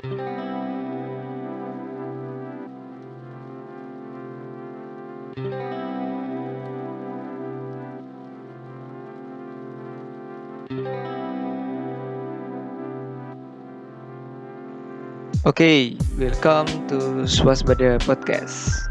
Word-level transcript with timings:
Oke, 0.00 0.16
okay, 15.44 15.80
welcome 16.16 16.64
to 16.88 17.28
Swasbada 17.28 18.00
Podcast. 18.00 18.88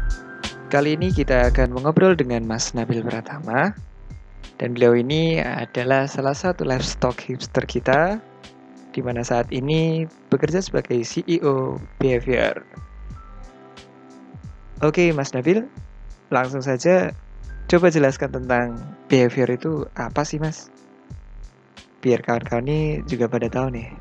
Kali 0.70 0.94
ini 0.94 1.10
kita 1.10 1.50
akan 1.50 1.74
mengobrol 1.74 2.14
dengan 2.14 2.46
Mas 2.46 2.70
Nabil 2.70 3.02
Pratama. 3.02 3.74
Dan 4.62 4.78
beliau 4.78 4.94
ini 4.94 5.42
adalah 5.42 6.06
salah 6.06 6.38
satu 6.38 6.62
livestock 6.62 7.18
hipster 7.18 7.66
kita, 7.66 8.22
di 8.90 9.00
mana 9.02 9.22
saat 9.22 9.50
ini 9.54 10.06
bekerja 10.30 10.58
sebagai 10.62 10.98
CEO 11.06 11.78
Behavior. 11.98 12.62
Oke, 14.80 15.12
Mas 15.12 15.36
Nabil, 15.36 15.68
langsung 16.32 16.64
saja 16.64 17.12
coba 17.68 17.92
jelaskan 17.92 18.32
tentang 18.32 18.80
behavior 19.12 19.46
itu 19.52 19.84
apa 19.92 20.24
sih, 20.24 20.40
Mas? 20.40 20.72
Biar 22.00 22.24
kawan-kawan 22.24 22.64
ini 22.64 22.80
juga 23.04 23.28
pada 23.28 23.46
tahu 23.52 23.76
nih. 23.76 23.92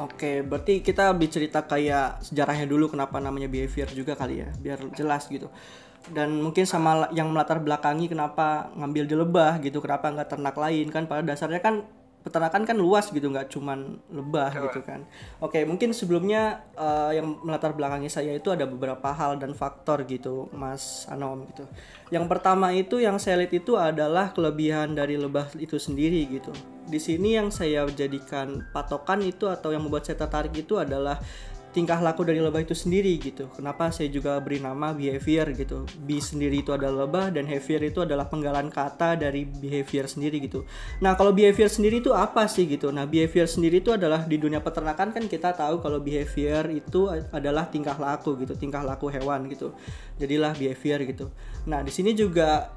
Oke, 0.00 0.42
berarti 0.42 0.82
kita 0.82 1.12
bicerita 1.14 1.62
kayak 1.68 2.24
sejarahnya 2.24 2.66
dulu 2.66 2.90
kenapa 2.90 3.20
namanya 3.22 3.46
behavior 3.46 3.86
juga 3.92 4.18
kali 4.18 4.42
ya, 4.42 4.48
biar 4.58 4.90
jelas 4.96 5.28
gitu. 5.30 5.52
Dan 6.08 6.40
mungkin 6.40 6.66
sama 6.66 7.12
yang 7.14 7.30
melatar 7.30 7.60
belakangi 7.60 8.10
kenapa 8.10 8.72
ngambil 8.74 9.04
di 9.06 9.14
lebah 9.14 9.52
gitu, 9.62 9.78
kenapa 9.78 10.10
nggak 10.10 10.34
ternak 10.34 10.56
lain 10.56 10.88
kan 10.90 11.04
pada 11.06 11.22
dasarnya 11.22 11.60
kan 11.62 11.84
peternakan 12.24 12.64
kan 12.64 12.76
luas 12.80 13.12
gitu 13.12 13.28
nggak 13.28 13.52
cuman 13.52 14.00
lebah 14.08 14.50
Betul. 14.56 14.64
gitu 14.66 14.80
kan. 14.80 15.00
Oke 15.44 15.62
mungkin 15.68 15.92
sebelumnya 15.92 16.64
uh, 16.72 17.12
yang 17.12 17.36
melatar 17.44 17.76
belakangi 17.76 18.08
saya 18.08 18.32
itu 18.32 18.48
ada 18.48 18.64
beberapa 18.64 19.12
hal 19.12 19.36
dan 19.36 19.52
faktor 19.52 20.08
gitu 20.08 20.48
mas 20.56 21.04
Anom 21.12 21.44
gitu. 21.52 21.68
Yang 22.08 22.24
pertama 22.32 22.72
itu 22.72 22.96
yang 22.96 23.20
saya 23.20 23.44
lihat 23.44 23.52
itu 23.52 23.76
adalah 23.76 24.32
kelebihan 24.32 24.96
dari 24.96 25.20
lebah 25.20 25.52
itu 25.60 25.76
sendiri 25.76 26.24
gitu. 26.32 26.50
Di 26.88 26.96
sini 26.96 27.36
yang 27.36 27.52
saya 27.52 27.84
jadikan 27.92 28.64
patokan 28.72 29.20
itu 29.20 29.48
atau 29.48 29.72
yang 29.72 29.84
membuat 29.84 30.08
saya 30.08 30.20
tertarik 30.20 30.52
itu 30.56 30.80
adalah 30.80 31.20
tingkah 31.74 31.98
laku 31.98 32.22
dari 32.22 32.38
lebah 32.38 32.62
itu 32.62 32.72
sendiri 32.72 33.18
gitu. 33.18 33.50
Kenapa 33.50 33.90
saya 33.90 34.06
juga 34.06 34.38
beri 34.38 34.62
nama 34.62 34.94
behavior 34.94 35.50
gitu. 35.58 35.82
Be 36.06 36.22
sendiri 36.22 36.62
itu 36.62 36.70
adalah 36.70 37.04
lebah 37.04 37.34
dan 37.34 37.50
behavior 37.50 37.82
itu 37.82 37.98
adalah 38.06 38.30
penggalan 38.30 38.70
kata 38.70 39.18
dari 39.18 39.42
behavior 39.42 40.06
sendiri 40.06 40.38
gitu. 40.38 40.62
Nah, 41.02 41.18
kalau 41.18 41.34
behavior 41.34 41.66
sendiri 41.66 41.98
itu 41.98 42.14
apa 42.14 42.46
sih 42.46 42.70
gitu? 42.70 42.94
Nah, 42.94 43.10
behavior 43.10 43.50
sendiri 43.50 43.82
itu 43.82 43.90
adalah 43.90 44.22
di 44.22 44.38
dunia 44.38 44.62
peternakan 44.62 45.10
kan 45.10 45.24
kita 45.26 45.50
tahu 45.52 45.82
kalau 45.82 45.98
behavior 45.98 46.70
itu 46.70 47.10
adalah 47.34 47.66
tingkah 47.66 47.98
laku 47.98 48.38
gitu, 48.38 48.54
tingkah 48.54 48.86
laku 48.86 49.10
hewan 49.10 49.50
gitu. 49.50 49.74
Jadilah 50.22 50.54
behavior 50.54 51.02
gitu. 51.02 51.26
Nah, 51.66 51.82
di 51.82 51.90
sini 51.90 52.14
juga 52.14 52.70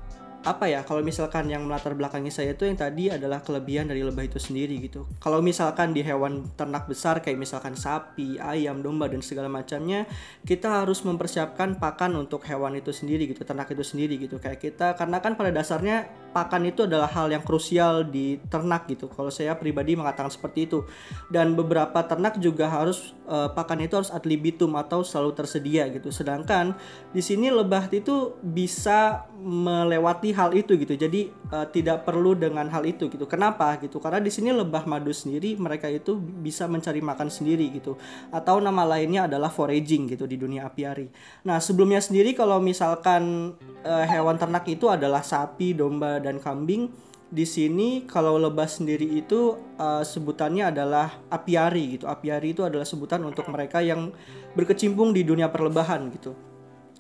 apa 0.46 0.70
ya 0.70 0.86
kalau 0.86 1.02
misalkan 1.02 1.50
yang 1.50 1.66
melatar 1.66 1.98
belakangi 1.98 2.30
saya 2.30 2.54
itu 2.54 2.70
yang 2.70 2.78
tadi 2.78 3.10
adalah 3.10 3.42
kelebihan 3.42 3.90
dari 3.90 4.06
lebah 4.06 4.24
itu 4.24 4.38
sendiri 4.38 4.78
gitu. 4.80 5.10
Kalau 5.18 5.42
misalkan 5.42 5.92
di 5.92 6.06
hewan 6.06 6.46
ternak 6.54 6.86
besar 6.86 7.20
kayak 7.20 7.42
misalkan 7.42 7.74
sapi 7.74 8.38
ayam 8.38 8.86
domba 8.86 9.10
dan 9.10 9.26
segala 9.26 9.50
macamnya 9.50 10.06
kita 10.46 10.84
harus 10.84 11.02
mempersiapkan 11.04 11.82
pakan 11.82 12.16
untuk 12.22 12.46
hewan 12.46 12.78
itu 12.78 12.94
sendiri 12.94 13.28
gitu 13.28 13.44
ternak 13.44 13.68
itu 13.74 13.84
sendiri 13.84 14.16
gitu. 14.22 14.38
Kayak 14.38 14.60
kita 14.62 14.88
karena 14.96 15.18
kan 15.20 15.34
pada 15.36 15.50
dasarnya 15.50 16.08
pakan 16.38 16.70
itu 16.70 16.86
adalah 16.86 17.10
hal 17.10 17.34
yang 17.34 17.42
krusial 17.42 18.06
di 18.06 18.38
ternak 18.46 18.86
gitu 18.86 19.10
kalau 19.10 19.34
saya 19.34 19.58
pribadi 19.58 19.98
mengatakan 19.98 20.30
seperti 20.30 20.70
itu 20.70 20.86
dan 21.34 21.58
beberapa 21.58 22.06
ternak 22.06 22.38
juga 22.38 22.70
harus 22.70 23.18
uh, 23.26 23.50
pakan 23.50 23.82
itu 23.82 23.98
harus 23.98 24.14
ad 24.14 24.22
libitum 24.30 24.78
atau 24.78 25.02
selalu 25.02 25.34
tersedia 25.34 25.90
gitu 25.90 26.14
sedangkan 26.14 26.78
di 27.10 27.26
sini 27.26 27.50
lebah 27.50 27.90
itu 27.90 28.38
bisa 28.46 29.26
melewati 29.38 30.34
hal 30.34 30.52
itu 30.58 30.74
gitu. 30.76 30.98
Jadi 30.98 31.30
uh, 31.54 31.70
tidak 31.70 32.04
perlu 32.04 32.34
dengan 32.34 32.66
hal 32.74 32.84
itu 32.90 33.06
gitu. 33.08 33.30
Kenapa 33.30 33.78
gitu? 33.78 34.02
Karena 34.02 34.18
di 34.18 34.34
sini 34.34 34.50
lebah 34.50 34.84
madu 34.90 35.14
sendiri 35.14 35.54
mereka 35.62 35.86
itu 35.88 36.18
bisa 36.18 36.66
mencari 36.66 37.00
makan 37.00 37.30
sendiri 37.30 37.70
gitu. 37.72 37.96
Atau 38.34 38.58
nama 38.60 38.84
lainnya 38.84 39.30
adalah 39.30 39.54
foraging 39.54 40.10
gitu 40.10 40.26
di 40.26 40.42
dunia 40.42 40.66
apiari. 40.68 41.08
Nah, 41.46 41.62
sebelumnya 41.62 42.02
sendiri 42.02 42.34
kalau 42.34 42.58
misalkan 42.58 43.54
uh, 43.86 44.06
hewan 44.10 44.42
ternak 44.42 44.66
itu 44.66 44.90
adalah 44.90 45.22
sapi, 45.22 45.78
domba 45.78 46.18
dan 46.28 46.44
kambing, 46.44 46.92
di 47.28 47.44
sini 47.44 48.08
kalau 48.08 48.40
lebah 48.40 48.68
sendiri 48.68 49.04
itu 49.04 49.60
uh, 49.76 50.04
sebutannya 50.04 50.72
adalah 50.72 51.20
apiari 51.28 52.00
gitu. 52.00 52.08
Apiari 52.08 52.56
itu 52.56 52.64
adalah 52.64 52.88
sebutan 52.88 53.24
untuk 53.24 53.48
mereka 53.52 53.84
yang 53.84 54.12
berkecimpung 54.56 55.12
di 55.12 55.28
dunia 55.28 55.52
perlebahan 55.52 56.08
gitu. 56.12 56.36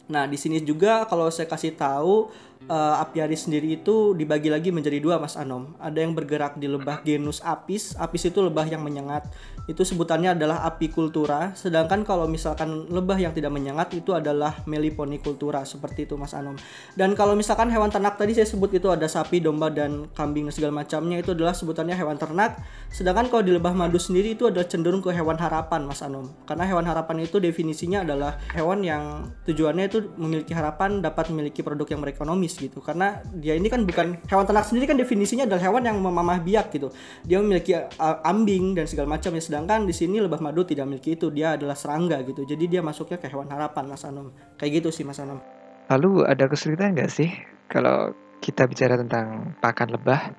Nah, 0.07 0.23
di 0.23 0.39
sini 0.39 0.63
juga 0.63 1.03
kalau 1.07 1.27
saya 1.27 1.47
kasih 1.51 1.75
tahu 1.75 2.31
uh, 2.65 3.01
apiari 3.01 3.37
sendiri 3.37 3.77
itu 3.77 4.17
dibagi 4.17 4.49
lagi 4.49 4.73
menjadi 4.73 4.97
dua 4.97 5.21
Mas 5.21 5.37
Anom. 5.37 5.77
Ada 5.77 6.03
yang 6.03 6.17
bergerak 6.17 6.57
di 6.57 6.65
lebah 6.65 7.05
genus 7.05 7.39
apis. 7.45 7.93
Apis 7.95 8.27
itu 8.27 8.41
lebah 8.41 8.65
yang 8.65 8.81
menyengat. 8.81 9.29
Itu 9.69 9.85
sebutannya 9.85 10.33
adalah 10.33 10.65
apikultura. 10.65 11.53
Sedangkan 11.53 12.03
kalau 12.03 12.25
misalkan 12.25 12.87
lebah 12.89 13.19
yang 13.19 13.35
tidak 13.35 13.51
menyengat 13.53 13.93
itu 13.95 14.15
adalah 14.15 14.63
meliponikultura 14.67 15.63
seperti 15.63 16.09
itu 16.09 16.19
Mas 16.19 16.33
Anom. 16.33 16.57
Dan 16.97 17.13
kalau 17.13 17.37
misalkan 17.37 17.71
hewan 17.71 17.91
ternak 17.91 18.19
tadi 18.19 18.35
saya 18.35 18.47
sebut 18.47 18.73
itu 18.73 18.87
ada 18.91 19.05
sapi, 19.05 19.39
domba 19.43 19.71
dan 19.71 20.07
kambing 20.15 20.49
segala 20.49 20.83
macamnya 20.83 21.19
itu 21.21 21.35
adalah 21.35 21.55
sebutannya 21.55 21.95
hewan 21.95 22.19
ternak. 22.19 22.59
Sedangkan 22.91 23.31
kalau 23.31 23.43
di 23.43 23.53
lebah 23.55 23.75
madu 23.75 23.99
sendiri 23.99 24.33
itu 24.33 24.47
adalah 24.47 24.67
cenderung 24.67 25.03
ke 25.03 25.11
hewan 25.13 25.39
harapan 25.39 25.87
Mas 25.87 26.01
Anom. 26.03 26.31
Karena 26.47 26.65
hewan 26.67 26.87
harapan 26.87 27.23
itu 27.23 27.37
definisinya 27.39 28.03
adalah 28.03 28.39
hewan 28.55 28.83
yang 28.83 29.29
tujuannya 29.43 29.85
itu 29.87 30.11
memiliki 30.15 30.55
harapan 30.55 30.99
dapat 31.03 31.29
memiliki 31.29 31.59
produk 31.61 31.87
yang 31.91 32.01
berekonomis 32.01 32.56
gitu. 32.57 32.81
Karena 32.81 33.21
dia 33.31 33.53
ini 33.53 33.69
kan 33.69 33.85
bukan 33.85 34.19
hewan 34.25 34.45
ternak 34.49 34.65
sendiri 34.65 34.89
kan 34.89 34.97
definisinya 34.97 35.45
adalah 35.45 35.61
hewan 35.61 35.83
yang 35.85 35.97
memamah 36.01 36.41
biak 36.41 36.73
gitu. 36.73 36.89
Dia 37.23 37.37
memiliki 37.39 37.77
uh, 37.77 38.17
ambing 38.25 38.73
dan 38.73 38.89
segala 38.89 39.15
macam 39.15 39.31
ya. 39.37 39.41
Sedangkan 39.41 39.85
di 39.85 39.93
sini 39.93 40.17
lebah 40.17 40.41
madu 40.41 40.65
tidak 40.65 40.89
memiliki 40.89 41.15
itu. 41.15 41.29
Dia 41.29 41.55
adalah 41.55 41.77
serangga 41.77 42.19
gitu. 42.25 42.43
Jadi 42.43 42.65
dia 42.65 42.81
masuknya 42.81 43.21
ke 43.21 43.29
hewan 43.29 43.47
harapan 43.47 43.85
Mas 43.87 44.03
Anom. 44.03 44.33
Kayak 44.57 44.83
gitu 44.83 44.89
sih 44.89 45.05
Mas 45.05 45.21
Anom. 45.21 45.39
Lalu 45.87 46.25
ada 46.27 46.49
kesulitan 46.51 46.97
nggak 46.97 47.11
sih 47.13 47.31
kalau 47.71 48.11
kita 48.43 48.67
bicara 48.67 48.99
tentang 48.99 49.55
pakan 49.63 49.95
lebah? 49.95 50.33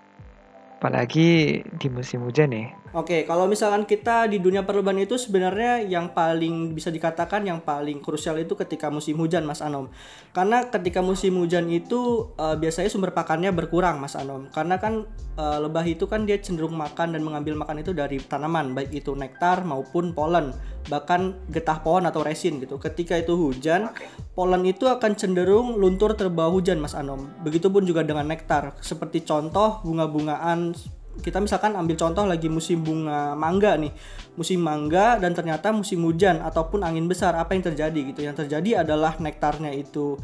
Apalagi 0.78 1.58
di 1.74 1.88
musim 1.90 2.22
hujan 2.22 2.54
nih 2.54 2.70
Oke, 2.96 3.28
kalau 3.28 3.44
misalkan 3.44 3.84
kita 3.84 4.24
di 4.32 4.40
dunia 4.40 4.64
perlombaan 4.64 4.96
itu 4.96 5.20
sebenarnya 5.20 5.84
yang 5.84 6.16
paling 6.16 6.72
bisa 6.72 6.88
dikatakan 6.88 7.44
yang 7.44 7.60
paling 7.60 8.00
krusial 8.00 8.40
itu 8.40 8.56
ketika 8.56 8.88
musim 8.88 9.20
hujan, 9.20 9.44
Mas 9.44 9.60
Anom. 9.60 9.92
Karena 10.32 10.64
ketika 10.72 11.04
musim 11.04 11.36
hujan 11.36 11.68
itu 11.68 12.32
uh, 12.40 12.56
biasanya 12.56 12.88
sumber 12.88 13.12
pakannya 13.12 13.52
berkurang, 13.52 14.00
Mas 14.00 14.16
Anom. 14.16 14.48
Karena 14.48 14.80
kan 14.80 15.04
uh, 15.36 15.58
lebah 15.60 15.84
itu 15.84 16.08
kan 16.08 16.24
dia 16.24 16.40
cenderung 16.40 16.80
makan 16.80 17.12
dan 17.12 17.20
mengambil 17.20 17.60
makan 17.60 17.84
itu 17.84 17.92
dari 17.92 18.24
tanaman, 18.24 18.72
baik 18.72 19.04
itu 19.04 19.12
nektar 19.12 19.68
maupun 19.68 20.16
polen, 20.16 20.56
bahkan 20.88 21.36
getah 21.52 21.84
pohon 21.84 22.08
atau 22.08 22.24
resin 22.24 22.56
gitu. 22.56 22.80
Ketika 22.80 23.20
itu 23.20 23.36
hujan, 23.36 23.92
polen 24.32 24.64
itu 24.64 24.88
akan 24.88 25.12
cenderung 25.12 25.76
luntur 25.76 26.16
terbawa 26.16 26.48
hujan, 26.48 26.80
Mas 26.80 26.96
Anom. 26.96 27.28
Begitupun 27.44 27.84
juga 27.84 28.00
dengan 28.00 28.32
nektar. 28.32 28.80
Seperti 28.80 29.28
contoh 29.28 29.84
bunga-bungaan 29.84 30.72
kita 31.18 31.42
misalkan 31.42 31.74
ambil 31.74 31.98
contoh 31.98 32.24
lagi 32.24 32.46
musim 32.46 32.80
bunga 32.86 33.34
mangga 33.34 33.74
nih. 33.76 33.92
Musim 34.38 34.62
mangga 34.62 35.18
dan 35.18 35.34
ternyata 35.34 35.74
musim 35.74 36.02
hujan 36.06 36.40
ataupun 36.40 36.86
angin 36.86 37.10
besar 37.10 37.34
apa 37.34 37.52
yang 37.54 37.64
terjadi 37.66 38.00
gitu? 38.14 38.20
Yang 38.22 38.46
terjadi 38.46 38.86
adalah 38.86 39.18
nektarnya 39.18 39.74
itu 39.74 40.16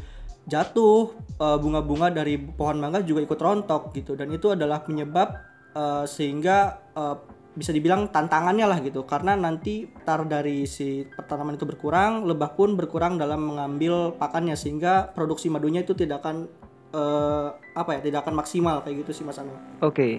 jatuh 0.45 1.11
eh, 1.41 1.57
bunga-bunga 1.57 2.13
dari 2.13 2.39
pohon 2.39 2.79
mangga 2.79 3.03
juga 3.03 3.27
ikut 3.27 3.39
rontok 3.39 3.91
gitu. 3.93 4.15
Dan 4.15 4.31
itu 4.31 4.55
adalah 4.55 4.81
penyebab 4.81 5.35
uh, 5.75 6.05
sehingga 6.07 6.79
uh, 6.95 7.17
bisa 7.55 7.71
dibilang 7.71 8.07
tantangannya 8.11 8.65
lah 8.67 8.79
gitu. 8.79 9.03
Karena 9.03 9.35
nanti 9.35 9.87
tar 10.07 10.23
dari 10.23 10.63
si 10.67 11.03
tanaman 11.27 11.59
itu 11.59 11.67
berkurang 11.67 12.23
lebah 12.23 12.55
pun 12.55 12.79
berkurang 12.79 13.19
dalam 13.19 13.43
mengambil 13.43 14.15
pakannya 14.15 14.55
sehingga 14.55 15.11
produksi 15.11 15.51
madunya 15.51 15.83
itu 15.83 15.91
tidak 15.95 16.23
akan 16.23 16.47
uh, 16.95 17.47
apa 17.75 17.99
ya 17.99 18.01
tidak 18.03 18.27
akan 18.27 18.35
maksimal 18.39 18.79
kayak 18.83 19.03
gitu 19.03 19.11
sih 19.21 19.23
mas 19.27 19.39
Anu. 19.39 19.51
Oke. 19.51 19.59
okay 19.83 20.13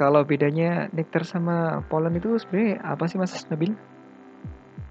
kalau 0.00 0.24
bedanya 0.24 0.88
nektar 0.96 1.28
sama 1.28 1.84
polen 1.92 2.16
itu 2.16 2.40
sebenarnya 2.40 2.80
apa 2.80 3.04
sih 3.04 3.20
Mas 3.20 3.36
Nabil? 3.52 3.76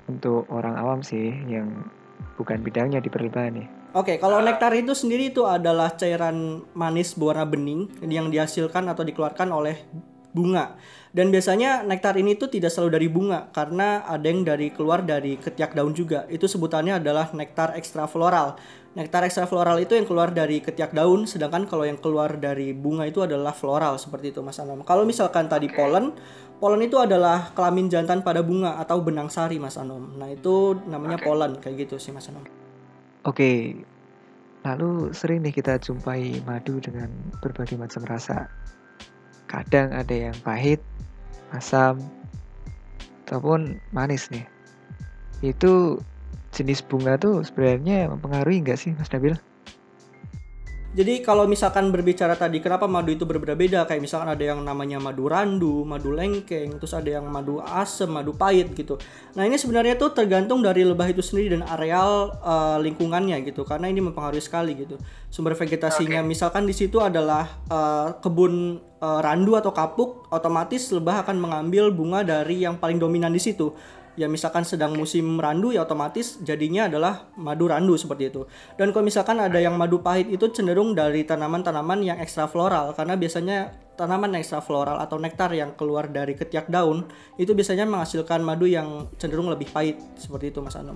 Untuk 0.06 0.46
orang 0.54 0.78
awam 0.78 1.02
sih 1.02 1.34
yang 1.50 1.90
bukan 2.38 2.62
bidangnya 2.62 3.02
di 3.02 3.10
perlebahan 3.10 3.58
nih. 3.58 3.68
Oke, 3.98 4.14
okay, 4.14 4.18
kalau 4.22 4.38
nektar 4.46 4.70
itu 4.78 4.94
sendiri 4.94 5.34
itu 5.34 5.50
adalah 5.50 5.98
cairan 5.98 6.62
manis 6.78 7.18
berwarna 7.18 7.50
bening 7.50 7.90
yang 8.06 8.30
dihasilkan 8.30 8.86
atau 8.86 9.02
dikeluarkan 9.02 9.50
oleh 9.50 9.82
bunga. 10.30 10.78
Dan 11.10 11.34
biasanya 11.34 11.82
nektar 11.82 12.14
ini 12.22 12.38
tuh 12.38 12.54
tidak 12.54 12.70
selalu 12.70 13.02
dari 13.02 13.08
bunga 13.10 13.50
karena 13.50 14.06
ada 14.06 14.30
yang 14.30 14.46
dari 14.46 14.70
keluar 14.70 15.02
dari 15.02 15.42
ketiak 15.42 15.74
daun 15.74 15.98
juga. 15.98 16.30
Itu 16.30 16.46
sebutannya 16.46 17.02
adalah 17.02 17.34
nektar 17.34 17.74
ekstra 17.74 18.06
floral. 18.06 18.62
Nektar 18.90 19.22
ekstra 19.22 19.46
floral 19.46 19.78
itu 19.86 19.94
yang 19.94 20.10
keluar 20.10 20.34
dari 20.34 20.66
ketiak 20.66 20.98
daun, 20.98 21.30
sedangkan 21.30 21.70
kalau 21.70 21.86
yang 21.86 22.02
keluar 22.02 22.42
dari 22.42 22.74
bunga 22.74 23.06
itu 23.06 23.22
adalah 23.22 23.54
floral 23.54 24.02
seperti 24.02 24.34
itu 24.34 24.42
Mas 24.42 24.58
Anom. 24.58 24.82
Kalau 24.82 25.06
misalkan 25.06 25.46
tadi 25.46 25.70
polen, 25.70 26.18
polen 26.58 26.82
itu 26.82 26.98
adalah 26.98 27.54
kelamin 27.54 27.86
jantan 27.86 28.26
pada 28.26 28.42
bunga 28.42 28.82
atau 28.82 28.98
benang 29.06 29.30
sari 29.30 29.62
Mas 29.62 29.78
Anom. 29.78 30.18
Nah, 30.18 30.34
itu 30.34 30.74
namanya 30.90 31.22
Oke. 31.22 31.26
polen 31.30 31.52
kayak 31.62 31.86
gitu 31.86 32.02
sih 32.02 32.10
Mas 32.10 32.34
Anom. 32.34 32.42
Oke, 33.30 33.78
lalu 34.66 35.14
sering 35.14 35.46
nih 35.46 35.54
kita 35.54 35.78
jumpai 35.78 36.42
madu 36.50 36.82
dengan 36.82 37.14
berbagai 37.46 37.78
macam 37.78 38.02
rasa. 38.10 38.50
Kadang 39.46 39.94
ada 39.94 40.16
yang 40.18 40.34
pahit, 40.42 40.82
asam, 41.54 42.02
ataupun 43.30 43.78
manis 43.94 44.34
nih. 44.34 44.50
Itu 45.46 46.02
jenis 46.54 46.82
bunga 46.86 47.16
tuh 47.16 47.46
sebenarnya 47.46 48.10
mempengaruhi 48.10 48.66
nggak 48.66 48.80
sih 48.80 48.92
Mas 48.98 49.10
Nabil? 49.14 49.38
Jadi 50.90 51.22
kalau 51.22 51.46
misalkan 51.46 51.94
berbicara 51.94 52.34
tadi 52.34 52.58
kenapa 52.58 52.90
madu 52.90 53.14
itu 53.14 53.22
berbeda-beda 53.22 53.86
kayak 53.86 54.02
misalkan 54.02 54.34
ada 54.34 54.42
yang 54.42 54.66
namanya 54.66 54.98
madu 54.98 55.30
randu, 55.30 55.86
madu 55.86 56.10
lengkeng, 56.10 56.82
terus 56.82 56.98
ada 56.98 57.22
yang 57.22 57.30
madu 57.30 57.62
asem, 57.62 58.10
madu 58.10 58.34
pahit 58.34 58.74
gitu. 58.74 58.98
Nah 59.38 59.46
ini 59.46 59.54
sebenarnya 59.62 60.02
tuh 60.02 60.18
tergantung 60.18 60.66
dari 60.66 60.82
lebah 60.82 61.06
itu 61.14 61.22
sendiri 61.22 61.54
dan 61.54 61.62
areal 61.62 62.34
eh, 62.42 62.78
lingkungannya 62.90 63.38
gitu 63.46 63.62
karena 63.70 63.86
ini 63.86 64.02
mempengaruhi 64.02 64.42
sekali 64.42 64.74
gitu. 64.74 64.98
Sumber 65.30 65.54
vegetasinya 65.54 66.26
misalkan 66.26 66.66
di 66.66 66.74
situ 66.74 66.98
adalah 66.98 67.46
eh, 67.70 68.10
kebun 68.26 68.82
eh, 68.98 69.20
randu 69.22 69.62
atau 69.62 69.70
kapuk, 69.70 70.26
otomatis 70.34 70.90
lebah 70.90 71.22
akan 71.22 71.38
mengambil 71.38 71.94
bunga 71.94 72.26
dari 72.26 72.66
yang 72.66 72.82
paling 72.82 72.98
dominan 72.98 73.30
di 73.30 73.38
situ 73.38 73.78
ya 74.16 74.26
misalkan 74.26 74.66
sedang 74.66 74.98
musim 74.98 75.38
randu 75.38 75.74
ya 75.74 75.86
otomatis 75.86 76.42
jadinya 76.42 76.88
adalah 76.88 77.30
madu 77.38 77.70
randu 77.70 77.98
seperti 77.98 78.34
itu. 78.34 78.48
Dan 78.80 78.96
kalau 78.96 79.06
misalkan 79.06 79.38
ada 79.38 79.58
yang 79.62 79.76
madu 79.76 80.02
pahit 80.02 80.30
itu 80.32 80.50
cenderung 80.50 80.98
dari 80.98 81.28
tanaman-tanaman 81.28 82.02
yang 82.02 82.18
ekstra 82.18 82.50
floral 82.50 82.94
karena 82.98 83.14
biasanya 83.20 83.58
tanaman 84.00 84.40
ekstra 84.40 84.64
floral 84.64 84.98
atau 85.04 85.20
nektar 85.20 85.52
yang 85.52 85.76
keluar 85.76 86.08
dari 86.08 86.34
ketiak 86.34 86.72
daun 86.72 87.04
itu 87.36 87.52
biasanya 87.52 87.84
menghasilkan 87.84 88.40
madu 88.40 88.64
yang 88.66 89.12
cenderung 89.20 89.52
lebih 89.52 89.68
pahit 89.70 90.00
seperti 90.16 90.56
itu 90.56 90.64
Mas 90.64 90.80
Anom. 90.80 90.96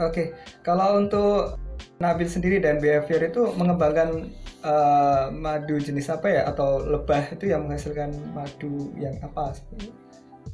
Oke, 0.00 0.32
kalau 0.64 0.98
untuk 0.98 1.56
Nabil 2.02 2.26
sendiri 2.26 2.58
dan 2.58 2.82
behavior 2.82 3.22
itu 3.30 3.42
mengembangkan 3.54 4.26
eh, 4.66 5.24
madu 5.30 5.78
jenis 5.78 6.10
apa 6.10 6.26
ya 6.26 6.42
atau 6.50 6.82
lebah 6.82 7.30
itu 7.30 7.50
yang 7.50 7.66
menghasilkan 7.66 8.10
madu 8.34 8.90
yang 8.98 9.14
apa? 9.22 9.54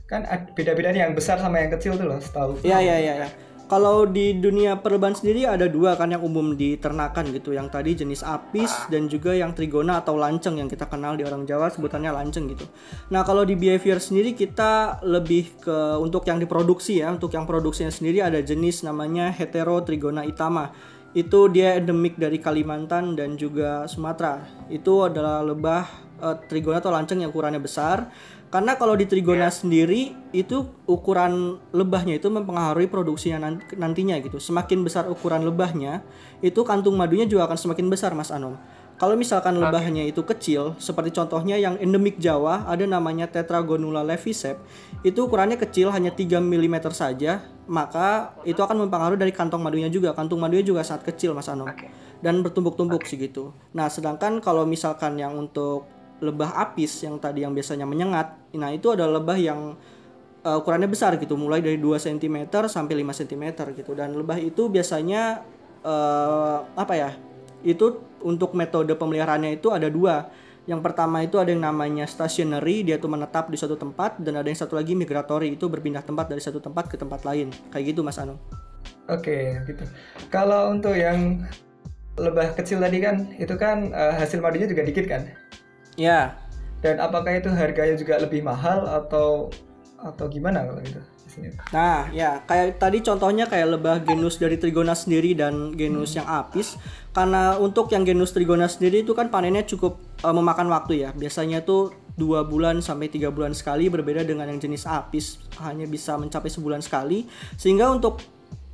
Kan 0.08 0.25
beda-beda 0.56 0.88
nih 0.88 1.05
yang 1.05 1.12
besar 1.12 1.37
sama 1.37 1.60
yang 1.60 1.69
kecil 1.69 1.93
tuh 2.00 2.08
loh, 2.08 2.16
setahu. 2.16 2.56
Iya 2.64 2.81
iya 2.81 2.96
iya. 2.96 3.14
Ya. 3.22 3.28
Kalau 3.69 4.08
di 4.08 4.32
dunia 4.32 4.81
perlebahan 4.81 5.12
sendiri 5.12 5.44
ada 5.44 5.69
dua 5.69 5.93
kan 5.93 6.08
yang 6.08 6.25
umum 6.25 6.56
diternakan 6.56 7.37
gitu. 7.37 7.52
Yang 7.52 7.69
tadi 7.69 7.90
jenis 8.00 8.25
apis 8.25 8.72
dan 8.88 9.12
juga 9.12 9.37
yang 9.37 9.52
trigona 9.52 10.00
atau 10.00 10.16
lanceng 10.16 10.56
yang 10.56 10.72
kita 10.72 10.88
kenal 10.88 11.20
di 11.20 11.28
orang 11.28 11.44
Jawa 11.44 11.69
sebutannya 11.69 12.08
lanceng 12.08 12.49
gitu. 12.49 12.64
Nah 13.12 13.20
kalau 13.28 13.44
di 13.44 13.60
behavior 13.60 14.00
sendiri 14.00 14.32
kita 14.32 15.05
lebih 15.05 15.60
ke 15.60 16.00
untuk 16.00 16.25
yang 16.25 16.40
diproduksi 16.40 17.05
ya. 17.05 17.12
Untuk 17.12 17.37
yang 17.37 17.44
produksinya 17.44 17.93
sendiri 17.93 18.25
ada 18.25 18.40
jenis 18.40 18.88
namanya 18.88 19.28
hetero 19.28 19.84
trigona 19.84 20.25
itama. 20.25 20.72
Itu 21.12 21.52
dia 21.52 21.76
endemik 21.76 22.16
dari 22.16 22.40
Kalimantan 22.40 23.20
dan 23.20 23.37
juga 23.37 23.84
Sumatera. 23.84 24.49
Itu 24.72 25.12
adalah 25.12 25.44
lebah 25.44 25.84
eh, 26.25 26.37
trigona 26.49 26.81
atau 26.81 26.88
lanceng 26.88 27.20
yang 27.20 27.28
ukurannya 27.28 27.60
besar. 27.60 28.08
Karena 28.48 28.80
kalau 28.80 28.96
di 28.96 29.04
trigona 29.04 29.52
sendiri 29.52 30.16
itu 30.32 30.64
ukuran 30.88 31.60
lebahnya 31.76 32.16
itu 32.16 32.32
mempengaruhi 32.32 32.88
produksinya 32.88 33.44
nan- 33.44 33.60
nantinya 33.76 34.16
gitu. 34.24 34.40
Semakin 34.40 34.80
besar 34.80 35.04
ukuran 35.04 35.44
lebahnya, 35.44 36.00
itu 36.40 36.64
kantung 36.64 36.96
madunya 36.96 37.28
juga 37.28 37.44
akan 37.44 37.60
semakin 37.60 37.86
besar 37.92 38.16
Mas 38.16 38.32
Anom. 38.32 38.56
Kalau 38.98 39.14
misalkan 39.14 39.54
lebahnya 39.62 40.02
itu 40.10 40.26
kecil, 40.26 40.74
seperti 40.82 41.14
contohnya 41.14 41.54
yang 41.54 41.78
endemik 41.78 42.18
Jawa 42.18 42.66
ada 42.66 42.82
namanya 42.82 43.30
Tetragonula 43.30 44.02
levisep, 44.02 44.58
itu 45.06 45.18
ukurannya 45.22 45.54
kecil 45.54 45.94
hanya 45.94 46.10
3 46.10 46.42
mm 46.42 46.82
saja, 46.90 47.46
maka 47.70 48.34
itu 48.42 48.58
akan 48.58 48.88
mempengaruhi 48.88 49.20
dari 49.22 49.30
kantong 49.30 49.62
madunya 49.62 49.86
juga. 49.86 50.18
Kantung 50.18 50.42
madunya 50.42 50.66
juga 50.66 50.82
sangat 50.82 51.14
kecil 51.14 51.30
Mas 51.30 51.46
Anom. 51.46 51.70
Dan 52.18 52.42
bertumbuk-tumbuk 52.42 53.06
sih 53.06 53.22
gitu. 53.22 53.54
Nah, 53.70 53.86
sedangkan 53.86 54.42
kalau 54.42 54.66
misalkan 54.66 55.14
yang 55.14 55.38
untuk 55.38 55.86
lebah 56.19 56.50
apis 56.59 57.06
yang 57.06 57.17
tadi 57.23 57.47
yang 57.47 57.55
biasanya 57.55 57.87
menyengat, 57.87 58.35
nah 58.56 58.75
itu 58.75 58.91
adalah 58.91 59.23
lebah 59.23 59.38
yang 59.38 59.79
uh, 60.43 60.56
ukurannya 60.59 60.91
besar 60.91 61.15
gitu, 61.19 61.38
mulai 61.38 61.62
dari 61.62 61.79
2 61.79 61.94
cm 61.99 62.50
sampai 62.67 62.94
5 63.03 63.20
cm 63.25 63.44
gitu. 63.79 63.93
Dan 63.94 64.19
lebah 64.19 64.38
itu 64.38 64.67
biasanya 64.67 65.43
uh, 65.82 66.67
apa 66.75 66.94
ya? 66.94 67.11
Itu 67.62 68.03
untuk 68.23 68.55
metode 68.55 68.94
pemeliharaannya 68.94 69.59
itu 69.59 69.70
ada 69.70 69.91
dua. 69.91 70.31
Yang 70.69 70.85
pertama 70.85 71.25
itu 71.25 71.41
ada 71.41 71.49
yang 71.49 71.65
namanya 71.65 72.05
stationary, 72.05 72.85
dia 72.85 73.00
tuh 73.00 73.09
menetap 73.09 73.49
di 73.49 73.56
suatu 73.56 73.75
tempat 73.81 74.20
dan 74.20 74.37
ada 74.37 74.53
yang 74.53 74.59
satu 74.59 74.76
lagi 74.76 74.93
migratory, 74.93 75.56
itu 75.56 75.65
berpindah 75.65 76.05
tempat 76.05 76.29
dari 76.29 76.44
satu 76.44 76.61
tempat 76.61 76.93
ke 76.93 77.00
tempat 77.00 77.25
lain. 77.25 77.49
Kayak 77.73 77.97
gitu 77.97 78.05
Mas 78.05 78.20
Anu. 78.20 78.37
Oke, 79.09 79.56
gitu. 79.65 79.81
Kalau 80.29 80.69
untuk 80.69 80.93
yang 80.93 81.41
lebah 82.20 82.53
kecil 82.53 82.85
tadi 82.85 83.00
kan, 83.00 83.32
itu 83.41 83.56
kan 83.56 83.88
eh, 83.97 84.15
hasil 84.20 84.44
madunya 84.44 84.69
juga 84.69 84.85
dikit 84.85 85.09
kan? 85.09 85.32
Ya, 85.98 86.38
Dan 86.78 87.02
apakah 87.02 87.34
itu 87.34 87.50
harganya 87.50 87.98
juga 87.98 88.22
lebih 88.22 88.46
mahal 88.46 88.86
atau 88.86 89.50
atau 89.98 90.30
gimana 90.30 90.62
kalau 90.62 90.78
gitu? 90.86 91.02
Nah, 91.70 92.08
ya 92.10 92.42
kayak 92.46 92.80
tadi 92.80 92.98
contohnya 93.04 93.46
kayak 93.46 93.78
lebah 93.78 93.96
genus 94.02 94.40
dari 94.40 94.58
Trigona 94.58 94.94
sendiri 94.96 95.36
dan 95.36 95.74
genus 95.74 96.16
yang 96.18 96.26
apis. 96.26 96.78
Karena 97.12 97.58
untuk 97.58 97.90
yang 97.92 98.02
genus 98.02 98.34
Trigona 98.34 98.66
sendiri 98.66 99.02
itu 99.06 99.12
kan 99.14 99.30
panennya 99.30 99.62
cukup 99.66 99.98
eh, 100.22 100.34
memakan 100.34 100.70
waktu 100.72 101.06
ya. 101.06 101.10
Biasanya 101.14 101.62
tuh 101.62 101.94
dua 102.18 102.42
bulan 102.42 102.82
sampai 102.82 103.06
tiga 103.06 103.30
bulan 103.30 103.54
sekali 103.54 103.86
berbeda 103.86 104.26
dengan 104.26 104.50
yang 104.50 104.58
jenis 104.58 104.88
apis 104.90 105.38
hanya 105.62 105.86
bisa 105.86 106.18
mencapai 106.18 106.50
sebulan 106.50 106.82
sekali. 106.82 107.26
Sehingga 107.54 107.90
untuk 107.92 108.18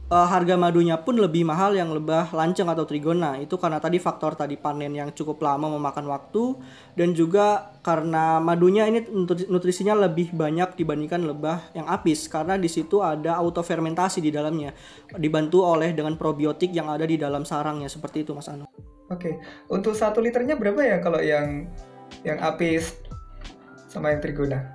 eh, 0.09 0.29
harga 0.29 0.55
madunya 0.57 1.01
pun 1.01 1.17
lebih 1.17 1.47
mahal 1.47 1.73
yang 1.77 1.93
lebah 1.93 2.33
lanceng 2.35 2.69
atau 2.69 2.85
trigona 2.85 3.41
itu 3.41 3.57
karena 3.57 3.81
tadi 3.81 3.97
faktor 4.03 4.37
tadi 4.37 4.59
panen 4.59 4.93
yang 4.93 5.11
cukup 5.13 5.41
lama 5.41 5.71
memakan 5.77 6.09
waktu 6.11 6.59
dan 6.99 7.17
juga 7.17 7.77
karena 7.81 8.41
madunya 8.41 8.89
ini 8.89 9.05
nutri- 9.09 9.49
nutrisinya 9.49 9.97
lebih 10.09 10.33
banyak 10.33 10.77
dibandingkan 10.77 11.25
lebah 11.25 11.73
yang 11.77 11.89
apis 11.89 12.29
karena 12.29 12.57
di 12.61 12.69
situ 12.69 13.01
ada 13.01 13.37
autofermentasi 13.41 14.25
di 14.25 14.31
dalamnya 14.33 14.73
dibantu 15.17 15.65
oleh 15.65 15.93
dengan 15.93 16.17
probiotik 16.17 16.73
yang 16.73 16.89
ada 16.89 17.05
di 17.05 17.21
dalam 17.21 17.45
sarangnya 17.45 17.89
seperti 17.89 18.25
itu 18.25 18.33
Mas 18.33 18.49
Anu. 18.49 18.65
Oke, 19.13 19.37
untuk 19.69 19.93
satu 19.93 20.25
liternya 20.25 20.57
berapa 20.57 20.81
ya 20.81 20.97
kalau 21.05 21.21
yang 21.21 21.69
yang 22.25 22.41
apis 22.41 22.97
sama 23.93 24.17
yang 24.17 24.25
trigona? 24.25 24.73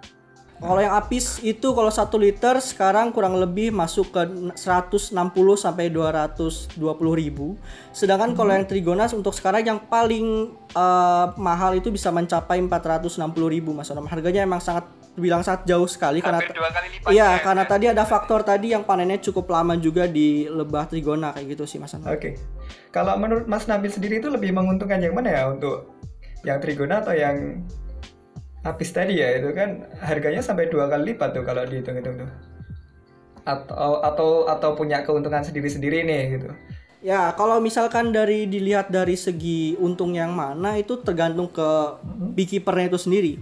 Kalau 0.60 0.82
yang 0.84 0.92
apis 0.92 1.40
itu 1.40 1.72
kalau 1.72 1.88
satu 1.88 2.20
liter 2.20 2.60
sekarang 2.60 3.16
kurang 3.16 3.40
lebih 3.40 3.72
masuk 3.72 4.12
ke 4.12 4.22
160 4.60 5.16
sampai 5.56 5.88
220 5.88 6.76
ribu. 7.16 7.56
Sedangkan 7.96 8.36
kalau 8.36 8.52
yang 8.52 8.68
trigonas 8.68 9.16
untuk 9.16 9.32
sekarang 9.32 9.64
yang 9.64 9.80
paling 9.88 10.52
eh, 10.76 11.26
mahal 11.40 11.80
itu 11.80 11.88
bisa 11.88 12.12
mencapai 12.12 12.60
460 12.60 13.24
ribu 13.48 13.72
mas 13.72 13.88
Anam. 13.88 14.04
Harganya 14.12 14.44
emang 14.44 14.60
sangat 14.60 14.84
bilang 15.16 15.44
sangat 15.48 15.64
jauh 15.64 15.88
sekali 15.88 16.20
karena 16.20 16.40
Hampir 16.44 16.56
dua 16.56 16.70
kali 16.72 16.88
lipat 16.96 17.10
Iya, 17.12 17.28
ya, 17.28 17.44
karena 17.44 17.64
ya. 17.64 17.70
tadi 17.72 17.86
ada 17.92 18.04
faktor 18.04 18.40
tadi 18.44 18.72
yang 18.76 18.84
panennya 18.84 19.20
cukup 19.20 19.52
lama 19.52 19.76
juga 19.80 20.08
di 20.08 20.48
lebah 20.48 20.92
trigona 20.92 21.32
kayak 21.36 21.56
gitu 21.56 21.64
sih 21.64 21.80
mas 21.80 21.96
Anam. 21.96 22.12
Oke. 22.12 22.36
Kalau 22.92 23.16
menurut 23.16 23.48
Mas 23.48 23.64
Nabil 23.70 23.94
sendiri 23.94 24.20
itu 24.20 24.28
lebih 24.28 24.52
menguntungkan 24.52 25.00
yang 25.00 25.16
mana 25.16 25.30
ya 25.32 25.44
untuk 25.48 25.96
yang 26.44 26.60
trigona 26.60 27.00
atau 27.00 27.16
yang 27.16 27.64
apis 28.64 28.92
tadi 28.92 29.20
ya? 29.20 29.40
Itu 29.40 29.56
kan 29.56 29.88
harganya 30.04 30.44
sampai 30.44 30.68
dua 30.68 30.88
kali 30.92 31.14
lipat 31.14 31.36
tuh 31.36 31.44
kalau 31.44 31.64
dihitung-hitung 31.68 32.26
tuh. 32.26 32.32
Atau 33.48 34.04
atau 34.04 34.30
atau 34.46 34.70
punya 34.76 35.02
keuntungan 35.04 35.42
sendiri-sendiri 35.42 36.04
nih 36.06 36.24
gitu. 36.38 36.50
Ya, 37.00 37.32
kalau 37.40 37.64
misalkan 37.64 38.12
dari 38.12 38.44
dilihat 38.44 38.92
dari 38.92 39.16
segi 39.16 39.80
untung 39.80 40.12
yang 40.12 40.36
mana 40.36 40.76
itu 40.76 41.00
tergantung 41.00 41.48
ke 41.48 41.70
beekeepernya 42.36 42.92
itu 42.92 43.00
sendiri. 43.00 43.34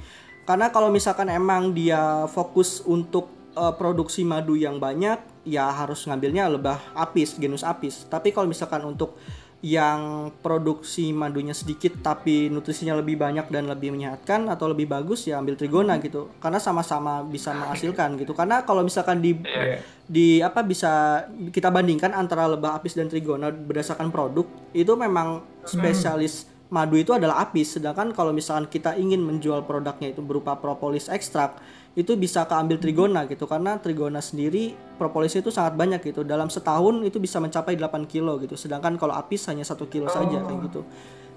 Karena 0.46 0.70
kalau 0.70 0.94
misalkan 0.94 1.28
emang 1.34 1.74
dia 1.74 2.30
fokus 2.30 2.86
untuk 2.86 3.34
eh, 3.58 3.74
produksi 3.74 4.22
madu 4.22 4.54
yang 4.54 4.78
banyak, 4.78 5.18
ya 5.42 5.74
harus 5.74 6.06
ngambilnya 6.06 6.46
lebah 6.54 6.78
apis, 6.94 7.34
genus 7.42 7.66
apis. 7.66 8.06
Tapi 8.06 8.30
kalau 8.30 8.46
misalkan 8.46 8.86
untuk 8.86 9.18
yang 9.66 10.30
produksi 10.46 11.10
madunya 11.10 11.50
sedikit 11.50 11.98
tapi 12.06 12.46
nutrisinya 12.54 12.94
lebih 13.02 13.18
banyak 13.18 13.50
dan 13.50 13.66
lebih 13.66 13.90
menyehatkan 13.90 14.46
atau 14.54 14.70
lebih 14.70 14.86
bagus 14.86 15.26
ya 15.26 15.42
ambil 15.42 15.58
trigona 15.58 15.98
gitu. 15.98 16.30
Karena 16.38 16.62
sama-sama 16.62 17.26
bisa 17.26 17.58
menghasilkan 17.58 18.22
gitu. 18.22 18.38
Karena 18.38 18.62
kalau 18.62 18.86
misalkan 18.86 19.18
di 19.18 19.34
Iya. 19.42 19.82
di 20.08 20.28
apa 20.40 20.64
bisa 20.64 21.26
kita 21.52 21.68
bandingkan 21.68 22.14
antara 22.14 22.48
lebah 22.48 22.78
apis 22.78 22.96
dan 22.96 23.10
trigona 23.10 23.52
berdasarkan 23.52 24.08
produk 24.14 24.48
itu 24.72 24.94
memang 24.96 25.44
spesialis 25.68 26.48
madu 26.68 27.00
itu 27.00 27.16
adalah 27.16 27.44
apis 27.44 27.80
sedangkan 27.80 28.12
kalau 28.12 28.36
misalkan 28.36 28.68
kita 28.68 28.96
ingin 29.00 29.24
menjual 29.24 29.64
produknya 29.64 30.12
itu 30.12 30.20
berupa 30.20 30.56
propolis 30.60 31.08
ekstrak 31.08 31.60
itu 31.98 32.14
bisa 32.14 32.46
keambil 32.46 32.78
trigona 32.78 33.26
gitu 33.26 33.50
karena 33.50 33.82
trigona 33.82 34.22
sendiri 34.22 34.78
propolis 35.02 35.34
itu 35.34 35.50
sangat 35.50 35.74
banyak 35.74 36.06
gitu 36.06 36.22
dalam 36.22 36.46
setahun 36.46 37.02
itu 37.02 37.18
bisa 37.18 37.42
mencapai 37.42 37.74
8 37.74 38.06
kilo 38.06 38.38
gitu 38.38 38.54
sedangkan 38.54 39.02
kalau 39.02 39.18
apis 39.18 39.50
hanya 39.50 39.66
satu 39.66 39.90
kilo 39.90 40.06
saja 40.06 40.46
kayak 40.46 40.70
gitu 40.70 40.86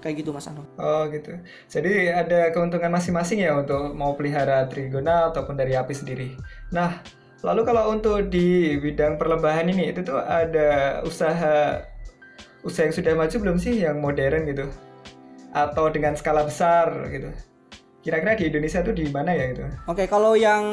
kayak 0.01 0.25
gitu 0.25 0.29
mas 0.33 0.49
Anu 0.49 0.65
Oh 0.81 1.05
gitu. 1.13 1.37
Jadi 1.69 2.09
ada 2.09 2.49
keuntungan 2.49 2.89
masing-masing 2.89 3.45
ya 3.45 3.53
untuk 3.53 3.93
mau 3.93 4.17
pelihara 4.17 4.65
trigona 4.65 5.29
ataupun 5.29 5.53
dari 5.53 5.77
apis 5.77 6.01
sendiri. 6.01 6.33
Nah, 6.73 7.05
lalu 7.45 7.61
kalau 7.63 7.93
untuk 7.93 8.33
di 8.33 8.75
bidang 8.81 9.21
perlembahan 9.21 9.69
ini 9.69 9.93
itu 9.93 10.01
tuh 10.01 10.17
ada 10.17 11.01
usaha 11.05 11.85
usaha 12.65 12.83
yang 12.89 12.95
sudah 12.97 13.13
maju 13.13 13.35
belum 13.37 13.57
sih 13.61 13.85
yang 13.85 14.01
modern 14.01 14.49
gitu? 14.49 14.65
Atau 15.53 15.93
dengan 15.93 16.17
skala 16.17 16.49
besar 16.49 16.89
gitu? 17.13 17.29
Kira-kira 18.01 18.33
di 18.33 18.49
Indonesia 18.49 18.81
tuh 18.81 18.97
di 18.97 19.05
mana 19.13 19.29
ya 19.37 19.53
gitu? 19.53 19.61
Oke, 19.85 20.09
kalau 20.09 20.33
yang 20.33 20.63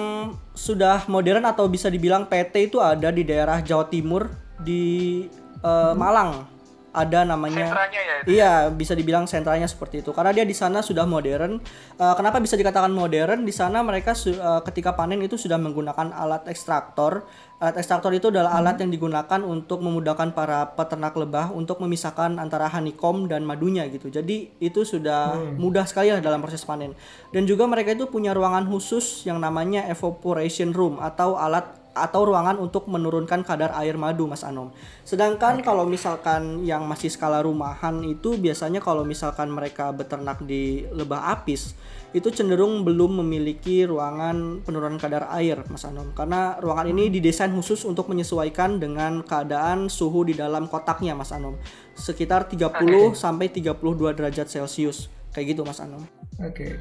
sudah 0.57 1.05
modern 1.13 1.45
atau 1.45 1.69
bisa 1.69 1.93
dibilang 1.93 2.25
PT 2.25 2.73
itu 2.73 2.81
ada 2.81 3.13
di 3.13 3.21
daerah 3.21 3.61
Jawa 3.61 3.85
Timur 3.93 4.33
di 4.65 5.25
eh, 5.61 5.95
Malang. 5.95 6.58
Ada 6.99 7.23
namanya 7.23 7.71
Sentranya 7.71 8.01
ya 8.03 8.15
itu? 8.19 8.29
Iya, 8.35 8.53
bisa 8.75 8.93
dibilang 8.99 9.31
sentralnya 9.31 9.71
seperti 9.71 10.03
itu. 10.03 10.11
Karena 10.11 10.35
dia 10.35 10.43
di 10.43 10.51
sana 10.51 10.83
sudah 10.83 11.07
modern. 11.07 11.63
Eh, 11.95 12.15
kenapa 12.19 12.43
bisa 12.43 12.59
dikatakan 12.59 12.91
modern? 12.91 13.47
Di 13.47 13.55
sana 13.55 13.87
mereka 13.87 14.19
su- 14.19 14.35
eh, 14.35 14.61
ketika 14.67 14.99
panen 14.99 15.23
itu 15.23 15.39
sudah 15.39 15.55
menggunakan 15.57 16.11
alat 16.11 16.51
ekstraktor. 16.51 17.23
Alat 17.59 17.75
ekstraktor 17.79 18.11
itu 18.11 18.31
adalah 18.31 18.55
alat 18.55 18.83
yang 18.83 18.91
digunakan 18.91 19.41
untuk 19.43 19.79
memudahkan 19.79 20.35
para 20.35 20.75
peternak 20.75 21.15
lebah 21.15 21.51
untuk 21.51 21.79
memisahkan 21.79 22.39
antara 22.39 22.67
honeycomb 22.67 23.31
dan 23.31 23.47
madunya 23.47 23.87
gitu. 23.91 24.11
Jadi 24.11 24.59
itu 24.59 24.83
sudah 24.83 25.35
mudah 25.55 25.87
sekali 25.87 26.11
lah 26.11 26.19
dalam 26.19 26.43
proses 26.43 26.63
panen. 26.63 26.95
Dan 27.31 27.47
juga 27.47 27.67
mereka 27.71 27.95
itu 27.95 28.07
punya 28.07 28.35
ruangan 28.35 28.67
khusus 28.67 29.23
yang 29.23 29.39
namanya 29.39 29.87
evaporation 29.87 30.71
room 30.71 30.99
atau 30.99 31.35
alat 31.35 31.78
atau 31.97 32.25
ruangan 32.25 32.57
untuk 32.61 32.87
menurunkan 32.87 33.43
kadar 33.43 33.75
air 33.77 33.99
madu 33.99 34.29
Mas 34.29 34.47
Anom. 34.47 34.71
Sedangkan 35.03 35.61
kalau 35.65 35.89
misalkan 35.89 36.63
yang 36.63 36.87
masih 36.87 37.11
skala 37.11 37.43
rumahan 37.43 38.01
itu 38.07 38.39
biasanya 38.39 38.79
kalau 38.79 39.03
misalkan 39.03 39.51
mereka 39.51 39.91
beternak 39.91 40.41
di 40.45 40.87
lebah 40.95 41.33
apis 41.35 41.75
itu 42.17 42.33
cenderung 42.33 42.89
belum 42.89 43.21
memiliki 43.21 43.85
ruangan 43.85 44.65
penurunan 44.65 44.97
kadar 44.97 45.29
air 45.37 45.61
Mas 45.69 45.85
Anom 45.85 46.17
karena 46.17 46.57
ruangan 46.57 46.89
ini 46.89 47.13
didesain 47.13 47.53
khusus 47.53 47.85
untuk 47.85 48.09
menyesuaikan 48.09 48.81
dengan 48.81 49.21
keadaan 49.21 49.93
suhu 49.93 50.25
di 50.25 50.33
dalam 50.33 50.73
kotaknya 50.73 51.13
Mas 51.13 51.37
Anom. 51.37 51.61
Sekitar 51.93 52.49
30 52.49 53.13
sampai 53.13 53.53
32 53.53 54.17
derajat 54.17 54.49
Celcius. 54.49 55.13
Kayak 55.37 55.53
gitu 55.53 55.63
Mas 55.69 55.85
Anom. 55.85 56.01
Oke. 56.41 56.81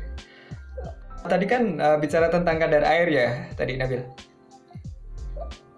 Tadi 1.27 1.45
kan 1.49 1.75
uh, 1.75 1.97
bicara 1.99 2.31
tentang 2.31 2.55
kadar 2.55 2.87
air 2.87 3.07
ya, 3.11 3.29
tadi 3.59 3.75
Nabil. 3.75 3.99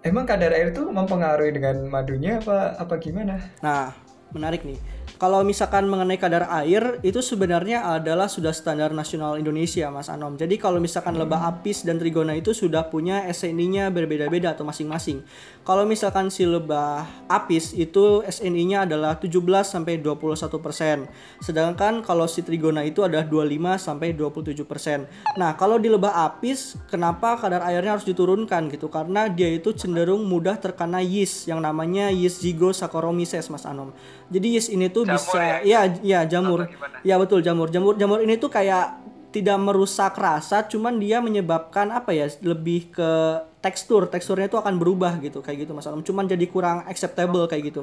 Emang 0.00 0.24
kadar 0.24 0.56
air 0.56 0.72
itu 0.72 0.80
mempengaruhi 0.88 1.52
dengan 1.52 1.84
madunya 1.84 2.40
apa 2.40 2.72
apa 2.80 2.96
gimana? 2.96 3.36
Nah, 3.60 3.92
menarik 4.32 4.64
nih. 4.64 4.80
Kalau 5.20 5.44
misalkan 5.44 5.84
mengenai 5.84 6.16
kadar 6.16 6.48
air 6.48 6.96
itu 7.04 7.20
sebenarnya 7.20 7.84
adalah 7.84 8.24
sudah 8.24 8.56
standar 8.56 8.88
nasional 8.96 9.36
Indonesia, 9.36 9.92
Mas 9.92 10.08
Anom. 10.08 10.40
Jadi 10.40 10.56
kalau 10.56 10.80
misalkan 10.80 11.12
lebah 11.12 11.44
apis 11.44 11.84
dan 11.84 12.00
trigona 12.00 12.32
itu 12.40 12.56
sudah 12.56 12.88
punya 12.88 13.28
SNI-nya 13.28 13.92
berbeda-beda 13.92 14.56
atau 14.56 14.64
masing-masing. 14.64 15.20
Kalau 15.60 15.84
misalkan 15.84 16.32
si 16.32 16.48
lebah 16.48 17.04
apis 17.28 17.76
itu 17.76 18.24
SNI-nya 18.24 18.88
adalah 18.88 19.20
17 19.20 19.44
sampai 19.60 20.00
21%. 20.00 21.04
Sedangkan 21.44 22.00
kalau 22.00 22.24
si 22.24 22.40
trigona 22.40 22.80
itu 22.88 23.04
ada 23.04 23.20
25 23.20 23.76
sampai 23.76 24.16
27%. 24.16 25.36
Nah, 25.36 25.52
kalau 25.60 25.76
di 25.76 25.92
lebah 25.92 26.16
apis 26.32 26.80
kenapa 26.88 27.36
kadar 27.36 27.60
airnya 27.68 28.00
harus 28.00 28.08
diturunkan 28.08 28.72
gitu? 28.72 28.88
Karena 28.88 29.28
dia 29.28 29.52
itu 29.52 29.76
cenderung 29.76 30.24
mudah 30.24 30.56
terkena 30.56 31.04
yeast 31.04 31.44
yang 31.44 31.60
namanya 31.60 32.08
yeast 32.08 32.40
Zygosaccharomyces, 32.40 33.52
Mas 33.52 33.68
Anom. 33.68 33.92
Jadi 34.30 34.46
yeast 34.54 34.70
ini 34.70 34.86
tuh 34.86 35.02
Jamur 35.02 35.18
bisa 35.18 35.42
ya? 35.42 35.58
ya 35.66 35.80
ya 36.00 36.20
jamur. 36.24 36.70
Ya 37.02 37.18
betul 37.18 37.42
jamur. 37.42 37.66
Jamur 37.68 37.98
jamur 37.98 38.22
ini 38.22 38.38
tuh 38.38 38.46
kayak 38.46 39.02
tidak 39.30 39.58
merusak 39.62 40.14
rasa, 40.18 40.66
cuman 40.66 40.98
dia 40.98 41.22
menyebabkan 41.22 41.90
apa 41.90 42.14
ya? 42.14 42.30
Lebih 42.42 42.94
ke 42.94 43.10
tekstur. 43.58 44.06
Teksturnya 44.06 44.46
itu 44.46 44.58
akan 44.58 44.78
berubah 44.78 45.18
gitu 45.18 45.42
kayak 45.42 45.66
gitu 45.66 45.74
Mas 45.74 45.86
Anom. 45.90 46.06
Cuman 46.06 46.30
jadi 46.30 46.46
kurang 46.46 46.86
acceptable 46.86 47.46
kayak 47.50 47.74
gitu. 47.74 47.82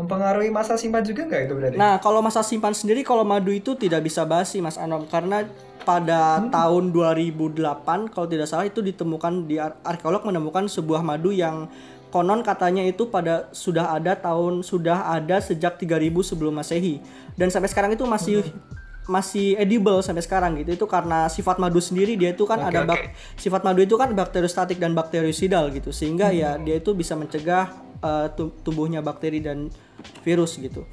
Mempengaruhi 0.00 0.48
masa 0.48 0.80
simpan 0.80 1.04
juga 1.04 1.28
nggak 1.28 1.40
itu 1.44 1.52
berarti? 1.52 1.76
Nah, 1.76 2.00
kalau 2.00 2.24
masa 2.24 2.40
simpan 2.40 2.72
sendiri 2.72 3.04
kalau 3.04 3.20
madu 3.20 3.52
itu 3.52 3.76
tidak 3.76 4.00
bisa 4.00 4.24
basi 4.24 4.64
Mas 4.64 4.80
Anom 4.80 5.04
karena 5.04 5.44
pada 5.84 6.40
tahun 6.48 6.92
2008 6.92 8.12
kalau 8.12 8.26
tidak 8.28 8.46
salah 8.48 8.68
itu 8.68 8.80
ditemukan 8.84 9.48
di 9.48 9.56
ar- 9.60 9.76
arkeolog 9.84 10.24
menemukan 10.24 10.68
sebuah 10.68 11.00
madu 11.00 11.32
yang 11.32 11.68
konon 12.10 12.42
katanya 12.42 12.82
itu 12.82 13.08
pada 13.08 13.48
sudah 13.50 13.94
ada 13.94 14.18
tahun 14.18 14.60
sudah 14.60 15.14
ada 15.14 15.38
sejak 15.38 15.78
3000 15.78 16.10
sebelum 16.20 16.52
Masehi 16.52 16.98
dan 17.34 17.48
sampai 17.48 17.70
sekarang 17.70 17.94
itu 17.94 18.04
masih 18.04 18.42
masih 19.10 19.58
edible 19.58 19.98
sampai 20.02 20.22
sekarang 20.22 20.54
gitu 20.62 20.70
itu 20.76 20.86
karena 20.86 21.26
sifat 21.26 21.58
madu 21.58 21.82
sendiri 21.82 22.14
dia 22.14 22.30
itu 22.30 22.46
kan 22.46 22.62
Oke, 22.62 22.68
ada 22.70 22.78
oke. 22.84 22.88
bak- 22.94 23.06
sifat 23.34 23.62
madu 23.66 23.82
itu 23.82 23.98
kan 23.98 24.14
bakteriostatik 24.14 24.78
dan 24.78 24.94
bakteriosidal 24.94 25.70
gitu 25.74 25.90
sehingga 25.90 26.30
ya 26.30 26.54
dia 26.60 26.78
itu 26.78 26.94
bisa 26.94 27.18
mencegah 27.18 27.70
tum- 28.38 28.54
tumbuhnya 28.62 29.02
bakteri 29.02 29.42
dan 29.42 29.68
virus 30.22 30.56
gitu. 30.56 30.86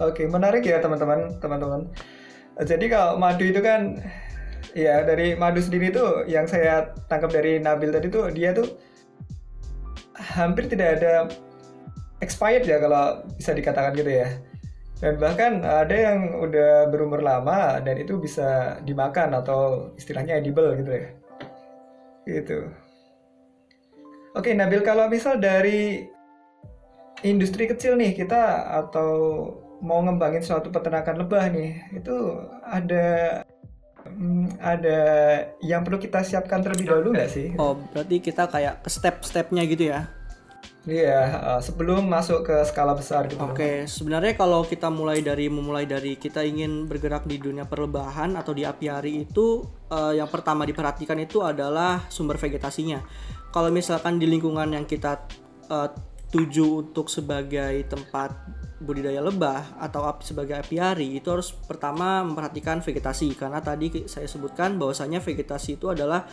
Oke, 0.00 0.24
menarik 0.24 0.64
ya 0.64 0.80
teman-teman, 0.80 1.36
teman-teman. 1.38 1.84
Jadi 2.56 2.88
kalau 2.88 3.20
madu 3.20 3.44
itu 3.44 3.60
kan, 3.60 4.00
ya 4.72 5.04
dari 5.04 5.36
madu 5.36 5.60
sendiri 5.60 5.92
tuh 5.92 6.24
yang 6.24 6.48
saya 6.48 6.96
tangkap 7.12 7.28
dari 7.28 7.60
Nabil 7.60 7.92
tadi 7.92 8.08
tuh 8.08 8.32
dia 8.32 8.56
tuh 8.56 8.64
hampir 10.16 10.68
tidak 10.68 11.00
ada 11.00 11.28
expired 12.22 12.64
ya 12.64 12.78
kalau 12.78 13.26
bisa 13.36 13.52
dikatakan 13.52 13.92
gitu 13.96 14.12
ya. 14.22 14.28
Dan 15.02 15.18
bahkan 15.18 15.66
ada 15.66 15.90
yang 15.90 16.38
udah 16.38 16.86
berumur 16.86 17.18
lama 17.18 17.82
dan 17.82 17.98
itu 17.98 18.22
bisa 18.22 18.78
dimakan 18.86 19.34
atau 19.34 19.90
istilahnya 19.98 20.38
edible 20.38 20.78
gitu 20.78 20.92
ya. 20.94 21.06
Gitu. 22.22 22.58
Oke, 24.38 24.54
Nabil 24.54 24.80
kalau 24.86 25.10
misal 25.10 25.42
dari 25.42 26.06
industri 27.26 27.66
kecil 27.66 27.98
nih 27.98 28.14
kita 28.14 28.70
atau 28.78 29.10
mau 29.82 29.98
ngembangin 30.06 30.46
suatu 30.46 30.70
peternakan 30.70 31.26
lebah 31.26 31.50
nih 31.50 31.70
itu 31.98 32.14
ada 32.62 33.42
hmm, 34.12 34.46
ada 34.60 35.00
yang 35.64 35.80
perlu 35.82 35.96
kita 35.96 36.20
siapkan 36.20 36.60
terlebih 36.60 36.92
dahulu 36.92 37.16
nggak 37.16 37.30
sih? 37.32 37.48
Oh, 37.56 37.80
berarti 37.92 38.20
kita 38.20 38.46
kayak 38.48 38.84
ke 38.84 38.88
step-stepnya 38.92 39.64
gitu 39.64 39.90
ya? 39.92 40.12
Iya, 40.82 41.20
uh, 41.38 41.60
sebelum 41.62 42.10
masuk 42.10 42.42
ke 42.42 42.56
skala 42.66 42.98
besar 42.98 43.30
gitu. 43.30 43.38
Oke, 43.38 43.86
sebenarnya 43.86 44.34
kalau 44.34 44.66
kita 44.66 44.90
mulai 44.90 45.22
dari 45.22 45.46
memulai 45.46 45.86
dari 45.86 46.18
kita 46.18 46.42
ingin 46.42 46.90
bergerak 46.90 47.22
di 47.22 47.38
dunia 47.38 47.62
perlebahan 47.62 48.34
atau 48.34 48.50
di 48.50 48.66
apiari 48.66 49.22
itu 49.22 49.62
eh, 49.94 50.18
yang 50.18 50.26
pertama 50.26 50.66
diperhatikan 50.66 51.22
itu 51.22 51.38
adalah 51.38 52.02
sumber 52.10 52.34
vegetasinya. 52.34 52.98
Kalau 53.54 53.70
misalkan 53.70 54.18
di 54.18 54.26
lingkungan 54.26 54.74
yang 54.74 54.82
kita 54.82 55.22
eh, 55.70 55.88
tuju 56.34 56.82
untuk 56.90 57.06
sebagai 57.06 57.86
tempat 57.86 58.34
budidaya 58.82 59.22
lebah 59.22 59.78
atau 59.78 60.04
sebagai 60.20 60.58
apiari 60.58 61.16
itu 61.16 61.30
harus 61.30 61.54
pertama 61.54 62.26
memperhatikan 62.26 62.82
vegetasi. 62.82 63.32
Karena 63.38 63.62
tadi 63.62 64.04
saya 64.10 64.26
sebutkan 64.26 64.76
bahwasanya 64.76 65.22
vegetasi 65.22 65.78
itu 65.80 65.88
adalah 65.88 66.26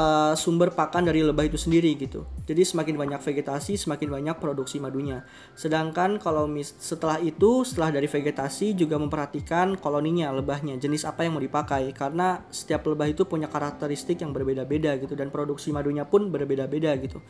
uh, 0.00 0.32
sumber 0.32 0.72
pakan 0.72 1.04
dari 1.04 1.20
lebah 1.20 1.44
itu 1.44 1.60
sendiri 1.60 1.92
gitu. 2.00 2.24
Jadi 2.48 2.64
semakin 2.64 2.96
banyak 2.96 3.20
vegetasi, 3.20 3.76
semakin 3.76 4.08
banyak 4.08 4.36
produksi 4.40 4.80
madunya. 4.80 5.22
Sedangkan 5.52 6.16
kalau 6.16 6.48
mis- 6.48 6.74
setelah 6.80 7.20
itu, 7.20 7.62
setelah 7.68 7.92
dari 8.00 8.08
vegetasi 8.08 8.72
juga 8.72 8.96
memperhatikan 8.96 9.76
koloninya, 9.76 10.32
lebahnya, 10.32 10.80
jenis 10.80 11.04
apa 11.04 11.28
yang 11.28 11.36
mau 11.36 11.44
dipakai 11.44 11.92
karena 11.92 12.42
setiap 12.48 12.88
lebah 12.88 13.12
itu 13.12 13.28
punya 13.28 13.46
karakteristik 13.46 14.24
yang 14.24 14.32
berbeda-beda 14.32 14.96
gitu 14.96 15.12
dan 15.12 15.28
produksi 15.28 15.70
madunya 15.70 16.08
pun 16.08 16.32
berbeda-beda 16.32 16.96
gitu. 16.98 17.20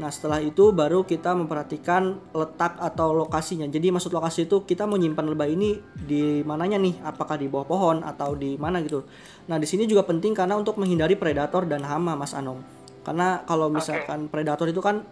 Nah, 0.00 0.10
setelah 0.10 0.42
itu 0.42 0.74
baru 0.74 1.06
kita 1.06 1.36
memperhatikan 1.38 2.34
letak 2.34 2.80
atau 2.80 3.14
lokasinya. 3.14 3.68
Jadi 3.70 3.94
maksud 3.94 4.10
lokasi 4.10 4.50
itu 4.50 4.66
kita 4.66 4.88
mau 4.90 4.98
nyimpan 4.98 5.26
lebah 5.30 5.46
ini 5.46 5.78
di 5.94 6.42
mananya 6.42 6.80
nih? 6.80 6.98
Apakah 7.06 7.38
di 7.38 7.46
bawah 7.46 7.66
pohon 7.68 7.96
atau 8.02 8.34
di 8.34 8.58
mana 8.58 8.82
gitu. 8.82 9.06
Nah, 9.44 9.60
di 9.60 9.66
sini 9.68 9.84
juga 9.84 10.08
penting 10.08 10.32
karena 10.32 10.56
untuk 10.56 10.80
menghindari 10.80 11.20
predator 11.20 11.68
dan 11.68 11.84
hama, 11.84 12.16
Mas 12.16 12.32
Anom. 12.32 12.64
Karena 13.04 13.44
kalau 13.44 13.68
misalkan 13.68 14.32
predator 14.32 14.64
itu 14.64 14.80
kan 14.80 15.04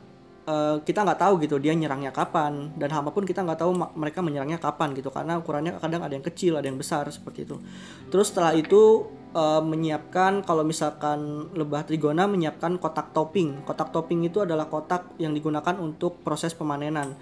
eh, 0.48 0.76
kita 0.80 1.04
nggak 1.04 1.20
tahu 1.20 1.34
gitu 1.44 1.60
dia 1.60 1.76
nyerangnya 1.76 2.08
kapan 2.08 2.72
dan 2.80 2.88
hama 2.88 3.12
pun 3.12 3.28
kita 3.28 3.44
nggak 3.44 3.60
tahu 3.60 3.76
mereka 3.94 4.24
menyerangnya 4.24 4.56
kapan 4.56 4.96
gitu 4.96 5.12
karena 5.12 5.38
ukurannya 5.38 5.76
kadang 5.76 6.00
ada 6.00 6.16
yang 6.16 6.24
kecil 6.24 6.56
ada 6.56 6.64
yang 6.64 6.80
besar 6.80 7.04
seperti 7.12 7.44
itu. 7.44 7.60
Terus 8.08 8.32
setelah 8.32 8.56
itu 8.56 9.12
eh, 9.36 9.62
menyiapkan 9.62 10.40
kalau 10.40 10.64
misalkan 10.64 11.52
lebah 11.52 11.84
trigona 11.84 12.24
menyiapkan 12.24 12.80
kotak 12.80 13.12
topping. 13.12 13.60
Kotak 13.68 13.92
topping 13.92 14.24
itu 14.24 14.40
adalah 14.40 14.72
kotak 14.72 15.12
yang 15.20 15.36
digunakan 15.36 15.76
untuk 15.76 16.24
proses 16.24 16.56
pemanenan. 16.56 17.12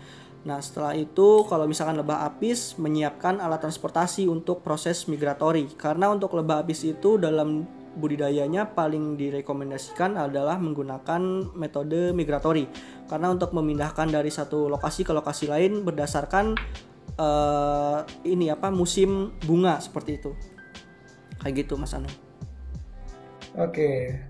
Nah, 0.41 0.57
setelah 0.65 0.97
itu 0.97 1.45
kalau 1.45 1.69
misalkan 1.69 2.01
lebah 2.01 2.25
apis 2.25 2.81
menyiapkan 2.81 3.45
alat 3.45 3.61
transportasi 3.61 4.25
untuk 4.25 4.65
proses 4.65 5.05
migratori. 5.05 5.69
Karena 5.77 6.09
untuk 6.09 6.33
lebah 6.33 6.65
apis 6.65 6.89
itu 6.89 7.21
dalam 7.21 7.69
budidayanya 7.91 8.73
paling 8.73 9.19
direkomendasikan 9.21 10.17
adalah 10.17 10.57
menggunakan 10.57 11.53
metode 11.53 12.17
migratori. 12.17 12.65
Karena 13.05 13.29
untuk 13.29 13.53
memindahkan 13.53 14.09
dari 14.09 14.33
satu 14.33 14.73
lokasi 14.73 15.05
ke 15.05 15.13
lokasi 15.13 15.51
lain 15.51 15.85
berdasarkan 15.85 16.57
uh, 17.21 18.01
ini 18.25 18.49
apa 18.49 18.73
musim 18.73 19.37
bunga 19.45 19.77
seperti 19.77 20.25
itu. 20.25 20.33
Kayak 21.45 21.69
gitu 21.69 21.77
Mas 21.77 21.93
Anu. 21.93 22.09
Oke. 23.61 24.30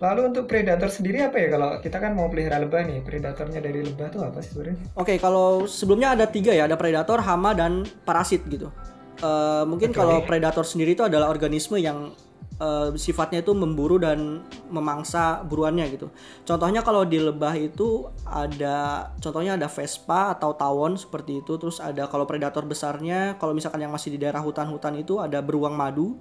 Lalu 0.00 0.32
untuk 0.32 0.48
predator 0.48 0.88
sendiri 0.88 1.20
apa 1.20 1.36
ya 1.36 1.52
kalau 1.52 1.76
kita 1.76 2.00
kan 2.00 2.16
mau 2.16 2.32
pelihara 2.32 2.56
lebah 2.56 2.88
nih, 2.88 3.04
predatornya 3.04 3.60
dari 3.60 3.84
lebah 3.84 4.08
tuh 4.08 4.24
apa 4.24 4.40
sih 4.40 4.56
sebenarnya? 4.56 4.80
Oke, 4.96 5.20
kalau 5.20 5.68
sebelumnya 5.68 6.16
ada 6.16 6.24
tiga 6.24 6.56
ya, 6.56 6.64
ada 6.64 6.80
predator, 6.80 7.20
hama 7.20 7.52
dan 7.52 7.84
parasit 8.08 8.40
gitu. 8.48 8.72
Uh, 9.20 9.68
mungkin 9.68 9.92
okay. 9.92 10.00
kalau 10.00 10.24
predator 10.24 10.64
sendiri 10.64 10.96
itu 10.96 11.04
adalah 11.04 11.28
organisme 11.28 11.76
yang 11.76 12.16
uh, 12.56 12.88
sifatnya 12.96 13.44
itu 13.44 13.52
memburu 13.52 14.00
dan 14.00 14.40
memangsa 14.72 15.44
buruannya 15.44 15.84
gitu. 15.92 16.08
Contohnya 16.48 16.80
kalau 16.80 17.04
di 17.04 17.20
lebah 17.20 17.52
itu 17.60 18.08
ada 18.24 19.12
contohnya 19.20 19.60
ada 19.60 19.68
Vespa 19.68 20.32
atau 20.32 20.56
tawon 20.56 20.96
seperti 20.96 21.44
itu. 21.44 21.60
Terus 21.60 21.76
ada 21.76 22.08
kalau 22.08 22.24
predator 22.24 22.64
besarnya 22.64 23.36
kalau 23.36 23.52
misalkan 23.52 23.84
yang 23.84 23.92
masih 23.92 24.16
di 24.16 24.18
daerah 24.20 24.40
hutan-hutan 24.40 24.96
itu 24.96 25.20
ada 25.20 25.44
beruang 25.44 25.76
madu. 25.76 26.16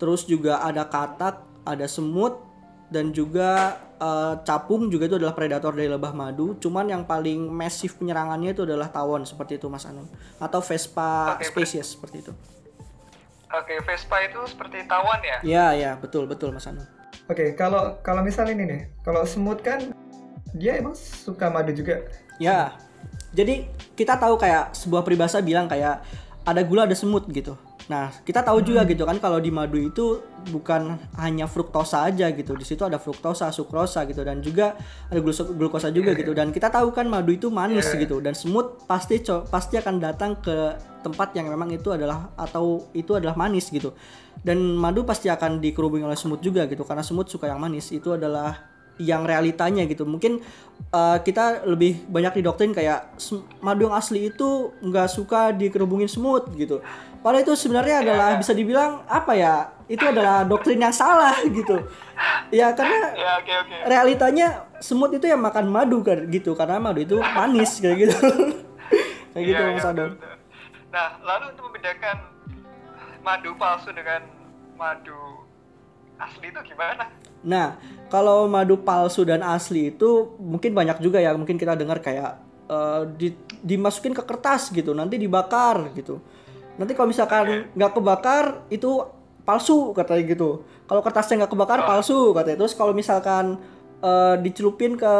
Terus 0.00 0.24
juga 0.24 0.64
ada 0.64 0.88
katak, 0.88 1.44
ada 1.68 1.84
semut, 1.84 2.47
dan 2.88 3.12
juga 3.12 3.76
uh, 4.00 4.40
capung 4.42 4.88
juga 4.88 5.08
itu 5.08 5.16
adalah 5.20 5.36
predator 5.36 5.76
dari 5.76 5.88
lebah 5.88 6.16
madu. 6.16 6.56
Cuman 6.56 6.88
yang 6.88 7.04
paling 7.04 7.48
masif 7.52 8.00
penyerangannya 8.00 8.56
itu 8.56 8.64
adalah 8.64 8.88
tawon 8.88 9.28
seperti 9.28 9.60
itu 9.60 9.68
Mas 9.68 9.84
Anun 9.84 10.08
atau 10.40 10.60
Vespa 10.64 11.36
okay, 11.36 11.48
species 11.52 11.86
seperti 11.96 12.24
itu. 12.24 12.32
Oke, 13.48 13.76
okay, 13.76 13.78
Vespa 13.84 14.16
itu 14.24 14.40
seperti 14.48 14.84
tawon 14.88 15.20
ya? 15.24 15.38
Iya, 15.44 15.66
iya, 15.76 15.90
betul 15.96 16.28
betul 16.28 16.52
Mas 16.52 16.68
Anun. 16.68 16.84
Oke, 17.28 17.44
okay, 17.44 17.48
kalau 17.52 18.00
kalau 18.00 18.24
misal 18.24 18.48
ini 18.48 18.64
nih, 18.64 18.82
kalau 19.04 19.24
semut 19.28 19.60
kan 19.60 19.92
dia 20.56 20.80
emang 20.80 20.96
suka 20.96 21.52
madu 21.52 21.76
juga. 21.76 22.08
Ya. 22.40 22.72
Jadi 23.36 23.68
kita 23.92 24.16
tahu 24.16 24.40
kayak 24.40 24.72
sebuah 24.72 25.04
peribahasa 25.04 25.44
bilang 25.44 25.68
kayak 25.68 26.00
ada 26.48 26.60
gula 26.64 26.88
ada 26.88 26.96
semut 26.96 27.28
gitu. 27.28 27.60
Nah, 27.88 28.12
kita 28.20 28.44
tahu 28.44 28.60
juga 28.60 28.84
hmm. 28.84 28.90
gitu 28.92 29.02
kan 29.08 29.16
kalau 29.16 29.40
di 29.40 29.48
madu 29.48 29.80
itu 29.80 30.20
bukan 30.52 31.00
hanya 31.16 31.48
fruktosa 31.48 32.04
aja 32.04 32.28
gitu. 32.28 32.52
Di 32.52 32.64
situ 32.68 32.84
ada 32.84 33.00
fruktosa, 33.00 33.48
sukrosa 33.48 34.04
gitu 34.04 34.20
dan 34.20 34.44
juga 34.44 34.76
ada 35.08 35.20
glukosa 35.24 35.88
juga 35.88 36.12
gitu. 36.12 36.36
Dan 36.36 36.52
kita 36.52 36.68
tahu 36.68 36.92
kan 36.92 37.08
madu 37.08 37.32
itu 37.32 37.48
manis 37.48 37.88
gitu 37.88 38.20
dan 38.20 38.36
semut 38.36 38.84
pasti 38.84 39.24
pasti 39.48 39.80
akan 39.80 40.04
datang 40.04 40.36
ke 40.36 40.76
tempat 41.00 41.32
yang 41.32 41.48
memang 41.48 41.72
itu 41.72 41.88
adalah 41.88 42.28
atau 42.36 42.92
itu 42.92 43.16
adalah 43.16 43.34
manis 43.40 43.72
gitu. 43.72 43.96
Dan 44.44 44.60
madu 44.76 45.08
pasti 45.08 45.32
akan 45.32 45.58
dikerubungi 45.58 46.04
oleh 46.04 46.18
semut 46.20 46.44
juga 46.44 46.68
gitu 46.68 46.84
karena 46.84 47.00
semut 47.00 47.32
suka 47.32 47.48
yang 47.48 47.58
manis. 47.58 47.88
Itu 47.88 48.20
adalah 48.20 48.76
yang 48.98 49.24
realitanya 49.24 49.86
gitu 49.86 50.02
mungkin 50.02 50.42
uh, 50.90 51.22
kita 51.22 51.64
lebih 51.64 52.02
banyak 52.10 52.42
didoktrin 52.42 52.74
kayak 52.74 53.14
madu 53.62 53.86
yang 53.86 53.94
asli 53.94 54.28
itu 54.28 54.74
nggak 54.82 55.08
suka 55.08 55.54
dikerubungin 55.54 56.10
semut 56.10 56.50
gitu 56.58 56.82
Padahal 57.18 57.42
itu 57.42 57.54
sebenarnya 57.58 58.06
adalah 58.06 58.38
bisa 58.38 58.54
dibilang 58.54 59.02
apa 59.10 59.32
ya? 59.34 59.54
Itu 59.90 60.06
adalah 60.06 60.46
doktrin 60.46 60.78
yang 60.78 60.94
salah 60.94 61.34
gitu. 61.42 61.82
Ya 62.54 62.70
karena 62.72 63.14
ya, 63.14 63.32
okay, 63.42 63.56
okay. 63.62 63.78
realitanya 63.90 64.70
semut 64.78 65.10
itu 65.10 65.26
yang 65.26 65.42
makan 65.42 65.66
madu 65.66 66.00
kan 66.06 66.24
gitu 66.30 66.54
karena 66.54 66.78
madu 66.78 67.02
itu 67.02 67.18
manis 67.18 67.82
kayak 67.82 67.96
gitu. 68.06 68.16
kayak 69.34 69.44
gitu 69.44 69.60
ya, 69.60 69.70
Mas 69.74 69.84
ya, 69.84 69.90
Adon. 69.90 70.10
Nah, 70.88 71.08
lalu 71.20 71.44
untuk 71.52 71.64
membedakan 71.68 72.16
madu 73.20 73.50
palsu 73.58 73.90
dengan 73.92 74.22
madu 74.78 75.44
asli 76.16 76.48
itu 76.48 76.60
gimana? 76.74 77.10
Nah, 77.42 77.78
kalau 78.10 78.46
madu 78.46 78.78
palsu 78.78 79.26
dan 79.26 79.42
asli 79.42 79.90
itu 79.90 80.38
mungkin 80.38 80.74
banyak 80.74 81.02
juga 81.02 81.18
ya, 81.18 81.34
mungkin 81.34 81.58
kita 81.58 81.74
dengar 81.78 82.00
kayak 82.00 82.40
uh, 82.70 83.04
di, 83.14 83.34
dimasukin 83.62 84.14
ke 84.14 84.22
kertas 84.24 84.70
gitu, 84.70 84.94
nanti 84.94 85.18
dibakar 85.18 85.90
gitu 85.98 86.22
nanti 86.78 86.94
kalau 86.94 87.10
misalkan 87.10 87.68
nggak 87.74 87.92
kebakar 87.92 88.44
itu 88.70 89.04
palsu 89.42 89.90
katanya 89.92 90.22
gitu. 90.24 90.62
Kalau 90.86 91.00
kertasnya 91.04 91.44
nggak 91.44 91.52
kebakar 91.52 91.78
palsu 91.84 92.32
katanya. 92.32 92.64
Terus 92.64 92.74
kalau 92.78 92.92
misalkan 92.94 93.58
uh, 94.04 94.36
dicelupin 94.38 94.94
ke 94.94 95.14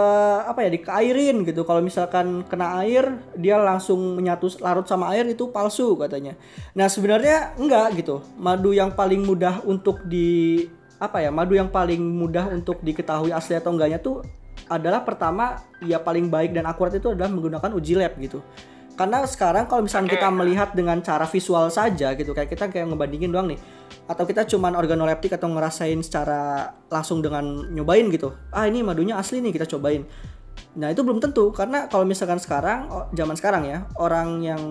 apa 0.47 0.65
ya 0.65 0.71
dikairin 0.71 1.43
gitu. 1.43 1.67
Kalau 1.67 1.83
misalkan 1.83 2.47
kena 2.47 2.79
air 2.85 3.19
dia 3.35 3.59
langsung 3.59 4.17
menyatu 4.17 4.49
larut 4.63 4.87
sama 4.87 5.11
air 5.13 5.27
itu 5.27 5.51
palsu 5.51 5.99
katanya. 5.99 6.39
Nah 6.79 6.87
sebenarnya 6.87 7.59
enggak 7.59 7.99
gitu. 7.99 8.23
Madu 8.39 8.71
yang 8.71 8.95
paling 8.95 9.27
mudah 9.27 9.61
untuk 9.67 10.07
di 10.07 10.65
apa 10.99 11.23
ya 11.23 11.31
madu 11.31 11.55
yang 11.55 11.71
paling 11.71 12.03
mudah 12.03 12.51
untuk 12.51 12.83
diketahui 12.83 13.31
asli 13.31 13.55
atau 13.55 13.71
enggaknya 13.71 14.03
tuh 14.03 14.27
adalah 14.67 15.07
pertama 15.07 15.63
ya 15.79 16.03
paling 16.03 16.27
baik 16.27 16.51
dan 16.51 16.67
akurat 16.67 16.91
itu 16.91 17.15
adalah 17.15 17.31
menggunakan 17.31 17.71
uji 17.71 17.95
lab 17.95 18.19
gitu 18.19 18.43
karena 18.99 19.23
sekarang 19.23 19.71
kalau 19.71 19.87
misalnya 19.87 20.11
kita 20.11 20.27
melihat 20.35 20.75
dengan 20.75 20.99
cara 20.99 21.23
visual 21.31 21.71
saja 21.71 22.19
gitu 22.19 22.35
kayak 22.35 22.51
kita 22.51 22.67
kayak 22.67 22.91
ngebandingin 22.91 23.31
doang 23.31 23.47
nih. 23.55 23.61
Atau 24.11 24.27
kita 24.27 24.43
cuman 24.43 24.75
organoleptik 24.75 25.39
atau 25.39 25.47
ngerasain 25.47 26.03
secara 26.03 26.75
langsung 26.91 27.23
dengan 27.23 27.71
nyobain 27.71 28.11
gitu. 28.11 28.35
Ah 28.51 28.67
ini 28.67 28.83
madunya 28.83 29.15
asli 29.15 29.39
nih 29.39 29.55
kita 29.55 29.71
cobain. 29.71 30.03
Nah 30.75 30.91
itu 30.91 31.07
belum 31.07 31.23
tentu. 31.23 31.55
Karena 31.55 31.87
kalau 31.87 32.03
misalkan 32.03 32.43
sekarang 32.43 32.91
zaman 33.15 33.39
sekarang 33.39 33.63
ya 33.71 33.87
orang 34.03 34.43
yang 34.43 34.63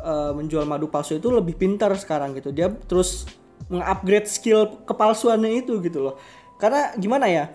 uh, 0.00 0.32
menjual 0.32 0.64
madu 0.64 0.88
palsu 0.88 1.20
itu 1.20 1.28
lebih 1.28 1.60
pintar 1.60 1.92
sekarang 2.00 2.32
gitu. 2.40 2.48
Dia 2.48 2.72
terus 2.72 3.28
mengupgrade 3.68 4.32
skill 4.32 4.80
kepalsuannya 4.88 5.60
itu 5.60 5.76
gitu 5.84 6.08
loh. 6.08 6.16
Karena 6.56 6.96
gimana 6.96 7.28
ya 7.28 7.52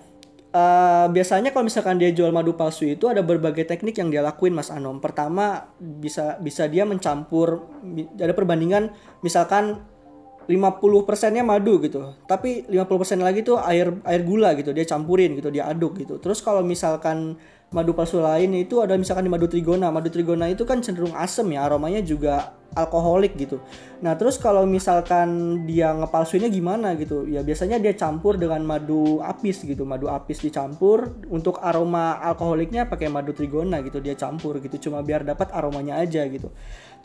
Uh, 0.53 1.09
biasanya 1.09 1.49
kalau 1.49 1.65
misalkan 1.65 1.97
dia 1.97 2.13
jual 2.13 2.29
madu 2.29 2.53
palsu 2.53 2.85
itu 2.85 3.09
ada 3.09 3.25
berbagai 3.25 3.65
teknik 3.65 3.97
yang 3.97 4.13
dia 4.13 4.21
lakuin 4.21 4.53
Mas 4.53 4.69
Anom. 4.69 5.01
Pertama 5.01 5.65
bisa 5.81 6.37
bisa 6.37 6.69
dia 6.69 6.85
mencampur 6.85 7.65
ada 8.21 8.37
perbandingan 8.37 8.93
misalkan 9.25 9.81
50 10.45 11.07
persennya 11.09 11.41
madu 11.41 11.79
gitu. 11.81 12.13
Tapi 12.29 12.69
50 12.69 13.01
persen 13.01 13.19
lagi 13.25 13.41
tuh 13.41 13.57
air 13.65 13.97
air 14.05 14.21
gula 14.21 14.53
gitu. 14.53 14.75
Dia 14.75 14.85
campurin 14.85 15.33
gitu, 15.39 15.49
dia 15.49 15.65
aduk 15.65 15.97
gitu. 15.97 16.19
Terus 16.19 16.43
kalau 16.43 16.61
misalkan 16.61 17.39
madu 17.73 17.91
palsu 17.97 18.21
lain 18.21 18.53
itu 18.53 18.79
ada 18.79 18.93
misalkan 18.95 19.25
di 19.25 19.31
madu 19.33 19.49
trigona. 19.49 19.89
Madu 19.89 20.13
trigona 20.13 20.47
itu 20.47 20.63
kan 20.63 20.79
cenderung 20.79 21.11
asem 21.17 21.49
ya, 21.51 21.65
aromanya 21.65 21.99
juga 22.05 22.53
alkoholik 22.73 23.37
gitu. 23.37 23.61
Nah, 24.01 24.17
terus 24.17 24.41
kalau 24.41 24.65
misalkan 24.65 25.61
dia 25.69 25.93
ngepalsuinnya 25.93 26.49
gimana 26.49 26.97
gitu? 26.97 27.25
Ya 27.29 27.45
biasanya 27.45 27.77
dia 27.77 27.93
campur 27.93 28.35
dengan 28.37 28.65
madu 28.65 29.21
apis 29.21 29.61
gitu. 29.61 29.85
Madu 29.85 30.09
apis 30.09 30.41
dicampur 30.41 31.13
untuk 31.29 31.61
aroma 31.61 32.17
alkoholiknya 32.21 32.89
pakai 32.89 33.09
madu 33.09 33.31
trigona 33.33 33.81
gitu. 33.85 34.01
Dia 34.01 34.17
campur 34.17 34.57
gitu 34.61 34.89
cuma 34.89 35.05
biar 35.05 35.25
dapat 35.25 35.53
aromanya 35.53 36.01
aja 36.01 36.25
gitu. 36.25 36.49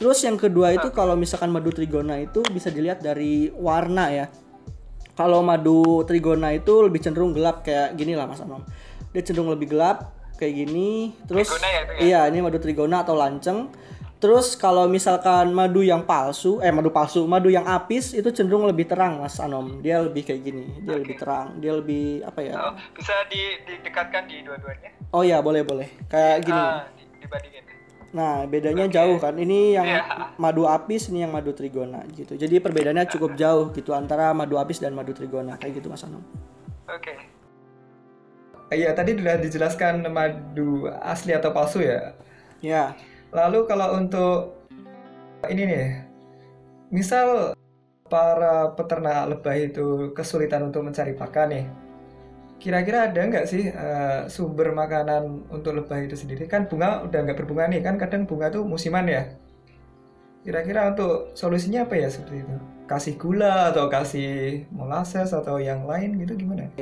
Terus 0.01 0.19
yang 0.25 0.41
kedua 0.41 0.73
itu 0.73 0.89
kalau 0.93 1.15
misalkan 1.15 1.53
madu 1.53 1.73
trigona 1.73 2.21
itu 2.21 2.41
bisa 2.49 2.73
dilihat 2.73 3.05
dari 3.05 3.53
warna 3.53 4.09
ya. 4.13 4.27
Kalau 5.19 5.43
madu 5.43 6.07
trigona 6.07 6.55
itu 6.55 6.87
lebih 6.87 7.03
cenderung 7.03 7.35
gelap 7.35 7.67
kayak 7.67 7.99
gini 7.99 8.15
lah 8.15 8.31
Mas 8.31 8.39
Anom. 8.39 8.63
Dia 9.11 9.23
cenderung 9.27 9.51
lebih 9.51 9.75
gelap 9.75 10.18
kayak 10.39 10.55
gini. 10.55 11.19
Terus 11.27 11.51
ya, 11.59 11.67
ya? 11.67 11.83
iya 11.99 12.21
ini 12.31 12.39
madu 12.41 12.63
trigona 12.63 13.03
atau 13.03 13.19
lanceng 13.19 13.69
Terus 14.19 14.59
kalau 14.59 14.91
misalkan 14.91 15.55
madu 15.55 15.79
yang 15.79 16.03
palsu, 16.03 16.59
eh 16.59 16.75
madu 16.75 16.91
palsu, 16.91 17.23
madu 17.31 17.55
yang 17.55 17.63
apis 17.63 18.11
itu 18.19 18.35
cenderung 18.35 18.67
lebih 18.67 18.91
terang 18.91 19.23
Mas 19.23 19.39
Anom. 19.39 19.79
Dia 19.79 20.03
lebih 20.03 20.27
kayak 20.27 20.43
gini, 20.43 20.67
dia 20.83 20.91
okay. 20.91 21.01
lebih 21.07 21.15
terang, 21.23 21.47
dia 21.63 21.73
lebih 21.79 22.27
apa 22.27 22.41
ya? 22.43 22.55
Oh, 22.59 22.75
bisa 22.99 23.15
di, 23.31 23.63
didekatkan 23.63 24.27
di 24.27 24.43
dua-duanya? 24.43 24.91
Oh 25.15 25.23
ya 25.23 25.39
boleh 25.39 25.63
boleh. 25.63 25.87
Kayak 26.11 26.51
gini. 26.51 26.59
Uh, 26.59 26.83
dibandingin. 27.23 27.63
Nah 28.11 28.43
bedanya 28.51 28.91
okay. 28.91 28.95
jauh 28.99 29.17
kan. 29.23 29.39
Ini 29.39 29.59
yang 29.79 29.87
yeah. 29.87 30.35
madu 30.35 30.67
apis, 30.67 31.15
ini 31.15 31.23
yang 31.23 31.31
madu 31.31 31.55
trigona 31.55 32.03
gitu. 32.11 32.35
Jadi 32.35 32.59
perbedaannya 32.59 33.07
cukup 33.15 33.39
jauh 33.39 33.71
gitu 33.71 33.95
antara 33.95 34.35
madu 34.35 34.59
apis 34.59 34.83
dan 34.83 34.99
madu 34.99 35.15
trigona 35.15 35.55
kayak 35.63 35.79
gitu 35.79 35.87
Mas 35.87 36.03
Anom. 36.03 36.27
Oke. 36.91 37.07
Okay. 37.07 37.38
Iya 38.69 38.93
tadi 38.93 39.17
sudah 39.17 39.41
dijelaskan 39.41 40.05
madu 40.13 40.93
asli 41.01 41.33
atau 41.33 41.57
palsu 41.57 41.81
ya. 41.81 42.13
Ya. 42.61 42.93
Lalu 43.33 43.65
kalau 43.65 43.97
untuk 43.97 44.61
ini 45.49 45.63
nih, 45.65 45.87
misal 46.93 47.57
para 48.09 48.73
peternak 48.77 49.37
lebah 49.37 49.57
itu 49.57 50.13
kesulitan 50.17 50.69
untuk 50.69 50.85
mencari 50.85 51.13
pakan 51.13 51.49
nih, 51.53 51.65
kira-kira 52.61 53.09
ada 53.09 53.21
nggak 53.21 53.47
sih 53.49 53.69
uh, 53.73 54.29
sumber 54.33 54.73
makanan 54.73 55.49
untuk 55.53 55.77
lebah 55.77 56.05
itu 56.05 56.17
sendiri? 56.17 56.45
Kan 56.49 56.69
bunga 56.69 57.05
udah 57.05 57.21
nggak 57.25 57.37
berbunga 57.41 57.69
nih, 57.73 57.81
kan 57.85 57.97
kadang 57.97 58.25
bunga 58.29 58.53
tuh 58.53 58.65
musiman 58.65 59.09
ya. 59.09 59.29
Kira-kira 60.45 60.93
untuk 60.93 61.33
solusinya 61.37 61.85
apa 61.85 62.01
ya 62.01 62.09
seperti 62.09 62.45
itu? 62.45 62.57
Kasih 62.89 63.21
gula 63.21 63.69
atau 63.69 63.93
kasih 63.93 64.65
molasses 64.73 65.37
atau 65.37 65.61
yang 65.61 65.85
lain 65.85 66.17
gitu 66.25 66.41
gimana? 66.41 66.73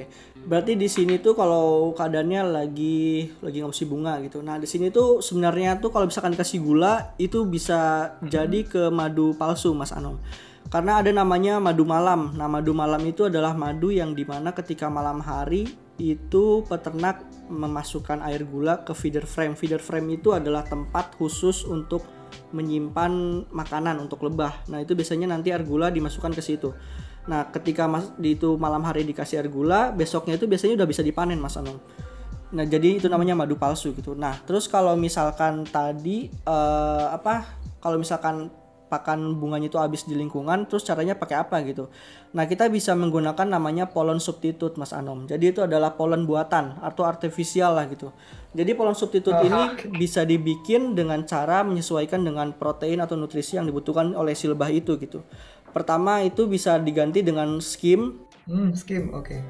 Berarti 0.47 0.79
di 0.79 0.87
sini 0.87 1.19
tuh 1.19 1.35
kalau 1.35 1.91
keadaannya 1.99 2.43
lagi 2.47 3.35
lagi 3.43 3.59
ngasih 3.67 3.91
bunga 3.91 4.23
gitu. 4.23 4.39
Nah 4.47 4.63
di 4.63 4.71
sini 4.71 4.95
tuh 4.95 5.19
sebenarnya 5.19 5.83
tuh 5.83 5.91
kalau 5.91 6.07
misalkan 6.07 6.39
kasih 6.39 6.63
gula 6.63 7.13
itu 7.19 7.43
bisa 7.51 8.15
jadi 8.23 8.63
ke 8.63 8.87
madu 8.95 9.35
palsu 9.35 9.75
Mas 9.75 9.91
Anom. 9.91 10.23
Karena 10.71 11.03
ada 11.03 11.11
namanya 11.11 11.59
madu 11.59 11.83
malam. 11.83 12.31
Nah 12.39 12.47
madu 12.47 12.71
malam 12.71 13.03
itu 13.03 13.27
adalah 13.27 13.59
madu 13.59 13.91
yang 13.91 14.15
di 14.15 14.23
mana 14.23 14.55
ketika 14.55 14.87
malam 14.87 15.19
hari 15.19 15.67
itu 15.99 16.63
peternak 16.71 17.25
memasukkan 17.51 18.23
air 18.23 18.47
gula 18.47 18.87
ke 18.87 18.95
feeder 18.95 19.27
frame. 19.27 19.59
Feeder 19.59 19.83
frame 19.83 20.19
itu 20.19 20.31
adalah 20.35 20.63
tempat 20.63 21.19
khusus 21.19 21.67
untuk 21.67 22.16
menyimpan 22.55 23.45
makanan 23.51 23.99
untuk 24.01 24.23
lebah. 24.27 24.65
Nah, 24.71 24.83
itu 24.83 24.95
biasanya 24.95 25.31
nanti 25.31 25.51
air 25.51 25.67
gula 25.67 25.91
dimasukkan 25.91 26.33
ke 26.33 26.43
situ. 26.43 26.73
Nah, 27.27 27.51
ketika 27.51 27.91
mas 27.91 28.15
di 28.17 28.39
itu 28.39 28.55
malam 28.55 28.87
hari 28.87 29.03
dikasih 29.03 29.43
air 29.43 29.51
gula, 29.51 29.91
besoknya 29.91 30.39
itu 30.39 30.47
biasanya 30.47 30.79
udah 30.79 30.89
bisa 30.89 31.03
dipanen, 31.03 31.43
Mas 31.43 31.59
Anong. 31.59 31.79
Nah, 32.55 32.63
jadi 32.63 33.03
itu 33.03 33.11
namanya 33.11 33.35
madu 33.35 33.59
palsu 33.59 33.91
gitu. 33.91 34.15
Nah, 34.15 34.39
terus 34.47 34.71
kalau 34.71 34.95
misalkan 34.95 35.67
tadi 35.67 36.31
uh, 36.47 37.11
apa? 37.11 37.59
Kalau 37.83 37.99
misalkan 37.99 38.47
pakan 38.87 39.35
bunganya 39.43 39.67
itu 39.67 39.79
habis 39.83 40.07
di 40.07 40.15
lingkungan 40.15 40.71
terus 40.71 40.87
caranya 40.87 41.19
pakai 41.19 41.43
apa 41.43 41.59
gitu. 41.67 41.91
Nah 42.35 42.47
kita 42.47 42.71
bisa 42.71 42.95
menggunakan 42.95 43.47
namanya 43.47 43.91
pollen 43.91 44.23
substitute 44.23 44.79
mas 44.79 44.95
Anom. 44.95 45.27
Jadi 45.27 45.51
itu 45.51 45.61
adalah 45.63 45.99
pollen 45.99 46.23
buatan 46.23 46.79
atau 46.79 47.03
artifisial 47.03 47.75
lah 47.75 47.91
gitu. 47.91 48.15
Jadi 48.55 48.73
pollen 48.79 48.95
substitute 48.95 49.37
ini 49.43 49.91
bisa 49.99 50.23
dibikin 50.23 50.95
dengan 50.95 51.27
cara 51.27 51.67
menyesuaikan 51.67 52.23
dengan 52.23 52.55
protein 52.55 53.03
atau 53.03 53.19
nutrisi 53.19 53.59
yang 53.59 53.67
dibutuhkan 53.67 54.15
oleh 54.15 54.39
si 54.39 54.47
lebah 54.47 54.71
itu 54.71 54.95
gitu. 55.03 55.27
Pertama 55.75 56.25
itu 56.25 56.49
bisa 56.49 56.81
diganti 56.81 57.21
dengan 57.21 57.61
skim. 57.61 58.23
Hmm, 58.49 58.73
skim 58.73 59.13
oke. 59.13 59.29
Okay. 59.29 59.41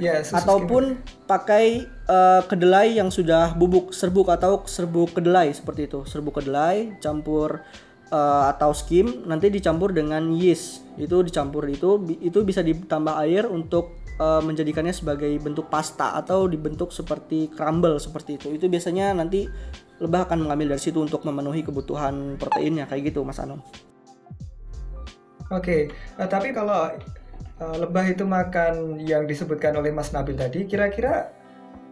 Ya, 0.00 0.24
ataupun 0.26 0.98
skim. 0.98 1.28
pakai 1.28 1.86
uh, 2.08 2.42
kedelai 2.48 2.98
yang 2.98 3.12
sudah 3.14 3.54
bubuk 3.54 3.94
serbuk 3.94 4.26
atau 4.32 4.64
serbuk 4.64 5.12
kedelai 5.12 5.52
seperti 5.52 5.90
itu. 5.90 6.02
Serbuk 6.08 6.40
kedelai 6.40 6.96
campur 7.04 7.62
uh, 8.14 8.44
atau 8.54 8.70
skim 8.70 9.26
nanti 9.26 9.50
dicampur 9.50 9.90
dengan 9.90 10.30
yeast 10.30 10.86
itu 10.94 11.26
dicampur 11.26 11.66
itu 11.66 11.98
itu 12.22 12.38
bisa 12.46 12.62
ditambah 12.62 13.18
air 13.26 13.50
untuk 13.50 13.98
uh, 14.22 14.38
menjadikannya 14.38 14.94
sebagai 14.94 15.34
bentuk 15.42 15.66
pasta 15.66 16.14
atau 16.14 16.46
dibentuk 16.46 16.94
seperti 16.94 17.50
crumble 17.50 17.98
seperti 17.98 18.38
itu 18.38 18.54
itu 18.54 18.70
biasanya 18.70 19.10
nanti 19.18 19.50
lebah 19.98 20.30
akan 20.30 20.46
mengambil 20.46 20.74
dari 20.74 20.82
situ 20.82 21.02
untuk 21.02 21.26
memenuhi 21.26 21.66
kebutuhan 21.66 22.38
proteinnya 22.38 22.86
kayak 22.86 23.10
gitu 23.10 23.26
mas 23.26 23.42
Anom. 23.42 23.58
Oke, 25.52 25.92
okay. 25.92 26.16
uh, 26.16 26.24
tapi 26.24 26.56
kalau 26.56 26.88
uh, 27.60 27.76
lebah 27.76 28.08
itu 28.08 28.24
makan 28.24 28.96
yang 29.04 29.28
disebutkan 29.28 29.76
oleh 29.76 29.92
Mas 29.92 30.08
Nabil 30.08 30.40
tadi, 30.40 30.64
kira-kira 30.64 31.36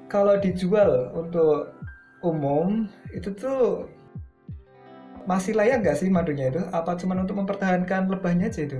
kalau 0.09 0.41
dijual 0.41 1.13
untuk 1.13 1.77
umum 2.25 2.89
itu 3.13 3.29
tuh 3.37 3.93
masih 5.25 5.55
layak 5.55 5.87
nggak 5.87 5.97
sih 5.99 6.09
madunya 6.11 6.51
itu? 6.51 6.63
Apa 6.75 6.99
cuma 6.99 7.15
untuk 7.19 7.39
mempertahankan 7.39 8.11
lebahnya 8.11 8.51
aja 8.51 8.63
itu? 8.67 8.79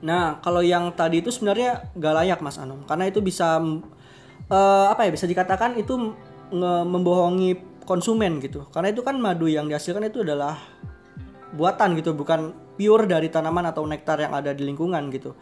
Nah, 0.00 0.40
kalau 0.40 0.64
yang 0.64 0.94
tadi 0.96 1.20
itu 1.20 1.28
sebenarnya 1.28 1.92
nggak 1.92 2.14
layak 2.24 2.40
Mas 2.40 2.56
Anum, 2.56 2.86
karena 2.88 3.10
itu 3.10 3.20
bisa 3.20 3.60
uh, 3.60 4.86
apa 4.88 5.04
ya 5.04 5.10
bisa 5.12 5.28
dikatakan 5.28 5.76
itu 5.76 6.16
membohongi 6.56 7.82
konsumen 7.86 8.42
gitu. 8.42 8.66
Karena 8.74 8.90
itu 8.90 9.06
kan 9.06 9.18
madu 9.20 9.46
yang 9.46 9.70
dihasilkan 9.70 10.08
itu 10.08 10.26
adalah 10.26 10.58
buatan 11.54 11.94
gitu, 11.98 12.14
bukan 12.14 12.54
pure 12.74 13.04
dari 13.06 13.28
tanaman 13.28 13.70
atau 13.70 13.84
nektar 13.86 14.18
yang 14.18 14.34
ada 14.34 14.50
di 14.56 14.66
lingkungan 14.66 15.10
gitu. 15.14 15.36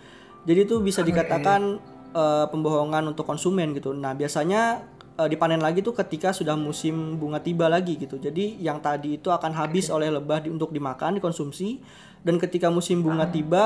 Jadi 0.44 0.64
itu 0.64 0.80
bisa 0.80 1.04
dikatakan 1.04 1.80
uh, 2.12 2.46
pembohongan 2.48 3.12
untuk 3.12 3.28
konsumen 3.28 3.76
gitu. 3.76 3.92
Nah, 3.92 4.16
biasanya 4.16 4.84
uh, 5.18 5.28
dipanen 5.28 5.58
lagi 5.58 5.82
tuh 5.82 5.92
ketika 5.92 6.30
sudah 6.30 6.54
musim 6.54 7.18
bunga 7.18 7.42
tiba 7.42 7.66
lagi 7.66 7.98
gitu. 7.98 8.16
Jadi 8.16 8.62
yang 8.62 8.78
tadi 8.78 9.18
itu 9.18 9.28
akan 9.28 9.52
habis 9.52 9.90
oleh 9.90 10.08
lebah 10.08 10.46
di, 10.46 10.48
untuk 10.48 10.70
dimakan, 10.70 11.18
dikonsumsi 11.18 11.82
dan 12.22 12.38
ketika 12.38 12.70
musim 12.70 13.02
bunga 13.02 13.26
ah. 13.26 13.30
tiba 13.30 13.64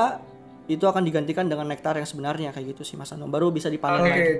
itu 0.65 0.83
akan 0.87 1.03
digantikan 1.03 1.45
dengan 1.45 1.67
nektar 1.67 1.99
yang 1.99 2.07
sebenarnya 2.07 2.55
kayak 2.55 2.73
gitu 2.75 2.81
sih 2.81 2.95
Mas 2.97 3.13
Anom. 3.13 3.29
Baru 3.29 3.53
bisa 3.53 3.69
dipanen 3.69 4.01
okay. 4.01 4.09
lagi. 4.09 4.33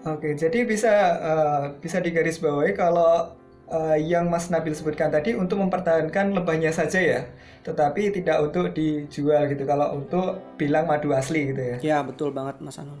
Oke, 0.00 0.32
jadi 0.32 0.64
bisa 0.64 0.92
uh, 1.20 1.64
bisa 1.76 2.00
digarisbawahi 2.00 2.72
kalau 2.72 3.36
uh, 3.68 3.96
yang 4.00 4.32
Mas 4.32 4.48
Nabil 4.48 4.72
sebutkan 4.72 5.12
tadi 5.12 5.36
untuk 5.36 5.60
mempertahankan 5.60 6.32
lebahnya 6.32 6.72
saja 6.72 6.98
ya, 6.98 7.20
tetapi 7.68 8.08
tidak 8.08 8.40
untuk 8.40 8.72
dijual 8.72 9.44
gitu. 9.52 9.68
Kalau 9.68 10.00
untuk 10.00 10.56
bilang 10.56 10.88
madu 10.88 11.12
asli 11.12 11.52
gitu 11.52 11.62
ya. 11.62 11.76
Ya 11.84 11.98
betul 12.00 12.32
banget 12.32 12.58
Mas 12.64 12.80
Anom. 12.80 12.96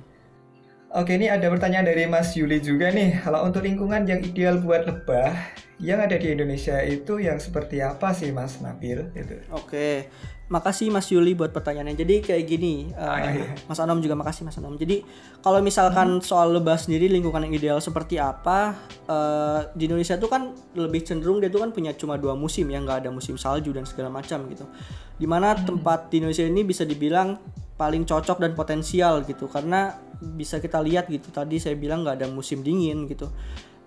Oke, 0.90 1.14
ini 1.14 1.30
ada 1.30 1.46
pertanyaan 1.46 1.86
dari 1.86 2.02
Mas 2.10 2.34
Yuli 2.34 2.58
juga 2.58 2.90
nih. 2.90 3.22
Kalau 3.22 3.46
untuk 3.46 3.62
lingkungan 3.62 4.10
yang 4.10 4.26
ideal 4.26 4.58
buat 4.58 4.90
lebah 4.90 5.38
yang 5.78 6.02
ada 6.02 6.18
di 6.18 6.34
Indonesia 6.34 6.82
itu 6.82 7.22
yang 7.22 7.38
seperti 7.38 7.78
apa 7.78 8.10
sih 8.10 8.34
Mas 8.34 8.58
Nabil? 8.58 9.06
Itu. 9.14 9.38
Oke, 9.54 10.10
makasih 10.50 10.90
Mas 10.90 11.06
Yuli 11.14 11.38
buat 11.38 11.54
pertanyaannya. 11.54 11.94
Jadi 11.94 12.26
kayak 12.26 12.42
gini, 12.42 12.90
uh, 12.98 13.22
Mas 13.70 13.78
Anom 13.78 14.02
juga 14.02 14.18
makasih 14.18 14.42
Mas 14.42 14.58
Anom. 14.58 14.74
Jadi 14.74 15.06
kalau 15.38 15.62
misalkan 15.62 16.18
hmm. 16.18 16.26
soal 16.26 16.58
lebah 16.58 16.74
sendiri 16.74 17.06
lingkungan 17.06 17.46
yang 17.46 17.54
ideal 17.54 17.78
seperti 17.78 18.18
apa? 18.18 18.74
Uh, 19.06 19.70
di 19.78 19.86
Indonesia 19.86 20.18
itu 20.18 20.26
kan 20.26 20.58
lebih 20.74 21.06
cenderung 21.06 21.38
dia 21.38 21.54
tuh 21.54 21.62
kan 21.62 21.70
punya 21.70 21.94
cuma 21.94 22.18
dua 22.18 22.34
musim 22.34 22.66
ya, 22.66 22.82
nggak 22.82 23.06
ada 23.06 23.14
musim 23.14 23.38
salju 23.38 23.70
dan 23.70 23.86
segala 23.86 24.10
macam 24.10 24.42
gitu. 24.50 24.66
Di 25.14 25.30
mana 25.30 25.54
hmm. 25.54 25.70
tempat 25.70 26.10
di 26.10 26.18
Indonesia 26.18 26.42
ini 26.42 26.66
bisa 26.66 26.82
dibilang 26.82 27.38
paling 27.80 28.04
cocok 28.04 28.36
dan 28.36 28.52
potensial 28.52 29.24
gitu. 29.24 29.48
Karena 29.48 29.96
bisa 30.20 30.60
kita 30.60 30.84
lihat 30.84 31.08
gitu 31.08 31.32
tadi 31.32 31.56
saya 31.56 31.80
bilang 31.80 32.04
nggak 32.04 32.20
ada 32.20 32.28
musim 32.28 32.60
dingin 32.60 33.08
gitu. 33.08 33.32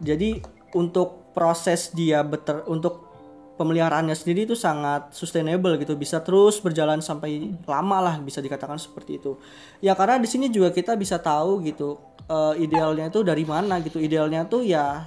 Jadi 0.02 0.42
untuk 0.74 1.30
proses 1.38 1.94
dia 1.94 2.26
beter 2.26 2.66
untuk 2.66 3.14
pemeliharaannya 3.54 4.18
sendiri 4.18 4.50
itu 4.50 4.58
sangat 4.58 5.14
sustainable 5.14 5.78
gitu. 5.78 5.94
Bisa 5.94 6.26
terus 6.26 6.58
berjalan 6.58 7.06
sampai 7.06 7.54
lama 7.70 7.98
lah 8.02 8.16
bisa 8.18 8.42
dikatakan 8.42 8.82
seperti 8.82 9.22
itu. 9.22 9.38
Ya 9.86 9.94
karena 9.94 10.18
di 10.18 10.26
sini 10.26 10.50
juga 10.50 10.74
kita 10.74 10.98
bisa 10.98 11.22
tahu 11.22 11.62
gitu 11.62 12.02
uh, 12.34 12.58
idealnya 12.58 13.14
itu 13.14 13.22
dari 13.22 13.46
mana 13.46 13.78
gitu. 13.86 14.02
Idealnya 14.02 14.50
tuh 14.50 14.66
ya 14.66 15.06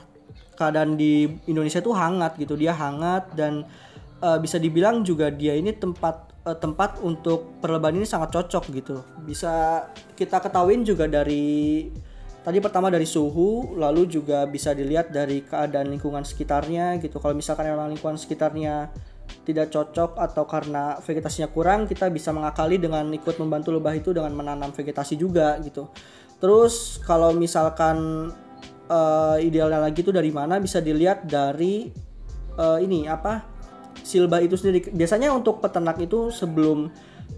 keadaan 0.55 0.95
di 0.95 1.27
Indonesia 1.51 1.83
tuh 1.83 1.99
hangat 1.99 2.39
gitu. 2.39 2.55
Dia 2.55 2.71
hangat 2.71 3.35
dan 3.35 3.67
uh, 4.23 4.39
bisa 4.39 4.63
dibilang 4.63 5.03
juga 5.03 5.29
dia 5.35 5.59
ini 5.59 5.75
tempat 5.75 6.26
uh, 6.47 6.55
tempat 6.55 7.03
untuk 7.03 7.59
perlebahan 7.59 7.99
ini 7.99 8.07
sangat 8.07 8.31
cocok 8.31 8.65
gitu. 8.71 9.03
Bisa 9.27 9.85
kita 10.15 10.39
ketahuin 10.39 10.87
juga 10.87 11.11
dari 11.11 11.91
tadi 12.47 12.63
pertama 12.63 12.87
dari 12.87 13.05
suhu, 13.05 13.75
lalu 13.75 14.07
juga 14.07 14.47
bisa 14.47 14.71
dilihat 14.71 15.11
dari 15.11 15.43
keadaan 15.43 15.91
lingkungan 15.91 16.23
sekitarnya 16.23 17.03
gitu. 17.03 17.19
Kalau 17.19 17.35
misalkan 17.35 17.67
memang 17.67 17.91
lingkungan 17.91 18.15
sekitarnya 18.15 18.95
tidak 19.43 19.75
cocok 19.75 20.15
atau 20.23 20.47
karena 20.47 21.03
vegetasinya 21.03 21.51
kurang, 21.51 21.91
kita 21.91 22.07
bisa 22.15 22.31
mengakali 22.31 22.79
dengan 22.79 23.11
ikut 23.11 23.35
membantu 23.43 23.75
lebah 23.75 23.99
itu 23.99 24.15
dengan 24.15 24.31
menanam 24.31 24.71
vegetasi 24.71 25.19
juga 25.19 25.59
gitu. 25.59 25.91
Terus 26.39 27.03
kalau 27.03 27.35
misalkan 27.35 28.31
uh, 28.87 29.37
idealnya 29.43 29.83
lagi 29.83 30.07
itu 30.07 30.15
dari 30.15 30.31
mana 30.31 30.63
bisa 30.63 30.79
dilihat 30.79 31.27
dari 31.27 31.91
uh, 32.55 32.79
ini 32.79 33.11
apa 33.11 33.56
silba 34.03 34.43
itu 34.43 34.59
sendiri. 34.59 34.91
Biasanya 34.93 35.33
untuk 35.33 35.61
peternak 35.63 36.01
itu 36.03 36.33
sebelum 36.35 36.91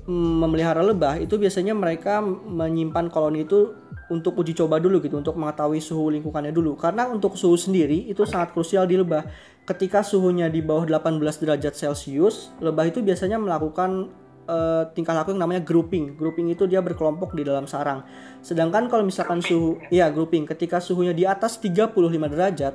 mm, 0.08 0.34
memelihara 0.42 0.80
lebah 0.80 1.20
itu 1.20 1.36
biasanya 1.36 1.76
mereka 1.76 2.22
menyimpan 2.24 3.12
koloni 3.12 3.44
itu 3.44 3.74
untuk 4.08 4.40
uji 4.40 4.56
coba 4.56 4.80
dulu 4.80 5.04
gitu 5.04 5.20
untuk 5.20 5.36
mengetahui 5.36 5.84
suhu 5.84 6.08
lingkungannya 6.12 6.50
dulu. 6.50 6.74
Karena 6.80 7.06
untuk 7.06 7.36
suhu 7.36 7.54
sendiri 7.54 8.08
itu 8.08 8.24
sangat 8.24 8.56
krusial 8.56 8.88
di 8.88 8.96
lebah. 8.96 9.24
Ketika 9.68 10.00
suhunya 10.00 10.48
di 10.48 10.64
bawah 10.64 10.88
18 10.88 11.20
derajat 11.20 11.76
celcius 11.76 12.56
lebah 12.64 12.88
itu 12.88 13.04
biasanya 13.04 13.36
melakukan 13.36 14.08
uh, 14.48 14.88
tingkah 14.96 15.12
laku 15.12 15.36
yang 15.36 15.44
namanya 15.44 15.60
grouping. 15.60 16.16
Grouping 16.16 16.48
itu 16.48 16.64
dia 16.64 16.80
berkelompok 16.80 17.36
di 17.36 17.44
dalam 17.44 17.68
sarang. 17.68 18.02
Sedangkan 18.40 18.88
kalau 18.88 19.04
misalkan 19.04 19.44
suhu 19.44 19.76
ya 19.92 20.08
grouping. 20.08 20.48
Ketika 20.48 20.80
suhunya 20.80 21.12
di 21.12 21.28
atas 21.28 21.60
35 21.60 21.92
derajat 22.32 22.74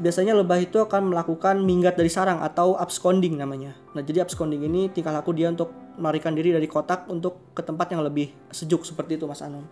biasanya 0.00 0.32
lebah 0.32 0.60
itu 0.62 0.80
akan 0.80 1.12
melakukan 1.12 1.60
minggat 1.60 1.98
dari 1.98 2.08
sarang 2.08 2.40
atau 2.40 2.78
absconding 2.78 3.36
namanya. 3.36 3.76
Nah, 3.92 4.00
jadi 4.00 4.24
absconding 4.24 4.64
ini 4.64 4.88
tingkah 4.88 5.12
laku 5.12 5.36
dia 5.36 5.52
untuk 5.52 5.72
melarikan 6.00 6.32
diri 6.32 6.56
dari 6.56 6.64
kotak 6.64 7.04
untuk 7.12 7.52
ke 7.52 7.60
tempat 7.60 7.92
yang 7.92 8.00
lebih 8.00 8.32
sejuk 8.48 8.88
seperti 8.88 9.20
itu 9.20 9.28
Mas 9.28 9.44
Anom. 9.44 9.68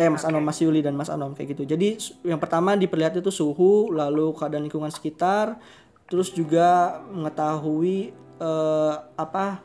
Eh 0.00 0.08
Mas 0.08 0.24
Anom, 0.24 0.40
Mas 0.40 0.56
Yuli 0.64 0.80
dan 0.80 0.96
Mas 0.96 1.12
Anom 1.12 1.36
kayak 1.36 1.52
gitu. 1.52 1.68
Jadi 1.68 2.00
yang 2.24 2.40
pertama 2.40 2.72
diperlihat 2.76 3.20
itu 3.20 3.28
suhu, 3.28 3.92
lalu 3.92 4.32
keadaan 4.32 4.64
lingkungan 4.64 4.88
sekitar, 4.88 5.60
terus 6.08 6.32
juga 6.32 7.00
mengetahui 7.12 8.16
eh, 8.40 8.94
apa 9.20 9.60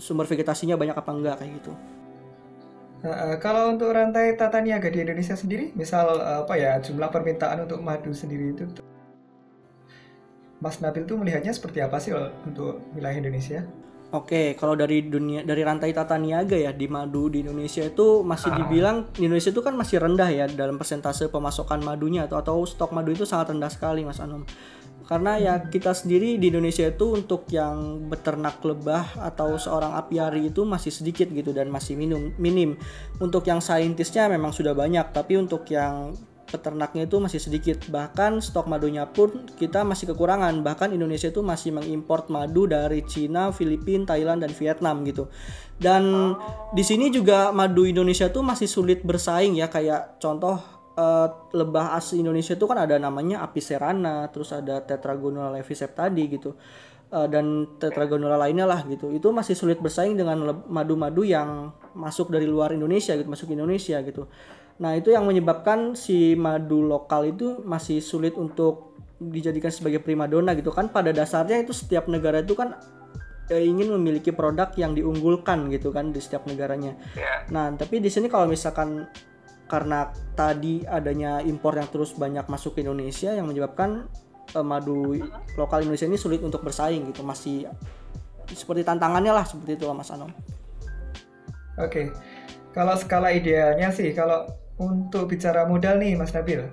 sumber 0.00 0.24
vegetasinya 0.24 0.80
banyak 0.80 0.96
apa 0.96 1.10
enggak 1.12 1.36
kayak 1.44 1.52
gitu. 1.60 1.72
Uh, 2.98 3.38
kalau 3.38 3.70
untuk 3.70 3.94
rantai 3.94 4.34
tata 4.34 4.58
niaga 4.58 4.90
di 4.90 4.98
Indonesia 4.98 5.38
sendiri, 5.38 5.70
misal 5.78 6.18
uh, 6.18 6.42
apa 6.42 6.58
ya 6.58 6.82
jumlah 6.82 7.06
permintaan 7.14 7.62
untuk 7.62 7.78
madu 7.78 8.10
sendiri 8.10 8.58
itu 8.58 8.66
Mas 10.58 10.82
Nabil 10.82 11.06
tuh 11.06 11.14
melihatnya 11.14 11.54
seperti 11.54 11.78
apa 11.78 12.02
sih 12.02 12.10
untuk 12.46 12.82
wilayah 12.94 13.18
Indonesia? 13.18 13.62
Oke, 14.08 14.56
kalau 14.56 14.72
dari 14.72 15.04
dunia 15.04 15.44
dari 15.44 15.60
rantai 15.60 15.92
tata 15.92 16.16
niaga 16.16 16.56
ya 16.56 16.72
di 16.72 16.88
madu 16.88 17.28
di 17.28 17.44
Indonesia 17.44 17.84
itu 17.84 18.24
masih 18.24 18.56
dibilang 18.56 19.12
di 19.12 19.28
Indonesia 19.28 19.52
itu 19.52 19.60
kan 19.60 19.76
masih 19.76 20.00
rendah 20.00 20.32
ya 20.32 20.48
dalam 20.48 20.80
persentase 20.80 21.28
pemasokan 21.28 21.84
madunya 21.84 22.24
atau 22.24 22.40
atau 22.40 22.56
stok 22.64 22.96
madu 22.96 23.12
itu 23.12 23.28
sangat 23.28 23.52
rendah 23.52 23.68
sekali 23.68 24.08
Mas 24.08 24.16
Anom. 24.16 24.48
Karena 25.04 25.36
ya 25.36 25.54
kita 25.60 25.92
sendiri 25.92 26.40
di 26.40 26.48
Indonesia 26.48 26.88
itu 26.88 27.16
untuk 27.16 27.48
yang 27.52 28.08
beternak 28.08 28.60
lebah 28.64 29.16
atau 29.20 29.60
seorang 29.60 29.96
apiari 29.96 30.52
itu 30.52 30.64
masih 30.64 30.92
sedikit 30.92 31.28
gitu 31.28 31.52
dan 31.52 31.68
masih 31.68 31.96
minum 31.96 32.32
minim. 32.40 32.80
Untuk 33.20 33.44
yang 33.44 33.60
saintisnya 33.60 34.28
memang 34.32 34.56
sudah 34.56 34.72
banyak, 34.72 35.12
tapi 35.12 35.36
untuk 35.36 35.68
yang 35.68 36.16
peternaknya 36.48 37.04
itu 37.04 37.20
masih 37.20 37.38
sedikit. 37.38 37.84
Bahkan 37.86 38.40
stok 38.40 38.66
madunya 38.66 39.04
pun 39.04 39.46
kita 39.60 39.84
masih 39.84 40.12
kekurangan. 40.12 40.64
Bahkan 40.64 40.96
Indonesia 40.96 41.28
itu 41.28 41.44
masih 41.44 41.76
mengimpor 41.76 42.26
madu 42.32 42.64
dari 42.64 43.04
Cina, 43.04 43.52
Filipina, 43.52 44.08
Thailand 44.08 44.42
dan 44.42 44.52
Vietnam 44.56 45.04
gitu. 45.04 45.28
Dan 45.78 46.34
di 46.74 46.82
sini 46.82 47.12
juga 47.12 47.54
madu 47.54 47.86
Indonesia 47.86 48.26
tuh 48.32 48.42
masih 48.42 48.66
sulit 48.66 49.04
bersaing 49.06 49.54
ya 49.54 49.70
kayak 49.70 50.18
contoh 50.18 50.58
eh, 50.98 51.28
lebah 51.54 51.94
asli 51.94 52.24
Indonesia 52.24 52.58
itu 52.58 52.66
kan 52.66 52.82
ada 52.82 52.98
namanya 52.98 53.44
Apicerana, 53.46 54.26
terus 54.32 54.50
ada 54.50 54.82
Tetragonula 54.82 55.54
levisep 55.54 55.94
tadi 55.94 56.26
gitu. 56.26 56.56
Eh, 57.08 57.28
dan 57.32 57.64
Tetragonula 57.80 58.36
lainnya 58.36 58.68
lah 58.68 58.84
gitu. 58.84 59.08
Itu 59.08 59.32
masih 59.32 59.56
sulit 59.56 59.80
bersaing 59.80 60.12
dengan 60.12 60.60
madu-madu 60.68 61.24
yang 61.24 61.72
masuk 61.96 62.28
dari 62.28 62.44
luar 62.44 62.76
Indonesia 62.76 63.16
gitu, 63.16 63.24
masuk 63.24 63.48
Indonesia 63.48 63.96
gitu. 64.04 64.28
Nah, 64.78 64.94
itu 64.94 65.10
yang 65.10 65.26
menyebabkan 65.26 65.98
si 65.98 66.38
madu 66.38 66.86
lokal 66.86 67.34
itu 67.34 67.62
masih 67.66 67.98
sulit 67.98 68.38
untuk 68.38 68.94
dijadikan 69.18 69.74
sebagai 69.74 69.98
primadona 69.98 70.54
gitu 70.54 70.70
kan. 70.70 70.86
Pada 70.90 71.10
dasarnya 71.10 71.58
itu 71.58 71.74
setiap 71.74 72.06
negara 72.06 72.46
itu 72.46 72.54
kan 72.54 72.78
eh, 73.50 73.66
ingin 73.66 73.90
memiliki 73.98 74.30
produk 74.30 74.70
yang 74.78 74.94
diunggulkan 74.94 75.66
gitu 75.74 75.90
kan 75.90 76.14
di 76.14 76.22
setiap 76.22 76.46
negaranya. 76.46 76.94
Nah, 77.50 77.74
tapi 77.74 77.98
di 77.98 78.06
sini 78.06 78.30
kalau 78.30 78.46
misalkan 78.46 79.10
karena 79.68 80.08
tadi 80.32 80.86
adanya 80.88 81.44
impor 81.44 81.76
yang 81.76 81.90
terus 81.92 82.16
banyak 82.16 82.46
masuk 82.48 82.78
ke 82.78 82.86
Indonesia 82.86 83.34
yang 83.34 83.50
menyebabkan 83.50 84.06
eh, 84.54 84.64
madu 84.64 85.18
lokal 85.58 85.82
Indonesia 85.82 86.06
ini 86.06 86.14
sulit 86.14 86.38
untuk 86.38 86.62
bersaing 86.62 87.10
gitu. 87.10 87.26
Masih 87.26 87.66
seperti 88.48 88.86
tantangannya 88.86 89.34
lah 89.34 89.42
seperti 89.42 89.74
itu 89.74 89.84
lah 89.90 89.98
Mas 89.98 90.08
Anom. 90.14 90.30
Oke, 91.78 92.10
kalau 92.74 92.94
skala 92.98 93.30
idealnya 93.30 93.90
sih, 93.94 94.10
kalau 94.10 94.50
untuk 94.78 95.26
bicara 95.28 95.66
modal 95.66 95.98
nih 95.98 96.14
Mas 96.14 96.30
Nabil, 96.32 96.64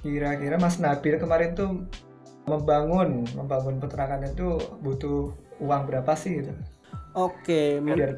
kira-kira 0.00 0.56
Mas 0.56 0.76
Nabil 0.76 1.16
kemarin 1.16 1.56
tuh 1.56 1.84
membangun 2.46 3.26
membangun 3.34 3.80
peternakan 3.82 4.28
itu 4.28 4.60
butuh 4.80 5.34
uang 5.58 5.82
berapa 5.88 6.12
sih 6.14 6.44
gitu? 6.44 6.52
Oke, 7.16 7.80
men- 7.80 7.96
Biar 7.96 8.12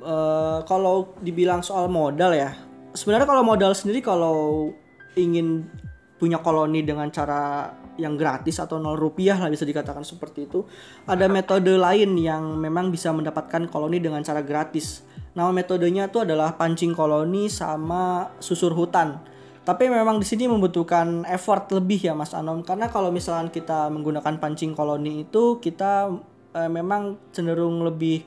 Eh, 0.00 0.58
kalau 0.64 1.12
dibilang 1.20 1.60
soal 1.60 1.84
modal 1.92 2.32
ya, 2.32 2.56
sebenarnya 2.96 3.28
kalau 3.28 3.44
modal 3.44 3.76
sendiri 3.76 4.00
kalau 4.00 4.72
ingin 5.12 5.68
punya 6.16 6.40
koloni 6.40 6.80
dengan 6.80 7.12
cara 7.12 7.68
yang 8.00 8.16
gratis 8.16 8.56
atau 8.56 8.80
nol 8.80 8.96
rupiah 8.96 9.36
lah 9.36 9.52
bisa 9.52 9.68
dikatakan 9.68 10.00
seperti 10.00 10.48
itu, 10.48 10.64
ada 11.04 11.28
metode 11.28 11.76
lain 11.76 12.16
yang 12.16 12.56
memang 12.56 12.88
bisa 12.88 13.12
mendapatkan 13.12 13.68
koloni 13.68 14.00
dengan 14.00 14.24
cara 14.24 14.40
gratis. 14.40 15.04
Nama 15.36 15.52
metodenya 15.52 16.08
itu 16.08 16.24
adalah 16.24 16.56
pancing 16.56 16.96
koloni 16.96 17.46
sama 17.52 18.32
susur 18.40 18.72
hutan. 18.72 19.20
Tapi 19.60 19.86
memang 19.92 20.18
di 20.18 20.26
sini 20.26 20.48
membutuhkan 20.48 21.28
effort 21.28 21.68
lebih 21.76 22.10
ya 22.10 22.16
Mas 22.16 22.32
Anom 22.32 22.64
karena 22.64 22.88
kalau 22.88 23.12
misalkan 23.12 23.52
kita 23.52 23.92
menggunakan 23.92 24.40
pancing 24.40 24.72
koloni 24.72 25.28
itu 25.28 25.60
kita 25.60 26.10
eh, 26.56 26.70
memang 26.72 27.30
cenderung 27.30 27.84
lebih 27.84 28.24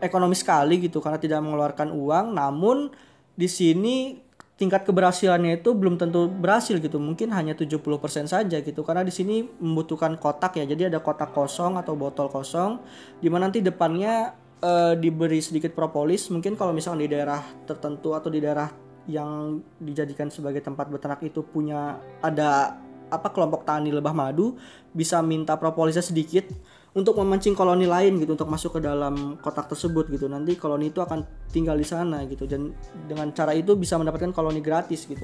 ekonomis 0.00 0.46
sekali 0.46 0.80
gitu 0.80 1.02
karena 1.02 1.18
tidak 1.20 1.42
mengeluarkan 1.42 1.92
uang 1.92 2.36
namun 2.36 2.88
di 3.36 3.48
sini 3.48 4.25
tingkat 4.56 4.88
keberhasilannya 4.88 5.60
itu 5.60 5.76
belum 5.76 6.00
tentu 6.00 6.32
berhasil 6.32 6.80
gitu. 6.80 6.96
Mungkin 6.96 7.32
hanya 7.32 7.52
70% 7.52 7.76
saja 8.24 8.56
gitu. 8.60 8.80
Karena 8.82 9.04
di 9.04 9.12
sini 9.12 9.44
membutuhkan 9.44 10.16
kotak 10.16 10.56
ya. 10.56 10.64
Jadi 10.64 10.88
ada 10.88 11.04
kotak 11.04 11.36
kosong 11.36 11.76
atau 11.76 11.92
botol 11.92 12.32
kosong 12.32 12.80
di 13.20 13.28
mana 13.28 13.48
nanti 13.48 13.60
depannya 13.60 14.32
eh, 14.64 14.94
diberi 14.96 15.44
sedikit 15.44 15.76
propolis. 15.76 16.32
Mungkin 16.32 16.56
kalau 16.56 16.72
misalkan 16.72 17.04
di 17.04 17.12
daerah 17.12 17.44
tertentu 17.68 18.16
atau 18.16 18.32
di 18.32 18.40
daerah 18.40 18.68
yang 19.06 19.62
dijadikan 19.78 20.32
sebagai 20.32 20.64
tempat 20.64 20.90
beternak 20.90 21.22
itu 21.22 21.44
punya 21.46 22.00
ada 22.18 22.80
apa 23.06 23.30
kelompok 23.30 23.62
tani 23.62 23.94
lebah 23.94 24.10
madu 24.10 24.58
bisa 24.90 25.22
minta 25.22 25.54
propolisnya 25.54 26.02
sedikit 26.02 26.50
untuk 26.96 27.20
memancing 27.20 27.52
koloni 27.52 27.84
lain 27.84 28.16
gitu 28.16 28.32
untuk 28.32 28.48
masuk 28.48 28.80
ke 28.80 28.88
dalam 28.88 29.36
kotak 29.44 29.68
tersebut 29.68 30.08
gitu. 30.08 30.32
Nanti 30.32 30.56
koloni 30.56 30.88
itu 30.88 31.04
akan 31.04 31.20
tinggal 31.52 31.76
di 31.76 31.84
sana 31.84 32.24
gitu. 32.24 32.48
Dan 32.48 32.72
dengan 33.04 33.28
cara 33.36 33.52
itu 33.52 33.76
bisa 33.76 34.00
mendapatkan 34.00 34.32
koloni 34.32 34.64
gratis 34.64 35.04
gitu. 35.04 35.20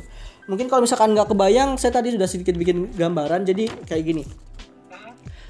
Mungkin 0.52 0.68
kalau 0.68 0.84
misalkan 0.84 1.16
nggak 1.16 1.32
kebayang 1.32 1.80
saya 1.80 1.96
tadi 1.96 2.12
sudah 2.12 2.28
sedikit 2.28 2.60
bikin 2.60 2.92
gambaran 2.92 3.48
jadi 3.48 3.72
kayak 3.88 4.04
gini. 4.04 4.24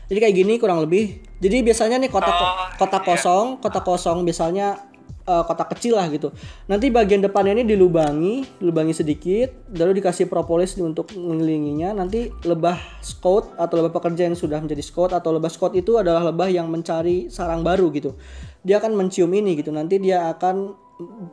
Jadi 0.07 0.19
kayak 0.23 0.35
gini 0.39 0.53
kurang 0.63 0.87
lebih. 0.87 1.27
Jadi 1.43 1.67
biasanya 1.67 1.99
nih 1.99 2.11
kotak 2.13 2.37
kotak 2.79 3.03
kosong 3.03 3.59
kotak 3.59 3.83
kosong 3.83 4.23
biasanya 4.23 4.92
eh, 5.27 5.43
kotak 5.47 5.75
kecil 5.77 5.99
lah 5.99 6.07
gitu. 6.11 6.31
Nanti 6.67 6.91
bagian 6.91 7.23
depannya 7.23 7.59
ini 7.59 7.65
dilubangi 7.65 8.63
lubangi 8.63 8.95
sedikit 8.95 9.73
lalu 9.75 10.03
dikasih 10.03 10.27
propolis 10.27 10.75
untuk 10.79 11.11
mengelilinginya. 11.15 11.97
Nanti 11.97 12.31
lebah 12.47 12.79
scout 13.01 13.55
atau 13.57 13.75
lebah 13.81 13.93
pekerja 13.95 14.29
yang 14.29 14.37
sudah 14.39 14.59
menjadi 14.63 14.83
scout 14.83 15.13
atau 15.15 15.35
lebah 15.35 15.51
scout 15.51 15.75
itu 15.79 15.99
adalah 15.99 16.27
lebah 16.29 16.49
yang 16.51 16.67
mencari 16.69 17.31
sarang 17.31 17.63
baru 17.63 17.91
gitu. 17.95 18.15
Dia 18.63 18.79
akan 18.79 18.95
mencium 18.95 19.31
ini 19.35 19.59
gitu. 19.59 19.75
Nanti 19.75 19.99
dia 19.99 20.31
akan 20.31 20.79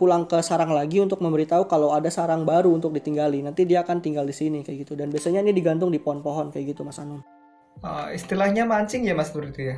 pulang 0.02 0.26
ke 0.26 0.42
sarang 0.42 0.74
lagi 0.74 0.98
untuk 0.98 1.22
memberitahu 1.22 1.70
kalau 1.70 1.94
ada 1.94 2.10
sarang 2.10 2.48
baru 2.48 2.74
untuk 2.74 2.90
ditinggali. 2.96 3.46
Nanti 3.46 3.70
dia 3.70 3.86
akan 3.86 4.02
tinggal 4.02 4.26
di 4.26 4.34
sini 4.34 4.66
kayak 4.66 4.88
gitu. 4.88 4.98
Dan 4.98 5.14
biasanya 5.14 5.46
ini 5.46 5.54
digantung 5.54 5.94
di 5.94 6.02
pohon-pohon 6.02 6.50
kayak 6.50 6.74
gitu 6.74 6.82
mas 6.82 6.98
Anum 6.98 7.22
uh, 7.84 8.08
istilahnya 8.12 8.68
mancing 8.68 9.08
ya 9.08 9.16
Mas 9.16 9.32
berarti 9.32 9.76
ya. 9.76 9.78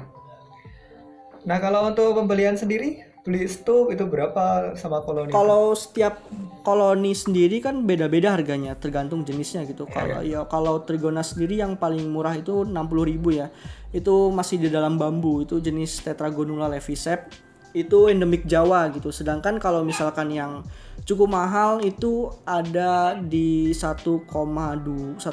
Nah 1.41 1.57
kalau 1.57 1.89
untuk 1.89 2.13
pembelian 2.13 2.53
sendiri, 2.53 3.01
beli 3.21 3.45
stok 3.45 3.93
itu 3.93 4.03
berapa 4.09 4.73
sama 4.73 5.05
koloni? 5.05 5.29
Kalau 5.29 5.77
setiap 5.77 6.25
koloni 6.65 7.13
sendiri 7.13 7.61
kan 7.61 7.85
beda-beda 7.85 8.33
harganya, 8.33 8.73
tergantung 8.73 9.21
jenisnya 9.21 9.61
gitu. 9.69 9.85
Kalau 9.85 10.25
ya 10.25 10.41
kalau 10.49 10.81
Trigona 10.81 11.21
sendiri 11.21 11.61
yang 11.61 11.77
paling 11.77 12.09
murah 12.09 12.33
itu 12.33 12.65
60.000 12.65 13.21
ya. 13.29 13.47
Itu 13.93 14.33
masih 14.33 14.57
di 14.57 14.69
dalam 14.73 14.97
bambu, 14.97 15.45
itu 15.45 15.61
jenis 15.61 16.01
Tetragonula 16.01 16.65
levisep. 16.71 17.29
Itu 17.71 18.11
endemik 18.11 18.43
Jawa 18.49 18.91
gitu. 18.91 19.15
Sedangkan 19.15 19.55
kalau 19.55 19.87
misalkan 19.87 20.27
yang 20.33 20.65
cukup 21.07 21.31
mahal 21.31 21.79
itu 21.79 22.27
ada 22.43 23.15
di 23.15 23.71
1,2 23.71 24.27
1,5 24.27 25.23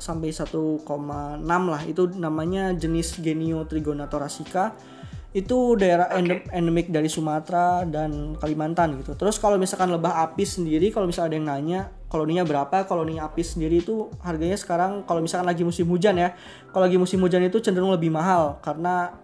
sampai 0.00 0.30
1,6 0.32 1.44
lah. 1.44 1.82
Itu 1.84 2.08
namanya 2.16 2.72
jenis 2.72 3.20
Genio 3.20 3.68
Trigona 3.68 4.08
thoracea 4.08 4.72
itu 5.32 5.80
daerah 5.80 6.12
endem- 6.12 6.44
endemik 6.52 6.92
dari 6.92 7.08
Sumatera 7.08 7.88
dan 7.88 8.36
Kalimantan 8.36 9.00
gitu. 9.00 9.16
Terus 9.16 9.40
kalau 9.40 9.56
misalkan 9.56 9.88
lebah 9.88 10.20
apis 10.20 10.60
sendiri, 10.60 10.92
kalau 10.92 11.08
misalnya 11.08 11.28
ada 11.32 11.36
yang 11.40 11.48
nanya 11.48 11.80
koloninya 12.12 12.44
berapa, 12.44 12.84
koloni 12.84 13.16
apis 13.16 13.56
sendiri 13.56 13.80
itu 13.80 14.12
harganya 14.20 14.60
sekarang 14.60 15.08
kalau 15.08 15.24
misalkan 15.24 15.48
lagi 15.48 15.64
musim 15.64 15.88
hujan 15.88 16.20
ya, 16.20 16.36
kalau 16.68 16.84
lagi 16.84 17.00
musim 17.00 17.16
hujan 17.24 17.40
itu 17.48 17.64
cenderung 17.64 17.96
lebih 17.96 18.12
mahal 18.12 18.60
karena 18.60 19.16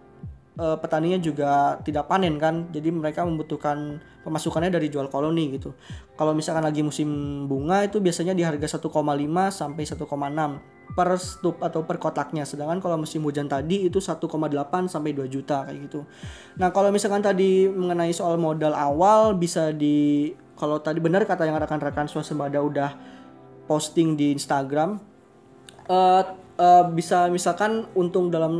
eh, 0.59 0.77
petaninya 0.77 1.15
juga 1.23 1.79
tidak 1.87 2.11
panen 2.11 2.35
kan, 2.35 2.67
jadi 2.75 2.91
mereka 2.91 3.23
membutuhkan 3.23 4.03
pemasukannya 4.27 4.69
dari 4.69 4.91
jual 4.91 5.07
koloni 5.07 5.55
gitu. 5.55 5.71
Kalau 6.19 6.35
misalkan 6.35 6.67
lagi 6.67 6.83
musim 6.83 7.07
bunga 7.47 7.87
itu 7.87 8.03
biasanya 8.03 8.35
di 8.35 8.43
harga 8.43 8.77
1,5 8.77 8.91
sampai 9.49 9.83
1,6 9.87 10.03
per 10.93 11.09
stup 11.21 11.63
atau 11.63 11.87
per 11.87 11.97
kotaknya. 12.01 12.43
Sedangkan 12.43 12.83
kalau 12.83 12.99
musim 12.99 13.23
hujan 13.23 13.47
tadi 13.47 13.87
itu 13.87 14.03
1,8 14.03 14.27
sampai 14.91 15.11
2 15.15 15.31
juta 15.31 15.63
kayak 15.63 15.79
gitu. 15.87 16.03
Nah, 16.59 16.75
kalau 16.75 16.91
misalkan 16.91 17.23
tadi 17.23 17.71
mengenai 17.71 18.11
soal 18.11 18.35
modal 18.35 18.75
awal 18.75 19.37
bisa 19.37 19.71
di 19.71 20.33
kalau 20.59 20.83
tadi 20.83 20.99
benar 20.99 21.23
kata 21.23 21.47
yang 21.47 21.55
rekan-rekan 21.55 22.11
swasembada 22.11 22.59
udah 22.59 22.91
posting 23.63 24.19
di 24.19 24.35
Instagram 24.35 24.99
eh 25.89 26.23
eh, 26.59 26.83
bisa 26.91 27.31
misalkan 27.31 27.87
untung 27.95 28.27
dalam 28.27 28.59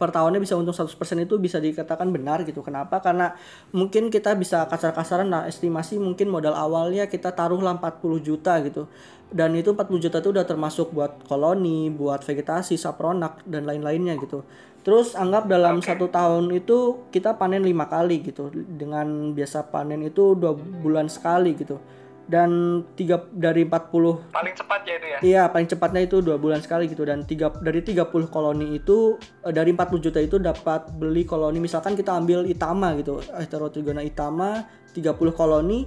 per 0.00 0.08
tahunnya 0.08 0.40
bisa 0.40 0.56
untung 0.56 0.72
100% 0.72 0.96
itu 1.28 1.36
bisa 1.36 1.60
dikatakan 1.60 2.08
benar 2.08 2.42
gitu. 2.48 2.64
Kenapa? 2.64 3.04
Karena 3.04 3.36
mungkin 3.76 4.08
kita 4.08 4.32
bisa 4.34 4.64
kasar-kasaran 4.66 5.28
nah 5.28 5.44
estimasi 5.44 6.00
mungkin 6.00 6.32
modal 6.32 6.56
awalnya 6.56 7.04
kita 7.04 7.36
taruhlah 7.36 7.76
40 7.76 8.24
juta 8.24 8.58
gitu. 8.64 8.88
Dan 9.28 9.52
itu 9.58 9.76
40 9.76 10.00
juta 10.00 10.16
itu 10.24 10.30
udah 10.32 10.46
termasuk 10.48 10.94
buat 10.96 11.26
koloni, 11.28 11.92
buat 11.92 12.24
vegetasi, 12.24 12.80
sapronak 12.80 13.44
dan 13.44 13.68
lain-lainnya 13.68 14.16
gitu. 14.16 14.46
Terus 14.84 15.16
anggap 15.16 15.48
dalam 15.48 15.80
satu 15.80 16.08
tahun 16.12 16.52
itu 16.52 17.08
kita 17.12 17.36
panen 17.36 17.64
lima 17.64 17.88
kali 17.88 18.24
gitu. 18.24 18.48
Dengan 18.52 19.36
biasa 19.36 19.68
panen 19.68 20.00
itu 20.04 20.32
dua 20.36 20.56
bulan 20.56 21.12
sekali 21.12 21.52
gitu 21.56 21.76
dan 22.24 22.80
tiga 22.96 23.20
dari 23.36 23.68
40 23.68 24.32
paling 24.32 24.54
cepat 24.56 24.80
ya 24.88 24.94
itu 24.96 25.06
ya? 25.06 25.18
Iya 25.20 25.42
paling 25.52 25.68
cepatnya 25.68 26.02
itu 26.08 26.24
dua 26.24 26.40
bulan 26.40 26.60
sekali 26.64 26.88
gitu. 26.88 27.04
Dan 27.04 27.28
tiga 27.28 27.52
dari 27.60 27.84
30 27.84 28.08
koloni 28.32 28.76
itu 28.76 29.20
eh, 29.44 29.52
dari 29.52 29.76
40 29.76 30.04
juta 30.04 30.18
itu 30.20 30.36
dapat 30.40 30.92
beli 30.96 31.28
koloni. 31.28 31.60
Misalkan 31.60 31.92
kita 31.96 32.16
ambil 32.16 32.48
Itama 32.48 32.96
gitu 32.96 33.20
Heterotrigona 33.32 34.00
Itama 34.00 34.64
30 34.96 35.14
koloni. 35.36 35.84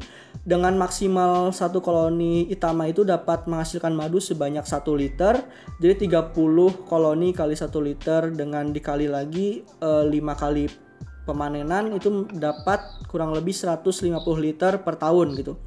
Dengan 0.48 0.78
maksimal 0.78 1.50
satu 1.52 1.82
koloni 1.82 2.48
Itama 2.54 2.86
itu 2.88 3.02
dapat 3.02 3.50
menghasilkan 3.50 3.92
madu 3.98 4.22
sebanyak 4.22 4.64
1 4.64 4.94
liter. 4.94 5.42
Jadi 5.82 6.08
30 6.08 6.38
koloni 6.86 7.34
kali 7.34 7.58
satu 7.58 7.82
liter 7.82 8.30
dengan 8.30 8.70
dikali 8.70 9.10
lagi 9.10 9.66
eh, 9.66 10.06
5 10.06 10.14
kali 10.38 10.88
pemanenan 11.28 11.92
itu 11.92 12.24
dapat 12.32 13.04
kurang 13.12 13.36
lebih 13.36 13.52
150 13.52 14.16
liter 14.40 14.80
per 14.80 14.96
tahun 14.96 15.36
gitu 15.36 15.60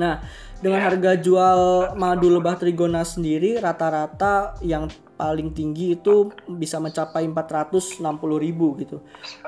Nah, 0.00 0.24
dengan 0.62 0.80
harga 0.88 1.18
jual 1.18 1.92
madu 1.98 2.32
lebah 2.32 2.56
trigona 2.56 3.04
sendiri 3.04 3.58
rata-rata 3.60 4.56
yang 4.64 4.88
paling 5.18 5.52
tinggi 5.52 5.94
itu 5.98 6.32
bisa 6.48 6.80
mencapai 6.80 7.28
460.000 7.28 8.80
gitu. 8.82 8.96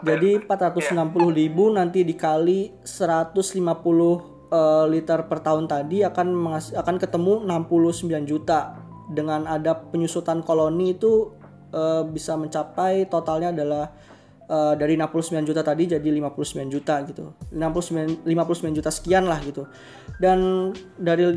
Jadi 0.05 0.31
460.000 0.45 1.79
nanti 1.79 2.05
dikali 2.05 2.71
150 2.85 3.55
eh, 4.53 4.85
liter 4.91 5.21
per 5.27 5.39
tahun 5.41 5.65
tadi 5.67 6.05
akan 6.05 6.27
mengas- 6.31 6.75
akan 6.77 6.97
ketemu 7.01 7.43
69 7.43 8.29
juta. 8.29 8.79
Dengan 9.05 9.45
ada 9.45 9.77
penyusutan 9.77 10.41
koloni 10.45 10.97
itu 10.97 11.33
eh, 11.73 12.03
bisa 12.05 12.37
mencapai 12.37 13.09
totalnya 13.09 13.51
adalah 13.51 13.91
eh, 14.49 14.75
dari 14.77 14.95
69 14.97 15.45
juta 15.45 15.61
tadi 15.65 15.91
jadi 15.91 16.09
59 16.09 16.69
juta 16.73 17.01
gitu. 17.05 17.35
59 17.53 18.25
59 18.25 18.77
juta 18.77 18.91
sekian 18.91 19.25
lah 19.29 19.39
gitu. 19.45 19.69
Dan 20.21 20.71
dari 20.97 21.31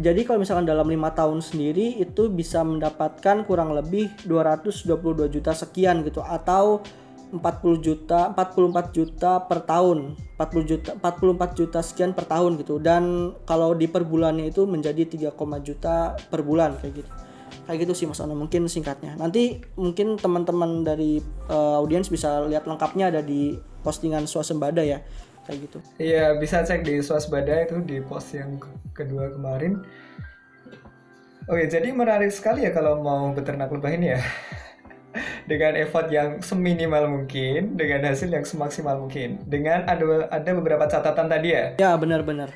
jadi 0.00 0.20
kalau 0.26 0.42
misalkan 0.42 0.66
dalam 0.66 0.88
lima 0.88 1.12
tahun 1.12 1.42
sendiri 1.42 2.00
itu 2.00 2.32
bisa 2.32 2.62
mendapatkan 2.64 3.44
kurang 3.44 3.74
lebih 3.76 4.10
222 4.26 5.28
juta 5.28 5.52
sekian 5.52 6.02
gitu 6.02 6.24
atau 6.24 6.82
40 7.34 7.82
juta 7.82 8.30
44 8.30 8.94
juta 8.94 9.42
per 9.42 9.66
tahun 9.66 10.14
40 10.38 10.70
juta 10.70 10.90
44 11.02 11.58
juta 11.58 11.78
sekian 11.82 12.14
per 12.14 12.30
tahun 12.30 12.62
gitu 12.62 12.78
dan 12.78 13.34
kalau 13.42 13.74
di 13.74 13.90
per 13.90 14.06
bulannya 14.06 14.54
itu 14.54 14.62
menjadi 14.70 15.02
3, 15.34 15.34
juta 15.66 16.14
per 16.30 16.46
bulan 16.46 16.78
kayak 16.78 17.02
gitu 17.02 17.10
kayak 17.64 17.88
gitu 17.88 17.94
sih 17.94 18.06
Mas 18.06 18.20
Ono 18.20 18.32
mungkin 18.32 18.68
singkatnya 18.68 19.16
nanti 19.16 19.60
mungkin 19.74 20.16
teman-teman 20.16 20.84
dari 20.84 21.18
eh, 21.48 21.74
audiens 21.80 22.08
bisa 22.08 22.44
lihat 22.44 22.64
lengkapnya 22.64 23.08
ada 23.08 23.20
di 23.20 23.56
postingan 23.80 24.24
swasembada 24.24 24.80
ya 24.80 25.00
kayak 25.44 25.68
gitu 25.68 25.78
Iya, 26.00 26.40
bisa 26.40 26.64
cek 26.64 26.84
di 26.84 27.04
swasembada 27.04 27.52
itu 27.60 27.76
di 27.84 28.00
post 28.00 28.32
yang 28.32 28.56
ke- 28.56 28.72
kedua 28.96 29.28
kemarin. 29.28 29.84
Oke, 31.44 31.68
jadi 31.68 31.92
menarik 31.92 32.32
sekali 32.32 32.64
ya 32.64 32.72
kalau 32.72 33.04
mau 33.04 33.28
beternak 33.28 33.68
lebah 33.68 33.92
ini 33.92 34.16
ya. 34.16 34.20
Dengan 35.50 35.76
effort 35.76 36.08
yang 36.08 36.40
seminimal 36.40 37.04
mungkin, 37.06 37.76
dengan 37.76 38.08
hasil 38.08 38.32
yang 38.32 38.42
semaksimal 38.42 38.96
mungkin. 38.96 39.44
Dengan 39.44 39.84
ada 39.84 40.24
ada 40.32 40.50
beberapa 40.56 40.88
catatan 40.88 41.28
tadi 41.28 41.52
ya. 41.52 41.64
ya 41.76 41.92
benar-benar 41.94 42.48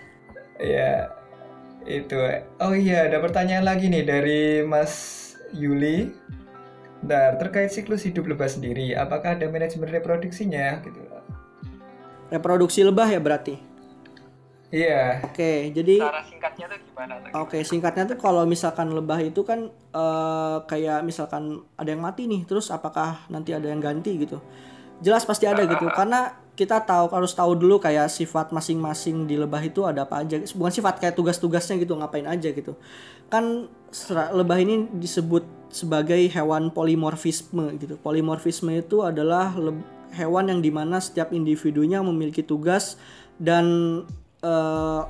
Iya, 0.57 1.13
itu. 1.89 2.21
Oh 2.61 2.77
iya, 2.77 3.09
ada 3.09 3.19
pertanyaan 3.25 3.65
lagi 3.65 3.89
nih 3.89 4.05
dari 4.05 4.43
Mas 4.63 4.93
Yuli. 5.57 6.13
Bentar, 7.01 7.39
terkait 7.41 7.71
siklus 7.73 8.05
hidup 8.05 8.27
lebah 8.27 8.51
sendiri, 8.51 8.93
apakah 8.93 9.39
ada 9.39 9.47
manajemen 9.49 9.89
reproduksinya? 9.89 10.83
Gitu. 10.85 11.09
reproduksi 12.29 12.85
lebah 12.85 13.09
ya 13.09 13.21
berarti 13.21 13.57
Iya. 14.69 15.25
oke 15.25 15.73
jadi 15.73 15.97
Cara 15.97 16.21
singkatnya 16.29 16.69
tuh 16.69 16.79
gimana? 16.93 17.13
Oke, 17.41 17.65
singkatnya 17.65 18.05
tuh 18.05 18.19
kalau 18.21 18.45
misalkan 18.45 18.93
lebah 18.93 19.17
itu 19.25 19.41
kan 19.41 19.73
eh, 19.73 20.59
kayak 20.69 21.09
misalkan 21.09 21.65
ada 21.81 21.89
yang 21.89 22.05
mati 22.05 22.29
nih, 22.29 22.45
terus 22.45 22.69
apakah 22.69 23.25
nanti 23.33 23.57
ada 23.57 23.65
yang 23.65 23.81
ganti 23.81 24.21
gitu? 24.21 24.45
Jelas 25.01 25.25
pasti 25.25 25.49
ada 25.49 25.65
gitu, 25.65 25.89
karena 25.89 26.37
kita 26.59 26.83
tahu 26.83 27.07
harus 27.15 27.31
tahu 27.31 27.55
dulu 27.55 27.79
kayak 27.79 28.11
sifat 28.11 28.51
masing-masing 28.51 29.31
di 29.31 29.39
lebah 29.39 29.63
itu 29.63 29.87
ada 29.87 30.03
apa 30.03 30.27
aja. 30.27 30.43
Bukan 30.59 30.75
sifat 30.75 30.99
kayak 30.99 31.15
tugas-tugasnya 31.15 31.79
gitu, 31.79 31.95
ngapain 31.95 32.27
aja 32.27 32.51
gitu. 32.51 32.75
Kan 33.31 33.71
lebah 34.35 34.59
ini 34.59 34.91
disebut 34.91 35.47
sebagai 35.71 36.19
hewan 36.35 36.75
polimorfisme 36.75 37.79
gitu. 37.79 37.95
Polimorfisme 38.03 38.75
itu 38.75 39.07
adalah 39.07 39.55
hewan 40.11 40.51
yang 40.51 40.59
di 40.59 40.75
mana 40.75 40.99
setiap 40.99 41.31
individunya 41.31 42.03
memiliki 42.03 42.43
tugas 42.43 42.99
dan 43.39 44.03
eh, 44.43 45.03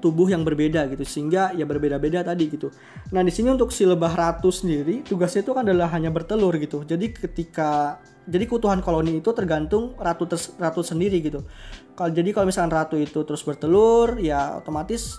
tubuh 0.00 0.30
yang 0.30 0.46
berbeda 0.46 0.88
gitu 0.94 1.04
sehingga 1.04 1.52
ya 1.52 1.68
berbeda-beda 1.68 2.24
tadi 2.24 2.48
gitu. 2.48 2.72
Nah 3.12 3.20
di 3.20 3.34
sini 3.34 3.52
untuk 3.52 3.74
si 3.74 3.84
lebah 3.84 4.14
ratu 4.14 4.48
sendiri 4.48 5.04
tugasnya 5.04 5.44
itu 5.44 5.52
kan 5.52 5.68
adalah 5.68 5.92
hanya 5.92 6.08
bertelur 6.08 6.54
gitu. 6.56 6.86
Jadi 6.86 7.12
ketika 7.12 8.00
jadi 8.28 8.44
keutuhan 8.44 8.84
koloni 8.84 9.24
itu 9.24 9.32
tergantung 9.32 9.96
ratu 9.96 10.28
ters- 10.28 10.52
ratu 10.60 10.84
sendiri 10.84 11.24
gitu. 11.24 11.48
Kalau 11.96 12.12
jadi 12.12 12.30
kalau 12.36 12.46
misalkan 12.46 12.70
ratu 12.70 13.00
itu 13.00 13.24
terus 13.24 13.40
bertelur 13.42 14.20
ya 14.20 14.60
otomatis 14.60 15.18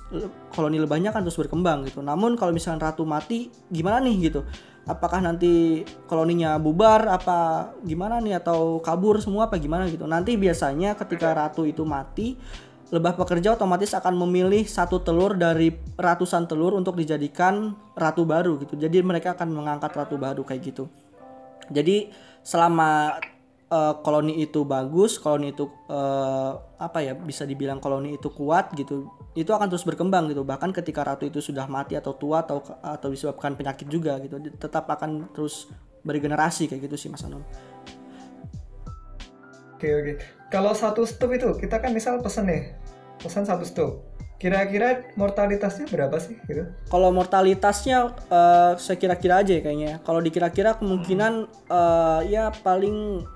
koloni 0.54 0.78
lebahnya 0.78 1.10
kan 1.10 1.26
terus 1.26 1.36
berkembang 1.36 1.90
gitu. 1.90 2.06
Namun 2.06 2.38
kalau 2.38 2.54
misalkan 2.54 2.80
ratu 2.80 3.04
mati 3.04 3.50
gimana 3.74 3.98
nih 4.00 4.30
gitu? 4.30 4.46
Apakah 4.86 5.20
nanti 5.26 5.84
koloninya 6.06 6.56
bubar 6.62 7.10
apa 7.10 7.74
gimana 7.84 8.22
nih 8.22 8.40
atau 8.40 8.80
kabur 8.80 9.20
semua 9.20 9.50
apa 9.50 9.58
gimana 9.58 9.90
gitu. 9.90 10.06
Nanti 10.06 10.38
biasanya 10.38 10.94
ketika 10.96 11.34
ratu 11.34 11.66
itu 11.66 11.82
mati 11.84 12.38
lebah 12.90 13.14
pekerja 13.14 13.54
otomatis 13.54 13.94
akan 13.94 14.18
memilih 14.18 14.66
satu 14.66 15.02
telur 15.02 15.38
dari 15.38 15.70
ratusan 15.98 16.50
telur 16.50 16.74
untuk 16.74 16.98
dijadikan 16.98 17.74
ratu 17.94 18.26
baru 18.26 18.62
gitu. 18.62 18.78
Jadi 18.78 19.02
mereka 19.02 19.34
akan 19.38 19.50
mengangkat 19.54 19.94
ratu 19.94 20.18
baru 20.18 20.42
kayak 20.42 20.62
gitu. 20.74 20.90
Jadi 21.70 22.29
selama 22.44 23.20
eh, 23.70 23.94
koloni 24.02 24.42
itu 24.42 24.66
bagus, 24.66 25.20
koloni 25.22 25.54
itu 25.54 25.70
eh, 25.88 26.52
apa 26.80 27.00
ya 27.04 27.14
bisa 27.14 27.44
dibilang 27.44 27.78
koloni 27.84 28.16
itu 28.16 28.32
kuat 28.32 28.74
gitu, 28.76 29.12
itu 29.36 29.52
akan 29.52 29.68
terus 29.70 29.86
berkembang 29.86 30.32
gitu. 30.32 30.42
Bahkan 30.48 30.74
ketika 30.74 31.04
ratu 31.06 31.28
itu 31.28 31.40
sudah 31.40 31.68
mati 31.70 31.96
atau 32.00 32.16
tua 32.16 32.44
atau 32.44 32.64
atau 32.82 33.08
disebabkan 33.12 33.56
penyakit 33.56 33.88
juga 33.88 34.18
gitu, 34.24 34.40
tetap 34.58 34.90
akan 34.90 35.32
terus 35.36 35.70
beregenerasi 36.04 36.72
kayak 36.72 36.88
gitu 36.90 36.96
sih 36.96 37.10
Mas 37.12 37.24
Anom. 37.28 37.44
Oke 39.80 39.88
oke. 39.96 40.14
Kalau 40.52 40.76
satu 40.76 41.08
stup 41.08 41.32
itu 41.32 41.56
kita 41.56 41.80
kan 41.80 41.96
misal 41.96 42.20
pesen 42.20 42.52
nih, 42.52 42.76
pesan 43.24 43.48
satu 43.48 43.64
stup. 43.64 44.04
Kira-kira 44.40 45.04
mortalitasnya 45.20 45.86
berapa 45.92 46.16
sih 46.16 46.40
gitu? 46.48 46.64
Kalau 46.88 47.12
mortalitasnya 47.12 48.16
eh, 48.32 48.72
saya 48.80 48.98
kira-kira 48.98 49.44
aja 49.44 49.52
ya 49.52 49.62
kayaknya. 49.62 50.00
Kalau 50.08 50.24
dikira-kira 50.24 50.80
kemungkinan 50.80 51.34
eh, 51.68 52.20
ya 52.32 52.48
paling 52.64 53.28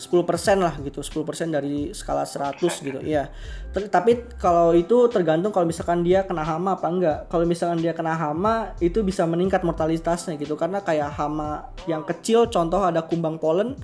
10% 0.00 0.64
lah 0.64 0.80
gitu, 0.80 1.04
10% 1.04 1.52
dari 1.52 1.92
skala 1.92 2.24
100 2.24 2.56
gitu. 2.62 2.98
Iya. 3.04 3.28
Ter- 3.74 3.92
tapi 3.92 4.24
kalau 4.40 4.72
itu 4.72 5.12
tergantung 5.12 5.52
kalau 5.52 5.68
misalkan 5.68 6.00
dia 6.00 6.24
kena 6.24 6.40
hama 6.40 6.80
apa 6.80 6.88
enggak. 6.88 7.18
Kalau 7.28 7.44
misalkan 7.44 7.84
dia 7.84 7.92
kena 7.92 8.16
hama 8.16 8.72
itu 8.80 9.04
bisa 9.04 9.28
meningkat 9.28 9.60
mortalitasnya 9.60 10.40
gitu 10.40 10.56
karena 10.56 10.80
kayak 10.80 11.12
hama 11.12 11.68
yang 11.84 12.00
kecil 12.08 12.48
contoh 12.48 12.80
ada 12.80 13.04
kumbang 13.04 13.36
polen 13.36 13.76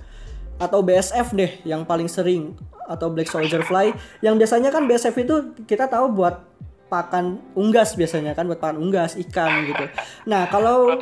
atau 0.56 0.80
BSF 0.80 1.32
deh 1.36 1.52
yang 1.64 1.84
paling 1.84 2.08
sering. 2.08 2.56
Atau 2.86 3.10
black 3.10 3.26
soldier 3.26 3.66
fly. 3.66 3.90
Yang 4.22 4.46
biasanya 4.46 4.70
kan 4.70 4.86
BSF 4.86 5.16
itu 5.18 5.34
kita 5.66 5.90
tahu 5.90 6.06
buat 6.14 6.56
pakan 6.86 7.42
unggas 7.58 7.98
biasanya 7.98 8.30
kan 8.38 8.46
buat 8.46 8.62
pakan 8.62 8.78
unggas 8.78 9.18
ikan 9.26 9.66
gitu. 9.66 9.84
Nah 10.30 10.46
kalau 10.46 10.94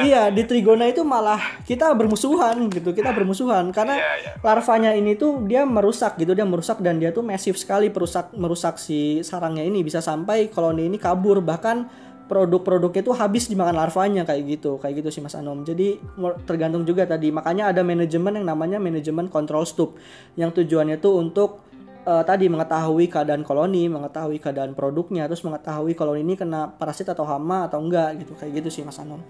iya 0.00 0.32
di 0.32 0.42
Trigona 0.48 0.88
itu 0.88 1.04
malah 1.04 1.60
kita 1.68 1.92
bermusuhan 1.92 2.72
gitu 2.72 2.96
kita 2.96 3.12
bermusuhan. 3.12 3.68
Karena 3.68 4.00
larvanya 4.40 4.96
ini 4.96 5.20
tuh 5.20 5.44
dia 5.44 5.68
merusak 5.68 6.16
gitu 6.16 6.32
dia 6.32 6.48
merusak 6.48 6.80
dan 6.80 6.96
dia 6.96 7.12
tuh 7.12 7.20
masif 7.20 7.60
sekali 7.60 7.92
perusak 7.92 8.32
merusak 8.32 8.80
si 8.80 9.20
sarangnya 9.20 9.68
ini. 9.68 9.84
Bisa 9.84 10.00
sampai 10.00 10.48
koloni 10.48 10.88
ini 10.88 10.96
kabur 10.96 11.44
bahkan 11.44 11.92
produk-produknya 12.28 13.00
itu 13.02 13.12
habis 13.16 13.48
dimakan 13.48 13.80
larvanya 13.80 14.22
kayak 14.28 14.60
gitu 14.60 14.76
kayak 14.76 15.02
gitu 15.02 15.08
sih 15.08 15.22
Mas 15.24 15.34
Anom 15.34 15.64
jadi 15.64 15.96
tergantung 16.44 16.84
juga 16.84 17.08
tadi 17.08 17.32
makanya 17.32 17.72
ada 17.72 17.80
manajemen 17.80 18.38
yang 18.38 18.46
namanya 18.46 18.78
manajemen 18.78 19.32
control 19.32 19.64
stoop 19.64 19.96
yang 20.36 20.52
tujuannya 20.52 21.00
tuh 21.00 21.18
untuk 21.18 21.64
eh, 22.04 22.22
tadi 22.28 22.52
mengetahui 22.52 23.08
keadaan 23.08 23.42
koloni 23.42 23.88
mengetahui 23.88 24.38
keadaan 24.38 24.76
produknya 24.76 25.24
terus 25.26 25.42
mengetahui 25.42 25.96
koloni 25.96 26.22
ini 26.22 26.36
kena 26.36 26.68
parasit 26.68 27.08
atau 27.08 27.24
hama 27.24 27.66
atau 27.66 27.80
enggak 27.80 28.20
gitu 28.20 28.36
kayak 28.36 28.62
gitu 28.62 28.68
sih 28.68 28.84
Mas 28.84 29.00
Anom 29.00 29.24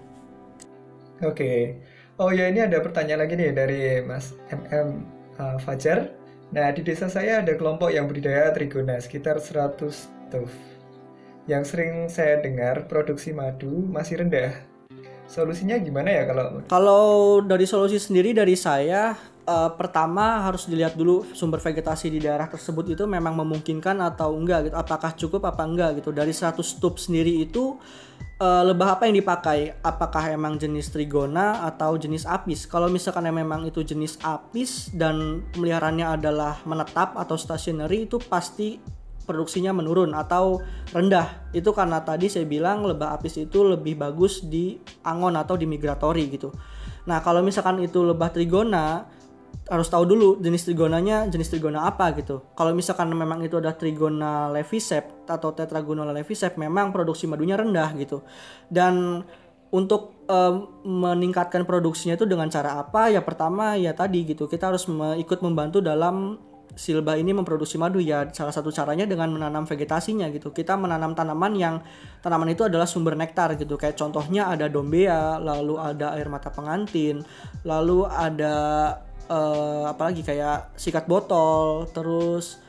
Oke. 1.19 1.75
Oh 2.19 2.31
ya 2.31 2.47
ini 2.47 2.63
ada 2.63 2.79
pertanyaan 2.79 3.27
lagi 3.27 3.35
nih 3.35 3.51
dari 3.51 3.79
Mas 4.03 4.35
MM 4.51 5.03
uh, 5.39 5.57
Fajar. 5.59 6.11
Nah 6.55 6.71
di 6.71 6.81
desa 6.83 7.11
saya 7.11 7.43
ada 7.43 7.55
kelompok 7.55 7.91
yang 7.91 8.07
budidaya 8.07 8.51
trigona 8.55 8.99
sekitar 8.99 9.39
100 9.39 9.83
stuf. 9.91 10.51
Yang 11.49 11.73
sering 11.73 11.93
saya 12.13 12.37
dengar 12.45 12.85
produksi 12.85 13.33
madu 13.33 13.89
masih 13.89 14.21
rendah. 14.21 14.53
Solusinya 15.25 15.81
gimana 15.81 16.13
ya 16.13 16.29
kalau 16.29 16.61
Kalau 16.69 17.41
dari 17.41 17.65
solusi 17.65 17.97
sendiri 17.97 18.37
dari 18.37 18.53
saya 18.53 19.17
eh, 19.49 19.69
pertama 19.73 20.45
harus 20.45 20.69
dilihat 20.69 20.93
dulu 20.93 21.25
sumber 21.33 21.57
vegetasi 21.57 22.13
di 22.13 22.21
daerah 22.21 22.45
tersebut 22.45 22.93
itu 22.93 23.09
memang 23.09 23.33
memungkinkan 23.33 23.97
atau 23.97 24.37
enggak 24.37 24.69
gitu. 24.69 24.75
Apakah 24.77 25.17
cukup 25.17 25.49
apa 25.49 25.65
enggak 25.65 25.97
gitu. 25.97 26.13
Dari 26.13 26.29
100 26.29 26.61
stup 26.61 27.01
sendiri 27.01 27.41
itu 27.41 27.81
eh, 28.37 28.63
lebah 28.69 29.01
apa 29.01 29.09
yang 29.09 29.17
dipakai? 29.17 29.81
Apakah 29.81 30.29
emang 30.29 30.61
jenis 30.61 30.93
trigona 30.93 31.65
atau 31.65 31.97
jenis 31.97 32.29
apis? 32.29 32.69
Kalau 32.69 32.93
misalkan 32.93 33.25
memang 33.25 33.65
itu 33.65 33.81
jenis 33.81 34.21
apis 34.21 34.93
dan 34.93 35.41
peliharaannya 35.57 36.13
adalah 36.13 36.61
menetap 36.69 37.17
atau 37.17 37.41
stationary 37.41 38.05
itu 38.05 38.21
pasti 38.21 38.98
produksinya 39.29 39.69
menurun 39.69 40.17
atau 40.17 40.65
rendah. 40.89 41.53
Itu 41.53 41.69
karena 41.77 42.01
tadi 42.01 42.25
saya 42.25 42.49
bilang 42.49 42.81
lebah 42.81 43.13
apis 43.13 43.37
itu 43.37 43.61
lebih 43.61 44.01
bagus 44.01 44.41
di 44.41 44.81
angon 45.05 45.37
atau 45.37 45.53
di 45.53 45.69
migratory 45.69 46.25
gitu. 46.33 46.49
Nah, 47.05 47.21
kalau 47.21 47.45
misalkan 47.45 47.77
itu 47.85 48.01
lebah 48.01 48.33
trigona 48.33 49.05
harus 49.69 49.85
tahu 49.85 50.01
dulu 50.01 50.41
jenis 50.41 50.65
trigonanya 50.65 51.29
jenis 51.29 51.53
trigona 51.53 51.85
apa 51.85 52.09
gitu. 52.17 52.41
Kalau 52.57 52.73
misalkan 52.73 53.13
memang 53.13 53.45
itu 53.45 53.61
ada 53.61 53.77
trigona 53.77 54.49
levisept 54.49 55.29
atau 55.29 55.53
tetragonala 55.53 56.09
levisept 56.09 56.57
memang 56.57 56.89
produksi 56.89 57.29
madunya 57.29 57.53
rendah 57.53 57.93
gitu. 58.01 58.25
Dan 58.65 59.21
untuk 59.69 60.25
em, 60.25 60.65
meningkatkan 60.81 61.69
produksinya 61.69 62.17
itu 62.17 62.25
dengan 62.25 62.49
cara 62.49 62.81
apa? 62.81 63.13
Ya 63.13 63.21
pertama 63.21 63.77
ya 63.77 63.93
tadi 63.93 64.25
gitu. 64.25 64.49
Kita 64.49 64.73
harus 64.73 64.89
ikut 64.89 65.39
membantu 65.45 65.85
dalam 65.85 66.41
silba 66.79 67.19
ini 67.19 67.35
memproduksi 67.35 67.75
madu. 67.75 67.99
Ya 67.99 68.23
salah 68.31 68.55
satu 68.55 68.71
caranya 68.71 69.03
dengan 69.03 69.27
menanam 69.35 69.67
vegetasinya 69.67 70.31
gitu. 70.31 70.55
Kita 70.55 70.79
menanam 70.79 71.11
tanaman 71.11 71.51
yang 71.59 71.75
tanaman 72.23 72.55
itu 72.55 72.63
adalah 72.63 72.87
sumber 72.87 73.19
nektar 73.19 73.59
gitu. 73.59 73.75
Kayak 73.75 73.99
contohnya 73.99 74.47
ada 74.47 74.71
dombea 74.71 75.35
lalu 75.43 75.75
ada 75.75 76.15
air 76.15 76.31
mata 76.31 76.47
pengantin 76.47 77.19
lalu 77.67 78.07
ada 78.07 78.55
eh, 79.27 79.83
apalagi 79.91 80.23
kayak 80.23 80.79
sikat 80.79 81.03
botol 81.03 81.91
terus 81.91 82.63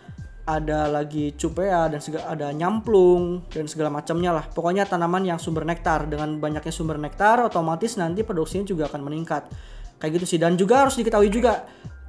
ada 0.51 0.91
lagi 0.91 1.31
cupea 1.39 1.87
dan 1.87 2.03
segala 2.03 2.35
ada 2.35 2.51
nyamplung 2.51 3.47
dan 3.47 3.71
segala 3.71 3.95
macamnya 3.95 4.35
lah. 4.35 4.45
Pokoknya 4.51 4.83
tanaman 4.91 5.23
yang 5.23 5.39
sumber 5.39 5.63
nektar. 5.63 6.11
Dengan 6.11 6.43
banyaknya 6.43 6.75
sumber 6.75 6.99
nektar 6.99 7.47
otomatis 7.47 7.95
nanti 7.95 8.27
produksinya 8.27 8.67
juga 8.67 8.91
akan 8.91 9.07
meningkat. 9.07 9.47
Kayak 10.03 10.13
gitu 10.19 10.27
sih. 10.27 10.39
Dan 10.43 10.59
juga 10.59 10.83
harus 10.83 10.99
diketahui 10.99 11.31
juga 11.31 11.63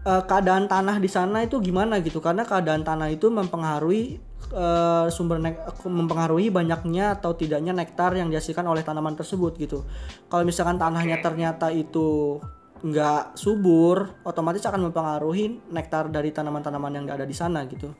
eh, 0.05 0.23
keadaan 0.25 0.65
tanah 0.65 0.97
di 0.97 1.09
sana 1.09 1.45
itu 1.45 1.61
gimana 1.61 2.01
gitu? 2.01 2.19
Karena 2.23 2.45
keadaan 2.45 2.81
tanah 2.81 3.09
itu 3.13 3.29
mempengaruhi 3.29 4.17
eh, 4.53 5.07
sumber 5.13 5.37
nek 5.37 5.81
mempengaruhi 5.85 6.49
banyaknya 6.49 7.17
atau 7.19 7.37
tidaknya 7.37 7.71
nektar 7.71 8.13
yang 8.17 8.29
dihasilkan 8.29 8.65
oleh 8.65 8.81
tanaman 8.81 9.13
tersebut 9.13 9.57
gitu. 9.57 9.85
Kalau 10.27 10.43
misalkan 10.43 10.77
tanahnya 10.81 11.21
ternyata 11.21 11.69
itu 11.69 12.39
nggak 12.81 13.37
subur 13.37 14.25
otomatis 14.25 14.65
akan 14.65 14.89
mempengaruhi 14.89 15.69
nektar 15.69 16.09
dari 16.09 16.33
tanaman-tanaman 16.33 16.97
yang 16.97 17.05
ada 17.13 17.25
di 17.29 17.35
sana 17.37 17.69
gitu. 17.69 17.93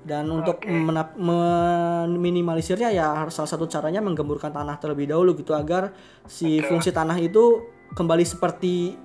Dan 0.00 0.32
untuk 0.32 0.64
menap- 0.64 1.18
meminimalisirnya 1.20 2.88
ya 2.88 3.20
harus 3.20 3.36
salah 3.36 3.52
satu 3.52 3.68
caranya 3.68 4.00
menggemburkan 4.00 4.48
tanah 4.48 4.80
terlebih 4.80 5.12
dahulu 5.12 5.36
gitu 5.36 5.52
agar 5.52 5.92
si 6.24 6.64
fungsi 6.64 6.88
tanah 6.88 7.20
itu 7.20 7.68
kembali 7.92 8.24
seperti 8.24 8.96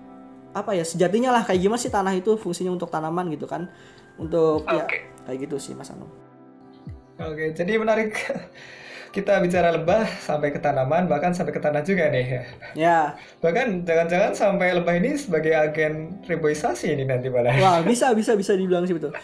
apa 0.56 0.72
ya 0.72 0.88
sejatinya 0.88 1.36
lah 1.36 1.44
kayak 1.44 1.60
gimana 1.60 1.80
sih 1.80 1.92
tanah 1.92 2.16
itu 2.16 2.40
fungsinya 2.40 2.72
untuk 2.72 2.88
tanaman 2.88 3.28
gitu 3.28 3.44
kan 3.44 3.68
untuk 4.16 4.64
ya 4.72 4.88
kayak 5.28 5.38
gitu 5.44 5.60
sih 5.60 5.76
Mas 5.76 5.92
Anum. 5.92 6.08
Oke, 7.16 7.52
jadi 7.52 7.76
menarik 7.76 8.16
kita 9.16 9.40
bicara 9.40 9.72
lebah 9.72 10.04
sampai 10.20 10.52
ke 10.52 10.60
tanaman 10.60 11.08
bahkan 11.08 11.32
sampai 11.32 11.56
ke 11.56 11.60
tanah 11.64 11.84
juga 11.84 12.12
nih 12.12 12.26
ya. 12.28 12.42
Ya, 12.76 13.00
Bahkan 13.40 13.88
jangan-jangan 13.88 14.32
sampai 14.36 14.76
lebah 14.76 14.96
ini 14.96 15.16
sebagai 15.16 15.56
agen 15.56 16.20
reboisasi 16.28 16.92
ini 16.92 17.08
nanti 17.08 17.32
malah. 17.32 17.56
wah 17.56 17.80
bisa 17.84 18.12
bisa 18.12 18.36
bisa 18.36 18.56
dibilang 18.56 18.84
sih 18.84 18.96
betul. 18.96 19.16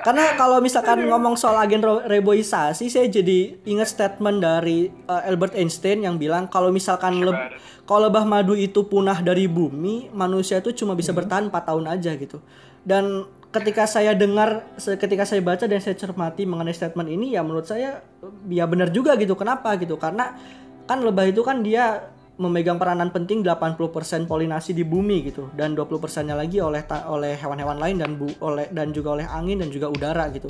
Karena 0.00 0.32
kalau 0.34 0.58
misalkan 0.64 1.04
ngomong 1.04 1.36
soal 1.36 1.60
agen 1.60 1.84
reboisasi, 1.84 2.88
saya 2.88 3.06
jadi 3.08 3.60
ingat 3.68 3.92
statement 3.92 4.40
dari 4.40 4.88
uh, 5.04 5.28
Albert 5.28 5.52
Einstein 5.52 6.04
yang 6.04 6.16
bilang 6.16 6.48
kalau 6.48 6.72
misalkan 6.72 7.20
leb- 7.20 7.52
kalau 7.84 8.08
lebah 8.08 8.24
madu 8.24 8.56
itu 8.56 8.86
punah 8.86 9.20
dari 9.20 9.44
bumi, 9.50 10.08
manusia 10.14 10.62
itu 10.62 10.72
cuma 10.72 10.96
bisa 10.96 11.12
bertahan 11.12 11.52
4 11.52 11.68
tahun 11.68 11.84
aja 11.90 12.14
gitu. 12.16 12.40
Dan 12.80 13.28
ketika 13.50 13.84
saya 13.84 14.14
dengar, 14.14 14.62
ketika 14.78 15.26
saya 15.26 15.42
baca 15.42 15.66
dan 15.66 15.82
saya 15.82 15.98
cermati 15.98 16.46
mengenai 16.46 16.72
statement 16.72 17.10
ini, 17.10 17.34
ya 17.34 17.42
menurut 17.42 17.66
saya 17.66 18.00
ya 18.46 18.64
benar 18.64 18.94
juga 18.94 19.18
gitu. 19.18 19.34
Kenapa 19.34 19.74
gitu? 19.76 19.98
Karena 19.98 20.38
kan 20.86 21.02
lebah 21.02 21.28
itu 21.28 21.42
kan 21.42 21.60
dia 21.66 22.14
memegang 22.40 22.80
peranan 22.80 23.12
penting 23.12 23.44
80% 23.44 24.24
polinasi 24.24 24.72
di 24.72 24.80
bumi 24.80 25.28
gitu 25.28 25.52
dan 25.52 25.76
20%-nya 25.76 26.32
lagi 26.32 26.56
oleh 26.64 26.80
oleh 27.04 27.36
hewan-hewan 27.36 27.76
lain 27.76 27.96
dan 28.00 28.16
bu, 28.16 28.32
oleh 28.40 28.72
dan 28.72 28.96
juga 28.96 29.20
oleh 29.20 29.28
angin 29.28 29.60
dan 29.60 29.68
juga 29.68 29.92
udara 29.92 30.24
gitu. 30.32 30.48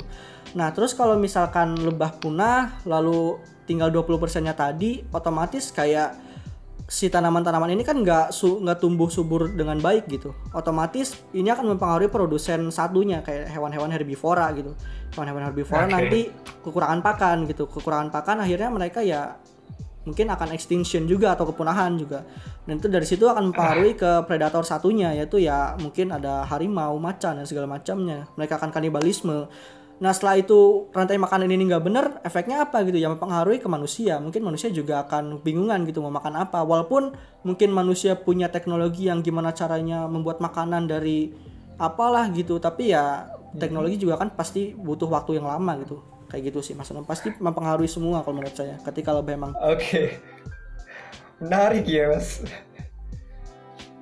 Nah, 0.55 0.71
terus 0.71 0.95
kalau 0.95 1.19
misalkan 1.19 1.75
lebah 1.75 2.15
punah 2.23 2.79
lalu 2.87 3.43
tinggal 3.67 3.91
20%-nya 3.91 4.55
tadi 4.55 5.03
otomatis 5.11 5.75
kayak 5.75 6.31
si 6.87 7.07
tanaman-tanaman 7.07 7.71
ini 7.71 7.83
kan 7.83 7.99
nggak 7.99 8.35
su- 8.35 8.59
nggak 8.63 8.79
tumbuh 8.79 9.11
subur 9.11 9.51
dengan 9.51 9.75
baik 9.79 10.07
gitu. 10.07 10.31
Otomatis 10.55 11.19
ini 11.35 11.51
akan 11.51 11.75
mempengaruhi 11.75 12.07
produsen 12.07 12.71
satunya 12.71 13.19
kayak 13.19 13.51
hewan-hewan 13.51 13.91
herbivora 13.91 14.47
gitu. 14.55 14.75
Hewan-hewan 15.15 15.43
herbivora 15.51 15.87
Oke. 15.87 15.91
nanti 15.91 16.19
kekurangan 16.63 16.99
pakan 17.03 17.37
gitu. 17.51 17.67
Kekurangan 17.67 18.11
pakan 18.11 18.43
akhirnya 18.43 18.71
mereka 18.71 18.99
ya 19.03 19.39
mungkin 20.01 20.33
akan 20.33 20.49
extinction 20.57 21.05
juga 21.05 21.37
atau 21.37 21.45
kepunahan 21.49 21.93
juga. 21.97 22.25
Dan 22.65 22.81
itu 22.81 22.87
dari 22.89 23.05
situ 23.05 23.29
akan 23.29 23.53
mempengaruhi 23.53 23.93
ke 23.93 24.25
predator 24.25 24.65
satunya 24.65 25.13
yaitu 25.13 25.37
ya 25.41 25.77
mungkin 25.77 26.09
ada 26.13 26.45
harimau, 26.49 26.97
macan 26.97 27.37
dan 27.41 27.45
segala 27.45 27.69
macamnya. 27.69 28.25
Mereka 28.37 28.57
akan 28.57 28.69
kanibalisme. 28.73 29.45
Nah 30.01 30.09
setelah 30.17 30.41
itu 30.41 30.89
rantai 30.97 31.21
makanan 31.21 31.45
ini 31.45 31.69
nggak 31.69 31.83
bener, 31.85 32.05
efeknya 32.25 32.65
apa 32.65 32.81
gitu 32.81 32.97
ya 32.97 33.13
mempengaruhi 33.13 33.61
ke 33.61 33.69
manusia. 33.69 34.17
Mungkin 34.17 34.41
manusia 34.41 34.73
juga 34.73 35.05
akan 35.05 35.45
bingungan 35.45 35.85
gitu 35.85 36.01
mau 36.01 36.09
makan 36.09 36.41
apa. 36.41 36.65
Walaupun 36.65 37.13
mungkin 37.45 37.69
manusia 37.69 38.17
punya 38.17 38.49
teknologi 38.49 39.05
yang 39.05 39.21
gimana 39.21 39.53
caranya 39.53 40.09
membuat 40.09 40.41
makanan 40.41 40.89
dari 40.89 41.29
apalah 41.77 42.29
gitu, 42.33 42.57
tapi 42.57 42.93
ya 42.93 43.29
teknologi 43.57 44.01
juga 44.01 44.17
kan 44.17 44.33
pasti 44.33 44.73
butuh 44.73 45.05
waktu 45.05 45.37
yang 45.37 45.45
lama 45.45 45.77
gitu. 45.85 46.10
Kayak 46.31 46.55
gitu 46.55 46.59
sih 46.63 46.73
Mas 46.73 46.87
Anam. 46.95 47.03
Pasti 47.03 47.35
mempengaruhi 47.35 47.91
semua 47.91 48.23
kalau 48.23 48.39
menurut 48.39 48.55
saya. 48.55 48.79
Ketika 48.87 49.11
lebih 49.11 49.35
emang 49.35 49.51
Oke. 49.59 50.15
Menarik 51.43 51.83
ya, 51.83 52.07
Mas. 52.07 52.39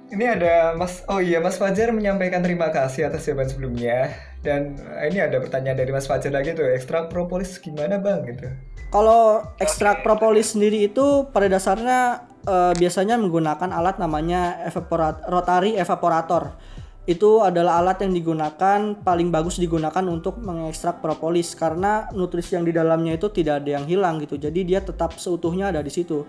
Ini 0.09 0.25
ada 0.25 0.73
Mas 0.73 1.05
Oh 1.09 1.21
iya, 1.21 1.41
Mas 1.41 1.57
Fajar 1.57 1.89
menyampaikan 1.93 2.41
terima 2.41 2.69
kasih 2.69 3.09
atas 3.09 3.25
jawaban 3.25 3.49
sebelumnya. 3.49 4.13
Dan 4.45 4.77
eh, 4.77 5.09
ini 5.09 5.21
ada 5.21 5.41
pertanyaan 5.41 5.77
dari 5.81 5.89
Mas 5.89 6.05
Fajar 6.05 6.29
lagi 6.29 6.53
tuh, 6.53 6.69
ekstrak 6.69 7.09
propolis 7.09 7.57
gimana, 7.57 7.97
Bang 7.97 8.25
gitu. 8.25 8.45
Kalau 8.89 9.45
ekstrak 9.61 10.01
propolis 10.01 10.57
sendiri 10.57 10.89
itu 10.89 11.29
pada 11.29 11.45
dasarnya 11.45 12.25
eh, 12.45 12.73
biasanya 12.77 13.21
menggunakan 13.21 13.69
alat 13.69 13.97
namanya 13.97 14.61
evaporat 14.65 15.25
rotary 15.29 15.77
evaporator. 15.77 16.57
Itu 17.09 17.41
adalah 17.41 17.81
alat 17.81 18.05
yang 18.05 18.13
digunakan 18.13 18.93
paling 19.01 19.33
bagus 19.33 19.57
digunakan 19.57 20.05
untuk 20.05 20.37
mengekstrak 20.45 21.01
propolis 21.01 21.57
karena 21.57 22.05
nutrisi 22.13 22.53
yang 22.53 22.61
di 22.61 22.69
dalamnya 22.69 23.17
itu 23.17 23.33
tidak 23.33 23.65
ada 23.65 23.81
yang 23.81 23.89
hilang 23.89 24.21
gitu. 24.21 24.37
Jadi 24.37 24.61
dia 24.61 24.77
tetap 24.85 25.17
seutuhnya 25.17 25.73
ada 25.73 25.81
di 25.81 25.89
situ. 25.89 26.21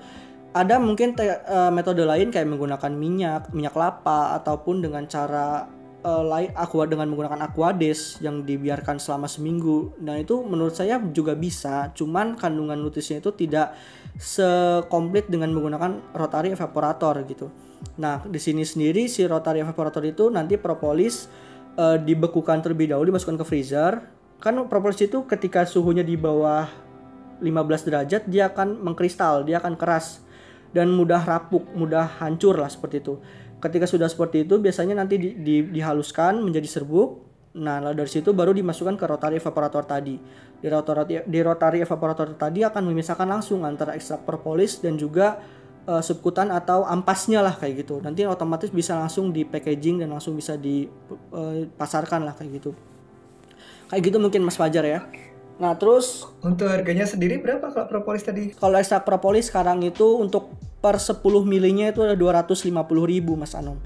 Ada 0.56 0.80
mungkin 0.80 1.12
eh, 1.20 1.68
metode 1.68 2.00
lain 2.08 2.32
kayak 2.32 2.48
menggunakan 2.48 2.96
minyak, 2.96 3.52
minyak 3.52 3.76
kelapa 3.76 4.40
ataupun 4.40 4.80
dengan 4.80 5.04
cara 5.04 5.68
eh, 6.00 6.24
lain 6.24 6.48
aqua 6.56 6.88
dengan 6.88 7.12
menggunakan 7.12 7.44
aquades 7.52 8.16
yang 8.24 8.48
dibiarkan 8.48 8.96
selama 8.96 9.28
seminggu. 9.28 10.00
Nah, 10.00 10.16
itu 10.16 10.40
menurut 10.40 10.72
saya 10.72 10.96
juga 11.12 11.36
bisa, 11.36 11.92
cuman 11.92 12.40
kandungan 12.40 12.80
nutrisinya 12.80 13.20
itu 13.20 13.36
tidak 13.36 13.76
sekomplit 14.16 15.28
dengan 15.28 15.52
menggunakan 15.52 16.16
rotary 16.16 16.56
evaporator 16.56 17.20
gitu. 17.28 17.52
Nah, 18.00 18.24
di 18.24 18.40
sini 18.40 18.64
sendiri 18.64 19.08
si 19.08 19.24
rotary 19.28 19.60
evaporator 19.60 20.04
itu 20.04 20.32
nanti 20.32 20.56
propolis 20.56 21.28
eh, 21.76 21.98
dibekukan 22.00 22.64
terlebih 22.64 22.92
dahulu 22.92 23.12
dimasukkan 23.12 23.40
ke 23.40 23.44
freezer. 23.44 24.00
Kan 24.40 24.56
propolis 24.72 25.00
itu 25.04 25.28
ketika 25.28 25.68
suhunya 25.68 26.00
di 26.00 26.16
bawah 26.16 26.64
15 27.44 27.88
derajat 27.88 28.22
dia 28.28 28.48
akan 28.52 28.80
mengkristal, 28.80 29.44
dia 29.44 29.60
akan 29.60 29.76
keras 29.76 30.24
dan 30.72 30.92
mudah 30.92 31.20
rapuk, 31.24 31.66
mudah 31.76 32.08
hancur 32.20 32.56
lah 32.56 32.72
seperti 32.72 33.04
itu. 33.04 33.20
Ketika 33.60 33.84
sudah 33.84 34.08
seperti 34.08 34.48
itu 34.48 34.56
biasanya 34.56 34.96
nanti 34.96 35.20
di- 35.20 35.36
di- 35.36 35.66
dihaluskan 35.68 36.40
menjadi 36.40 36.80
serbuk. 36.80 37.28
Nah, 37.50 37.82
dari 37.92 38.06
situ 38.06 38.30
baru 38.30 38.54
dimasukkan 38.54 38.94
ke 38.94 39.04
rotary 39.10 39.42
evaporator 39.42 39.82
tadi. 39.82 40.16
Di 40.62 40.68
rotary, 40.70 41.26
di 41.26 41.38
rotary 41.42 41.82
evaporator 41.82 42.38
tadi 42.38 42.62
akan 42.62 42.82
memisahkan 42.88 43.26
langsung 43.26 43.66
antara 43.66 43.98
ekstrak 43.98 44.22
propolis 44.22 44.78
dan 44.78 44.94
juga 44.94 45.42
eh, 45.90 46.02
subkutan 46.06 46.54
atau 46.54 46.86
ampasnya 46.86 47.42
lah 47.42 47.58
kayak 47.58 47.82
gitu. 47.82 47.98
Nanti 47.98 48.22
otomatis 48.22 48.70
bisa 48.70 48.94
langsung 48.94 49.34
di 49.34 49.42
packaging 49.42 50.06
dan 50.06 50.14
langsung 50.14 50.38
bisa 50.38 50.54
dipasarkan 50.54 52.22
lah 52.22 52.38
kayak 52.38 52.62
gitu. 52.62 52.70
Kayak 53.90 54.02
gitu 54.06 54.16
mungkin 54.22 54.46
Mas 54.46 54.54
Fajar 54.54 54.86
ya. 54.86 55.02
Nah, 55.60 55.76
terus 55.76 56.24
Untuk 56.40 56.70
harganya 56.72 57.04
sendiri 57.04 57.36
berapa 57.36 57.68
kalau 57.68 57.84
propolis 57.84 58.24
tadi? 58.24 58.56
kalau 58.56 58.80
ekstrak 58.80 59.04
propolis 59.04 59.52
sekarang 59.52 59.84
itu 59.84 60.16
untuk 60.16 60.56
per 60.80 60.96
10 60.96 61.20
milinya 61.44 61.92
itu 61.92 62.00
ada 62.00 62.16
250.000 62.16 62.70
Mas 63.36 63.52
Anom. 63.52 63.76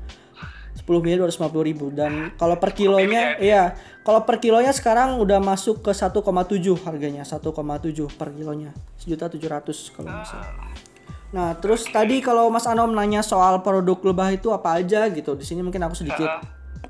10 0.78 0.84
10 0.84 1.00
mili 1.00 1.16
250 1.16 1.64
ribu 1.64 1.86
dan 1.88 2.34
kalau 2.36 2.60
per 2.60 2.76
kilonya 2.76 3.40
iya 3.40 3.72
kalau 4.04 4.26
per 4.28 4.36
kilonya 4.36 4.68
sekarang 4.68 5.16
udah 5.16 5.40
masuk 5.40 5.80
ke 5.80 5.90
1,7 5.90 6.20
harganya 6.84 7.24
1,7 7.24 7.40
per 8.12 8.28
kilonya 8.34 8.70
sejuta 9.00 9.32
tujuh 9.32 9.48
ratus 9.48 9.88
kalau 9.96 10.12
nggak 10.12 10.28
salah. 10.28 10.52
Nah 11.34 11.58
terus 11.58 11.82
tadi 11.90 12.22
kalau 12.22 12.46
Mas 12.46 12.62
Anom 12.70 12.94
nanya 12.94 13.18
soal 13.18 13.58
produk 13.58 13.98
lebah 14.06 14.30
itu 14.30 14.54
apa 14.54 14.78
aja 14.78 15.10
gitu 15.10 15.34
di 15.34 15.42
sini 15.42 15.66
mungkin 15.66 15.82
aku 15.82 15.98
sedikit 15.98 16.30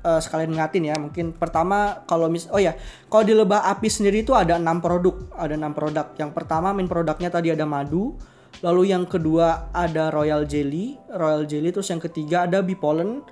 eh, 0.05 0.19
sekalian 0.21 0.53
ngatin 0.53 0.83
ya. 0.85 0.95
Mungkin 1.01 1.33
pertama 1.33 2.05
kalau 2.05 2.29
mis 2.29 2.45
oh 2.53 2.61
ya 2.61 2.77
kalau 3.09 3.25
di 3.25 3.33
lebah 3.33 3.65
api 3.65 3.89
sendiri 3.89 4.21
itu 4.21 4.37
ada 4.37 4.61
enam 4.61 4.77
produk 4.85 5.17
ada 5.33 5.57
enam 5.57 5.73
produk. 5.73 6.13
Yang 6.21 6.31
pertama 6.37 6.77
main 6.77 6.85
produknya 6.85 7.33
tadi 7.33 7.49
ada 7.49 7.65
madu 7.65 8.13
lalu 8.61 8.93
yang 8.93 9.09
kedua 9.09 9.73
ada 9.75 10.13
royal 10.13 10.47
jelly 10.47 10.95
royal 11.11 11.43
jelly 11.43 11.73
terus 11.73 11.89
yang 11.89 11.99
ketiga 11.99 12.45
ada 12.45 12.61
bipolen. 12.61 13.25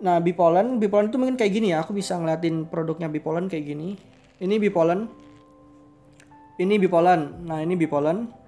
Nah 0.00 0.24
bipolen 0.24 0.80
bipolen 0.80 1.12
itu 1.12 1.20
mungkin 1.20 1.36
kayak 1.36 1.52
gini 1.52 1.76
ya 1.76 1.84
aku 1.84 1.92
bisa 1.92 2.16
ngeliatin 2.16 2.64
produknya 2.64 3.12
bipolen 3.12 3.52
kayak 3.52 3.76
gini. 3.76 4.00
Ini 4.40 4.56
bipolen. 4.56 5.04
Ini 6.56 6.80
bipolen. 6.80 7.44
Nah 7.44 7.60
ini 7.60 7.76
bipolen 7.76 8.45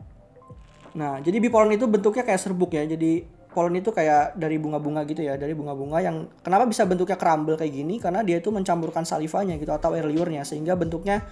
Nah, 0.97 1.20
jadi 1.20 1.36
bipolen 1.43 1.76
itu 1.76 1.84
bentuknya 1.84 2.24
kayak 2.24 2.41
serbuk 2.41 2.72
ya. 2.72 2.86
Jadi 2.89 3.26
polen 3.53 3.74
itu 3.76 3.91
kayak 3.91 4.39
dari 4.39 4.57
bunga-bunga 4.57 5.03
gitu 5.09 5.26
ya, 5.26 5.34
dari 5.34 5.53
bunga-bunga 5.53 5.99
yang 5.99 6.30
kenapa 6.41 6.64
bisa 6.64 6.86
bentuknya 6.86 7.18
crumble 7.18 7.59
kayak 7.59 7.74
gini? 7.74 7.99
Karena 7.99 8.22
dia 8.22 8.39
itu 8.39 8.49
mencampurkan 8.55 9.03
salivanya 9.03 9.59
gitu 9.59 9.74
atau 9.74 9.93
air 9.99 10.07
liurnya 10.07 10.47
sehingga 10.47 10.78
bentuknya 10.78 11.26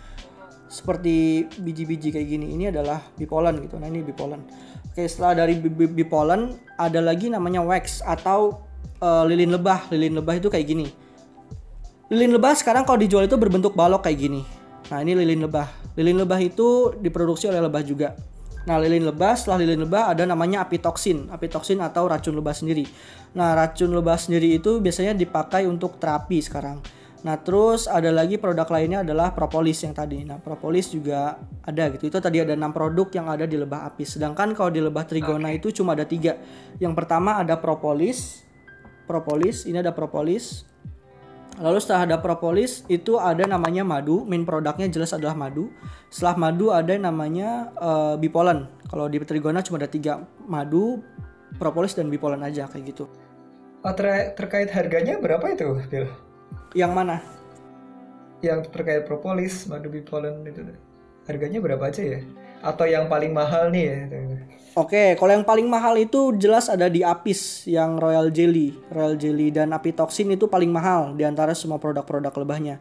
seperti 0.66 1.46
biji-biji 1.62 2.10
kayak 2.10 2.28
gini. 2.28 2.52
Ini 2.58 2.74
adalah 2.74 2.98
bipolen 3.14 3.62
gitu. 3.62 3.78
Nah, 3.78 3.86
ini 3.86 4.02
bipolen. 4.02 4.42
Oke, 4.90 5.06
setelah 5.06 5.46
dari 5.46 5.56
bi- 5.56 5.72
bi- 5.72 5.92
bipolen 6.02 6.58
ada 6.76 6.98
lagi 6.98 7.30
namanya 7.30 7.62
wax 7.62 8.02
atau 8.02 8.64
eh, 8.98 9.24
lilin 9.30 9.54
lebah. 9.54 9.88
Lilin 9.94 10.18
lebah 10.18 10.34
itu 10.36 10.50
kayak 10.50 10.66
gini. 10.66 10.86
Lilin 12.06 12.38
lebah 12.38 12.54
sekarang 12.54 12.86
kalau 12.86 13.02
dijual 13.02 13.26
itu 13.26 13.34
berbentuk 13.34 13.74
balok 13.74 14.06
kayak 14.06 14.18
gini. 14.18 14.42
Nah, 14.90 15.02
ini 15.02 15.18
lilin 15.18 15.42
lebah. 15.42 15.66
Lilin 15.98 16.22
lebah 16.22 16.38
itu 16.38 16.94
diproduksi 17.02 17.50
oleh 17.50 17.58
lebah 17.58 17.82
juga. 17.82 18.14
Nah, 18.66 18.82
lilin 18.82 19.06
lebah, 19.06 19.38
setelah 19.38 19.62
lilin 19.62 19.86
lebah 19.86 20.10
ada 20.10 20.26
namanya 20.26 20.66
apitoksin. 20.66 21.30
Apitoksin 21.30 21.78
atau 21.78 22.10
racun 22.10 22.34
lebah 22.34 22.50
sendiri. 22.50 22.82
Nah, 23.38 23.54
racun 23.54 23.94
lebah 23.94 24.18
sendiri 24.18 24.58
itu 24.58 24.82
biasanya 24.82 25.14
dipakai 25.14 25.70
untuk 25.70 26.02
terapi 26.02 26.42
sekarang. 26.42 26.82
Nah, 27.22 27.38
terus 27.42 27.86
ada 27.90 28.10
lagi 28.10 28.38
produk 28.38 28.66
lainnya 28.70 29.06
adalah 29.06 29.34
propolis 29.34 29.82
yang 29.86 29.94
tadi. 29.94 30.26
Nah, 30.26 30.42
propolis 30.42 30.90
juga 30.90 31.38
ada 31.62 31.90
gitu. 31.94 32.10
Itu 32.10 32.18
tadi 32.18 32.42
ada 32.42 32.58
enam 32.58 32.74
produk 32.74 33.06
yang 33.14 33.26
ada 33.30 33.46
di 33.46 33.54
lebah 33.58 33.86
apis. 33.86 34.18
Sedangkan 34.18 34.54
kalau 34.54 34.70
di 34.70 34.82
lebah 34.82 35.06
trigona 35.06 35.54
itu 35.54 35.70
cuma 35.74 35.94
ada 35.94 36.06
tiga. 36.06 36.38
Yang 36.82 36.94
pertama 36.98 37.38
ada 37.38 37.58
propolis, 37.58 38.46
propolis. 39.06 39.66
Ini 39.66 39.82
ada 39.82 39.94
propolis. 39.94 40.66
Lalu 41.56 41.78
setelah 41.80 42.04
ada 42.04 42.16
propolis 42.20 42.84
itu 42.92 43.16
ada 43.16 43.48
namanya 43.48 43.80
madu, 43.80 44.28
main 44.28 44.44
produknya 44.44 44.92
jelas 44.92 45.16
adalah 45.16 45.32
madu. 45.32 45.72
Setelah 46.12 46.36
madu 46.36 46.68
ada 46.68 46.92
yang 46.92 47.08
namanya 47.08 47.72
eh, 47.80 48.14
bipolen. 48.20 48.68
Kalau 48.92 49.08
di 49.08 49.16
trigona 49.24 49.64
cuma 49.64 49.80
ada 49.80 49.88
tiga, 49.88 50.20
madu, 50.44 51.00
propolis 51.56 51.96
dan 51.96 52.12
bipolen 52.12 52.44
aja 52.44 52.68
kayak 52.68 52.92
gitu. 52.92 53.08
Oh, 53.80 53.94
ter- 53.96 54.36
terkait 54.36 54.68
harganya 54.68 55.16
berapa 55.16 55.46
itu, 55.48 55.80
Bill? 55.88 56.08
Yang 56.76 56.92
mana? 56.92 57.16
Yang 58.44 58.68
terkait 58.68 59.08
propolis, 59.08 59.64
madu 59.64 59.88
bipolen 59.88 60.44
itu. 60.44 60.60
Harganya 61.24 61.58
berapa 61.64 61.88
aja 61.88 62.02
ya? 62.04 62.20
Atau 62.60 62.84
yang 62.84 63.08
paling 63.08 63.32
mahal 63.32 63.72
nih 63.72 63.84
ya? 63.88 63.98
Itu. 64.76 64.80
Oke, 64.84 65.16
kalau 65.16 65.32
yang 65.32 65.46
paling 65.48 65.64
mahal 65.64 65.96
itu 65.96 66.36
jelas 66.36 66.68
ada 66.68 66.92
di 66.92 67.00
Apis 67.00 67.64
yang 67.64 67.96
Royal 67.96 68.28
Jelly. 68.28 68.76
Royal 68.92 69.16
Jelly 69.16 69.48
dan 69.48 69.72
Apitoxin 69.72 70.28
itu 70.28 70.44
paling 70.52 70.68
mahal 70.68 71.16
di 71.16 71.24
antara 71.24 71.56
semua 71.56 71.80
produk-produk 71.80 72.32
lebahnya. 72.36 72.76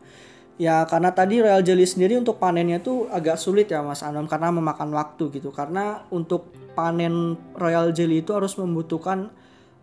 Ya 0.60 0.84
karena 0.88 1.12
tadi 1.12 1.40
Royal 1.40 1.64
Jelly 1.64 1.84
sendiri 1.88 2.16
untuk 2.20 2.40
panennya 2.40 2.80
tuh 2.80 3.12
agak 3.12 3.36
sulit 3.36 3.68
ya 3.72 3.84
Mas 3.84 4.04
Anom 4.04 4.28
karena 4.28 4.52
memakan 4.52 4.92
waktu 4.92 5.40
gitu. 5.40 5.56
Karena 5.56 6.04
untuk 6.12 6.52
panen 6.76 7.40
Royal 7.56 7.96
Jelly 7.96 8.24
itu 8.24 8.36
harus 8.36 8.56
membutuhkan 8.60 9.32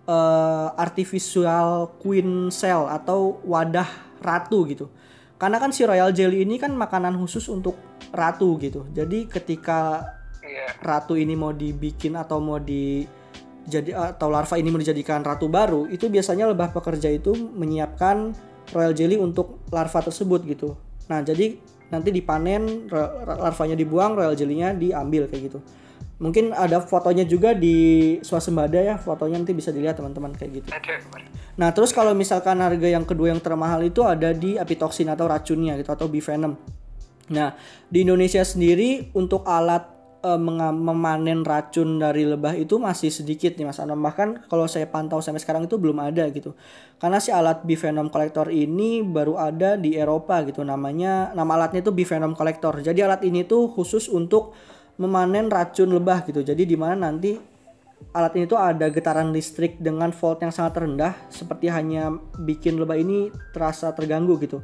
eh, 0.09 0.69
artificial 0.77 1.97
queen 2.01 2.53
cell 2.53 2.89
atau 2.89 3.41
wadah 3.45 3.89
ratu 4.21 4.65
gitu. 4.69 4.89
Karena 5.37 5.61
kan 5.61 5.77
si 5.77 5.85
Royal 5.85 6.13
Jelly 6.13 6.45
ini 6.45 6.57
kan 6.57 6.73
makanan 6.73 7.17
khusus 7.21 7.49
untuk 7.53 7.77
ratu 8.13 8.57
gitu. 8.61 8.89
Jadi 8.97 9.29
ketika 9.29 10.01
ratu 10.83 11.15
ini 11.15 11.39
mau 11.39 11.55
dibikin 11.55 12.19
atau 12.19 12.43
mau 12.43 12.59
di 12.59 13.07
jadi 13.63 13.95
atau 13.95 14.27
larva 14.27 14.59
ini 14.59 14.75
mau 14.75 14.83
dijadikan 14.83 15.23
ratu 15.23 15.47
baru 15.47 15.87
itu 15.87 16.11
biasanya 16.11 16.51
lebah 16.51 16.75
pekerja 16.75 17.07
itu 17.15 17.31
menyiapkan 17.35 18.35
royal 18.75 18.91
jelly 18.91 19.15
untuk 19.19 19.63
larva 19.71 20.03
tersebut 20.03 20.43
gitu. 20.51 20.75
Nah 21.07 21.23
jadi 21.23 21.55
nanti 21.93 22.11
dipanen 22.11 22.91
larvanya 23.23 23.79
dibuang 23.79 24.19
royal 24.19 24.35
jelly-nya 24.35 24.75
diambil 24.75 25.31
kayak 25.31 25.53
gitu. 25.53 25.59
Mungkin 26.23 26.55
ada 26.55 26.79
fotonya 26.79 27.27
juga 27.27 27.51
di 27.51 28.19
swasembada 28.23 28.79
ya 28.79 28.95
fotonya 28.95 29.43
nanti 29.43 29.59
bisa 29.59 29.75
dilihat 29.75 29.99
teman-teman 29.99 30.31
kayak 30.39 30.63
gitu. 30.63 30.69
Nah, 31.59 31.75
terus 31.75 31.91
kalau 31.91 32.15
misalkan 32.15 32.63
harga 32.63 32.89
yang 32.89 33.03
kedua 33.03 33.35
yang 33.35 33.43
termahal 33.43 33.83
itu 33.85 34.01
ada 34.07 34.31
di 34.33 34.55
apitoksin 34.57 35.11
atau 35.11 35.27
racunnya 35.27 35.75
gitu 35.77 35.91
atau 35.91 36.07
bivenom. 36.07 36.55
Nah, 37.35 37.59
di 37.91 38.07
Indonesia 38.07 38.41
sendiri 38.41 39.11
untuk 39.19 39.45
alat 39.45 39.83
menga- 40.23 40.71
memanen 40.71 41.43
racun 41.43 41.99
dari 41.99 42.23
lebah 42.23 42.55
itu 42.55 42.79
masih 42.79 43.11
sedikit 43.11 43.59
nih 43.59 43.67
Mas 43.67 43.83
Anam. 43.83 43.99
Bahkan 43.99 44.47
kalau 44.47 44.71
saya 44.71 44.87
pantau 44.87 45.19
sampai 45.19 45.43
sekarang 45.43 45.67
itu 45.67 45.77
belum 45.77 45.99
ada 45.99 46.31
gitu. 46.31 46.55
Karena 47.03 47.19
si 47.19 47.35
alat 47.35 47.67
bivenom 47.67 48.07
collector 48.07 48.47
ini 48.55 49.03
baru 49.03 49.35
ada 49.37 49.75
di 49.75 49.99
Eropa 49.99 50.47
gitu. 50.47 50.63
Namanya 50.63 51.35
nama 51.35 51.59
alatnya 51.59 51.83
itu 51.83 51.91
bivenom 51.91 52.39
collector. 52.39 52.79
Jadi 52.79 53.03
alat 53.03 53.27
ini 53.27 53.43
tuh 53.43 53.75
khusus 53.75 54.07
untuk 54.07 54.55
memanen 55.03 55.51
racun 55.51 55.91
lebah 55.91 56.23
gitu. 56.23 56.47
Jadi 56.47 56.63
di 56.63 56.79
mana 56.79 57.11
nanti 57.11 57.35
alat 58.15 58.33
ini 58.39 58.47
tuh 58.47 58.59
ada 58.59 58.87
getaran 58.91 59.35
listrik 59.35 59.83
dengan 59.83 60.15
volt 60.15 60.39
yang 60.43 60.55
sangat 60.55 60.87
rendah 60.87 61.15
seperti 61.31 61.71
hanya 61.71 62.15
bikin 62.39 62.79
lebah 62.79 62.99
ini 62.99 63.31
terasa 63.51 63.91
terganggu 63.91 64.39
gitu. 64.39 64.63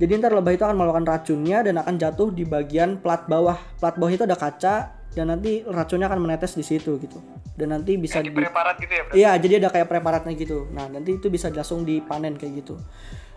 Jadi 0.00 0.16
ntar 0.16 0.32
lebah 0.32 0.56
itu 0.56 0.64
akan 0.64 0.80
melakukan 0.80 1.04
racunnya 1.04 1.60
dan 1.60 1.76
akan 1.76 2.00
jatuh 2.00 2.32
di 2.32 2.48
bagian 2.48 2.96
plat 3.04 3.28
bawah. 3.28 3.60
Plat 3.76 4.00
bawah 4.00 4.08
itu 4.08 4.24
ada 4.24 4.32
kaca 4.32 4.96
dan 5.12 5.28
nanti 5.28 5.60
racunnya 5.68 6.08
akan 6.08 6.24
menetes 6.24 6.56
di 6.56 6.64
situ 6.64 6.96
gitu. 6.96 7.20
Dan 7.52 7.76
nanti 7.76 8.00
bisa 8.00 8.24
di, 8.24 8.32
preparat 8.32 8.80
gitu 8.80 8.92
ya? 8.96 9.02
Iya, 9.12 9.30
jadi 9.36 9.60
ada 9.60 9.68
kayak 9.68 9.92
preparatnya 9.92 10.32
gitu. 10.32 10.72
Nah, 10.72 10.88
nanti 10.88 11.20
itu 11.20 11.28
bisa 11.28 11.52
langsung 11.52 11.84
dipanen 11.84 12.40
kayak 12.40 12.64
gitu. 12.64 12.80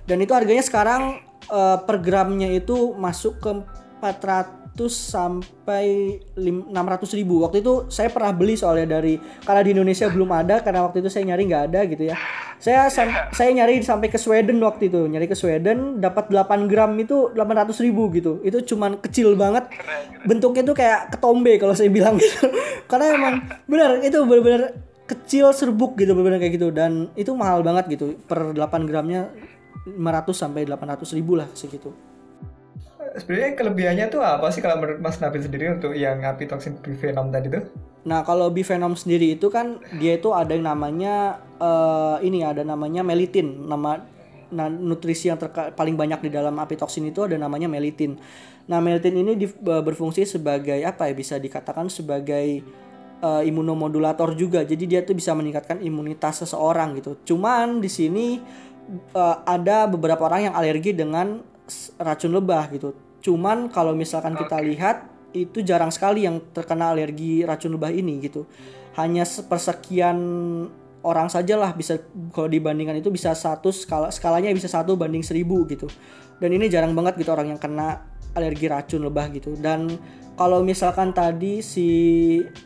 Dan 0.07 0.23
itu 0.23 0.31
harganya 0.31 0.63
sekarang 0.63 1.19
eh, 1.51 1.77
per 1.83 1.99
gramnya 1.99 2.47
itu 2.47 2.95
masuk 2.95 3.43
ke 3.43 3.51
400 3.99 4.79
sampai 4.87 6.15
lim- 6.39 6.71
600 6.71 7.11
ribu. 7.19 7.43
Waktu 7.43 7.59
itu 7.59 7.91
saya 7.91 8.07
pernah 8.07 8.31
beli 8.31 8.55
soalnya 8.55 8.99
dari 8.99 9.19
karena 9.43 9.61
di 9.67 9.71
Indonesia 9.75 10.07
belum 10.07 10.31
ada 10.31 10.63
karena 10.63 10.87
waktu 10.87 11.03
itu 11.03 11.11
saya 11.11 11.27
nyari 11.27 11.43
nggak 11.43 11.63
ada 11.67 11.79
gitu 11.91 12.03
ya. 12.07 12.15
Saya 12.63 12.87
sam- 12.87 13.27
saya 13.35 13.51
nyari 13.51 13.83
sampai 13.83 14.07
ke 14.07 14.15
Sweden 14.15 14.55
waktu 14.63 14.87
itu, 14.87 15.03
nyari 15.03 15.27
ke 15.27 15.35
Sweden 15.35 15.99
dapat 15.99 16.31
8 16.31 16.71
gram 16.71 16.95
itu 16.95 17.27
800 17.35 17.75
ribu 17.83 18.07
gitu. 18.15 18.39
Itu 18.39 18.63
cuman 18.63 19.03
kecil 19.03 19.35
banget. 19.35 19.67
Bentuknya 20.23 20.63
tuh 20.63 20.71
kayak 20.71 21.11
ketombe 21.11 21.59
kalau 21.59 21.75
saya 21.75 21.91
bilang 21.91 22.15
gitu. 22.15 22.47
karena 22.89 23.05
emang 23.19 23.35
benar 23.67 23.99
itu 23.99 24.15
benar-benar 24.23 24.79
kecil 25.03 25.51
serbuk 25.51 25.99
gitu 25.99 26.15
benar-benar 26.15 26.39
kayak 26.39 26.55
gitu 26.55 26.71
dan 26.71 27.11
itu 27.19 27.35
mahal 27.35 27.59
banget 27.59 27.99
gitu 27.99 28.15
per 28.23 28.55
8 28.55 28.87
gramnya 28.87 29.27
500 29.83 30.31
sampai 30.31 30.63
800 30.63 31.03
ribu 31.19 31.35
lah 31.35 31.51
segitu. 31.51 31.91
Sebenarnya 33.13 33.53
kelebihannya 33.53 34.05
tuh 34.09 34.25
apa 34.25 34.49
sih 34.49 34.57
kalau 34.65 34.81
menurut 34.81 34.97
Mas 34.97 35.21
Nabil 35.21 35.45
sendiri 35.45 35.69
untuk 35.69 35.93
yang 35.93 36.25
apitoksin 36.25 36.81
bivenom 36.81 37.29
tadi 37.29 37.47
tuh? 37.53 37.63
Nah 38.09 38.25
kalau 38.25 38.49
bivenom 38.49 38.97
sendiri 38.97 39.37
itu 39.37 39.53
kan 39.53 39.77
dia 40.01 40.17
itu 40.17 40.33
ada 40.33 40.49
yang 40.57 40.65
namanya 40.65 41.37
eh, 41.61 42.25
ini 42.25 42.41
ada 42.41 42.65
namanya 42.65 43.05
melitin 43.05 43.69
nama 43.69 44.01
nah, 44.49 44.65
nutrisi 44.65 45.29
yang 45.29 45.37
terka- 45.37 45.71
paling 45.77 45.93
banyak 45.93 46.25
di 46.25 46.29
dalam 46.33 46.57
apitoksin 46.57 47.05
itu 47.05 47.21
ada 47.29 47.37
namanya 47.37 47.69
melitin. 47.69 48.17
Nah 48.65 48.81
melitin 48.81 49.13
ini 49.13 49.37
di- 49.37 49.61
eh, 49.61 49.83
berfungsi 49.85 50.25
sebagai 50.25 50.81
apa 50.81 51.05
ya 51.05 51.13
bisa 51.13 51.37
dikatakan 51.37 51.93
sebagai 51.93 52.65
eh, 53.23 53.41
imunomodulator 53.45 54.33
juga. 54.33 54.65
Jadi 54.65 54.89
dia 54.89 55.05
tuh 55.05 55.13
bisa 55.13 55.37
meningkatkan 55.37 55.85
imunitas 55.85 56.41
seseorang 56.41 56.97
gitu. 56.97 57.13
Cuman 57.29 57.77
di 57.77 57.93
sini 57.93 58.41
eh, 59.13 59.37
ada 59.45 59.85
beberapa 59.85 60.25
orang 60.25 60.49
yang 60.49 60.55
alergi 60.57 60.97
dengan 60.97 61.52
racun 61.99 62.31
lebah 62.35 62.69
gitu. 62.71 62.95
Cuman 63.23 63.71
kalau 63.71 63.95
misalkan 63.95 64.35
kita 64.35 64.59
lihat 64.59 65.07
itu 65.33 65.65
jarang 65.65 65.89
sekali 65.89 66.27
yang 66.27 66.39
terkena 66.53 66.93
alergi 66.93 67.41
racun 67.47 67.73
lebah 67.73 67.89
ini 67.89 68.21
gitu. 68.21 68.45
Hanya 68.93 69.25
sepersekian 69.25 70.17
orang 71.03 71.27
sajalah 71.27 71.73
bisa 71.75 71.99
kalau 72.31 72.47
dibandingkan 72.47 73.01
itu 73.01 73.09
bisa 73.11 73.35
satu 73.35 73.73
skala 73.73 74.13
skalanya 74.13 74.53
bisa 74.53 74.69
satu 74.69 74.95
banding 74.95 75.25
seribu 75.25 75.65
gitu. 75.65 75.89
Dan 76.37 76.53
ini 76.53 76.69
jarang 76.69 76.93
banget 76.93 77.19
gitu 77.23 77.33
orang 77.33 77.55
yang 77.55 77.59
kena 77.59 78.05
alergi 78.35 78.67
racun 78.69 79.05
lebah 79.07 79.31
gitu. 79.33 79.57
Dan 79.57 79.97
kalau 80.33 80.65
misalkan 80.65 81.13
tadi 81.13 81.61
si 81.61 81.87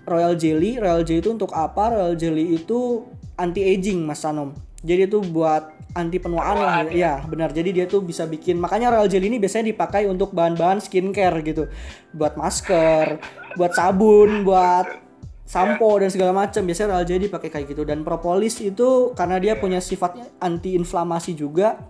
Royal 0.07 0.39
Jelly, 0.39 0.79
Royal 0.79 1.03
Jelly 1.03 1.19
itu 1.19 1.31
untuk 1.35 1.51
apa? 1.51 1.91
Royal 1.91 2.15
Jelly 2.15 2.55
itu 2.55 3.03
anti 3.35 3.61
aging 3.63 4.07
Mas 4.07 4.23
Sanom. 4.23 4.55
Jadi 4.81 5.11
itu 5.11 5.19
buat 5.19 5.76
anti 5.97 6.21
penuaan 6.21 6.55
lah 6.61 6.85
Penuaan, 6.85 6.93
ya. 6.93 7.13
benar. 7.25 7.49
Jadi 7.49 7.69
dia 7.73 7.85
tuh 7.89 8.05
bisa 8.05 8.29
bikin 8.29 8.61
makanya 8.61 8.93
royal 8.93 9.09
jelly 9.09 9.33
ini 9.33 9.41
biasanya 9.41 9.73
dipakai 9.73 10.05
untuk 10.05 10.29
bahan-bahan 10.37 10.77
skincare 10.77 11.41
gitu. 11.41 11.65
Buat 12.13 12.37
masker 12.37 13.17
buat 13.57 13.73
sabun 13.73 14.45
buat 14.45 14.85
sampo 15.47 15.97
dan 15.97 16.13
segala 16.13 16.31
macam. 16.31 16.61
Biasanya 16.61 16.93
royal 16.93 17.07
jelly 17.09 17.25
dipakai 17.27 17.49
kayak 17.49 17.73
gitu. 17.73 17.81
Dan 17.81 18.05
propolis 18.05 18.61
itu 18.61 19.11
karena 19.17 19.41
dia 19.41 19.57
punya 19.57 19.81
sifatnya 19.81 20.29
anti 20.37 20.77
inflamasi 20.77 21.33
juga. 21.33 21.81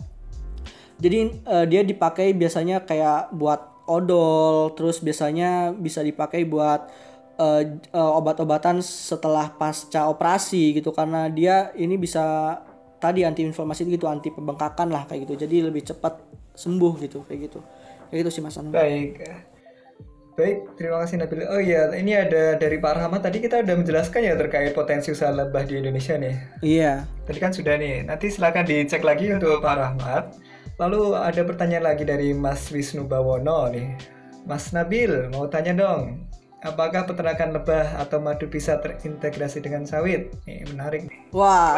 Jadi 0.98 1.44
eh, 1.44 1.66
dia 1.68 1.82
dipakai 1.84 2.34
biasanya 2.34 2.88
kayak 2.88 3.36
buat 3.36 3.86
odol 3.88 4.76
terus 4.76 5.00
biasanya 5.00 5.72
bisa 5.72 6.02
dipakai 6.02 6.44
buat 6.44 6.90
eh, 7.38 7.78
eh, 7.82 8.12
obat-obatan 8.18 8.82
setelah 8.82 9.52
pasca 9.54 10.08
operasi 10.10 10.80
gitu. 10.80 10.90
Karena 10.96 11.28
dia 11.30 11.70
ini 11.78 12.00
bisa 12.00 12.58
tadi 12.98 13.22
anti 13.26 13.46
inflamasi 13.46 13.86
gitu 13.86 14.10
anti 14.10 14.34
pembengkakan 14.34 14.90
lah 14.90 15.06
kayak 15.06 15.30
gitu 15.30 15.46
jadi 15.46 15.70
lebih 15.70 15.86
cepat 15.86 16.18
sembuh 16.58 16.94
gitu 17.02 17.22
kayak 17.30 17.40
gitu 17.50 17.60
kayak 18.10 18.18
gitu 18.26 18.30
sih 18.34 18.42
mas 18.42 18.58
Anum 18.58 18.74
Baik. 18.74 19.22
Baik, 20.38 20.70
terima 20.78 21.02
kasih 21.02 21.18
Nabil. 21.18 21.50
Oh 21.50 21.58
iya, 21.58 21.90
ini 21.98 22.14
ada 22.14 22.54
dari 22.62 22.78
Pak 22.78 22.94
Rahmat. 22.94 23.26
Tadi 23.26 23.42
kita 23.42 23.58
udah 23.66 23.74
menjelaskan 23.74 24.22
ya 24.22 24.38
terkait 24.38 24.70
potensi 24.78 25.10
usaha 25.10 25.34
lebah 25.34 25.66
di 25.66 25.82
Indonesia 25.82 26.14
nih. 26.14 26.62
iya 26.62 27.10
Tadi 27.26 27.42
kan 27.42 27.50
sudah 27.50 27.74
nih. 27.74 28.06
Nanti 28.06 28.30
silakan 28.30 28.70
dicek 28.70 29.02
lagi 29.02 29.34
untuk 29.34 29.66
Pak 29.66 29.76
Rahmat. 29.82 30.38
Lalu 30.78 31.18
ada 31.18 31.42
pertanyaan 31.42 31.90
lagi 31.90 32.06
dari 32.06 32.38
Mas 32.38 32.70
Wisnu 32.70 33.10
Bawono 33.10 33.66
nih. 33.74 33.98
Mas 34.46 34.70
Nabil, 34.78 35.26
mau 35.34 35.50
tanya 35.50 35.74
dong. 35.74 36.27
Apakah 36.58 37.06
peternakan 37.06 37.54
lebah 37.54 38.02
atau 38.02 38.18
madu 38.18 38.50
bisa 38.50 38.82
terintegrasi 38.82 39.62
dengan 39.62 39.86
sawit? 39.86 40.34
Nih, 40.50 40.66
menarik 40.74 41.06
nih. 41.06 41.30
wah? 41.30 41.78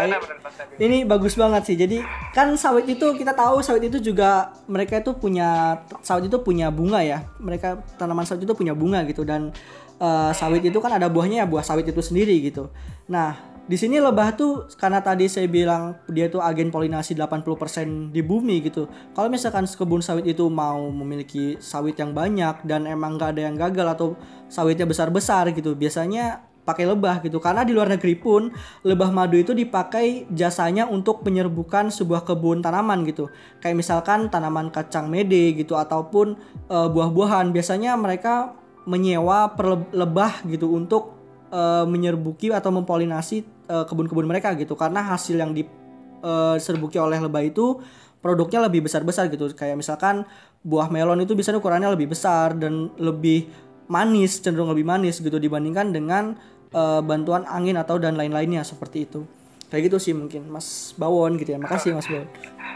Ini 0.79 1.03
bagus 1.03 1.35
banget 1.35 1.67
sih. 1.67 1.75
Jadi 1.75 1.99
kan 2.31 2.55
sawit 2.55 2.87
itu 2.87 3.11
kita 3.11 3.35
tahu 3.35 3.59
sawit 3.59 3.91
itu 3.91 3.99
juga 3.99 4.55
mereka 4.71 5.03
itu 5.03 5.11
punya 5.19 5.83
sawit 5.99 6.31
itu 6.31 6.39
punya 6.39 6.71
bunga 6.71 7.03
ya. 7.03 7.27
Mereka 7.43 7.99
tanaman 7.99 8.23
sawit 8.23 8.47
itu 8.47 8.55
punya 8.55 8.71
bunga 8.71 9.03
gitu 9.03 9.27
dan 9.27 9.51
eh, 9.99 10.31
sawit 10.31 10.63
itu 10.63 10.79
kan 10.79 10.95
ada 10.95 11.11
buahnya 11.11 11.43
ya 11.43 11.47
buah 11.51 11.67
sawit 11.67 11.83
itu 11.83 11.99
sendiri 11.99 12.39
gitu. 12.39 12.71
Nah, 13.11 13.49
di 13.69 13.77
sini 13.77 14.01
lebah 14.01 14.33
tuh 14.33 14.65
karena 14.81 14.97
tadi 14.97 15.29
saya 15.29 15.45
bilang 15.45 15.93
dia 16.09 16.25
tuh 16.25 16.41
agen 16.41 16.73
polinasi 16.73 17.13
80% 17.13 18.09
di 18.09 18.25
bumi 18.25 18.65
gitu. 18.65 18.89
Kalau 19.13 19.29
misalkan 19.29 19.69
kebun 19.69 20.01
sawit 20.01 20.25
itu 20.25 20.49
mau 20.49 20.89
memiliki 20.89 21.53
sawit 21.61 21.93
yang 22.01 22.17
banyak 22.17 22.65
dan 22.65 22.89
emang 22.89 23.21
nggak 23.21 23.37
ada 23.37 23.41
yang 23.45 23.53
gagal 23.53 23.87
atau 23.93 24.07
sawitnya 24.49 24.89
besar-besar 24.89 25.53
gitu, 25.53 25.77
biasanya 25.77 26.49
pakai 26.69 26.85
lebah 26.85 27.25
gitu. 27.25 27.41
Karena 27.41 27.65
di 27.65 27.73
luar 27.73 27.89
negeri 27.89 28.13
pun 28.13 28.53
lebah 28.85 29.09
madu 29.09 29.41
itu 29.41 29.57
dipakai 29.57 30.29
jasanya 30.29 30.85
untuk 30.85 31.25
penyerbukan 31.25 31.89
sebuah 31.89 32.29
kebun 32.29 32.61
tanaman 32.61 33.01
gitu. 33.09 33.33
Kayak 33.57 33.81
misalkan 33.81 34.29
tanaman 34.29 34.69
kacang 34.69 35.09
mede 35.09 35.57
gitu 35.57 35.73
ataupun 35.73 36.37
eh, 36.69 36.87
buah-buahan. 36.93 37.49
Biasanya 37.49 37.97
mereka 37.97 38.53
menyewa 38.85 39.57
per 39.57 39.89
lebah 39.89 40.45
gitu 40.45 40.69
untuk 40.77 41.17
eh, 41.49 41.85
menyerbuki 41.89 42.53
atau 42.53 42.69
mempolinasi 42.69 43.37
eh, 43.65 43.85
kebun-kebun 43.89 44.29
mereka 44.29 44.53
gitu. 44.53 44.77
Karena 44.77 45.01
hasil 45.09 45.41
yang 45.41 45.57
diserbuki 45.57 47.01
oleh 47.01 47.17
lebah 47.17 47.41
itu 47.41 47.81
produknya 48.21 48.69
lebih 48.69 48.85
besar-besar 48.85 49.31
gitu. 49.33 49.49
Kayak 49.57 49.81
misalkan 49.81 50.27
buah 50.59 50.91
melon 50.91 51.23
itu 51.23 51.33
biasanya 51.33 51.57
ukurannya 51.63 51.89
lebih 51.95 52.11
besar 52.11 52.51
dan 52.59 52.91
lebih 52.99 53.47
manis 53.89 54.39
cenderung 54.39 54.69
lebih 54.71 54.85
manis 54.85 55.17
gitu 55.19 55.41
dibandingkan 55.41 55.91
dengan 55.91 56.37
eh, 56.71 57.01
bantuan 57.01 57.43
angin 57.49 57.75
atau 57.75 57.97
dan 57.97 58.15
lain-lainnya 58.15 58.61
seperti 58.61 59.09
itu. 59.09 59.25
Kayak 59.69 59.93
gitu 59.93 59.97
sih 60.01 60.13
mungkin 60.17 60.49
Mas 60.49 60.93
Bawon 60.97 61.37
gitu 61.37 61.53
ya. 61.53 61.59
Makasih 61.61 61.97
Mas 61.97 62.05
Bawon. 62.09 62.29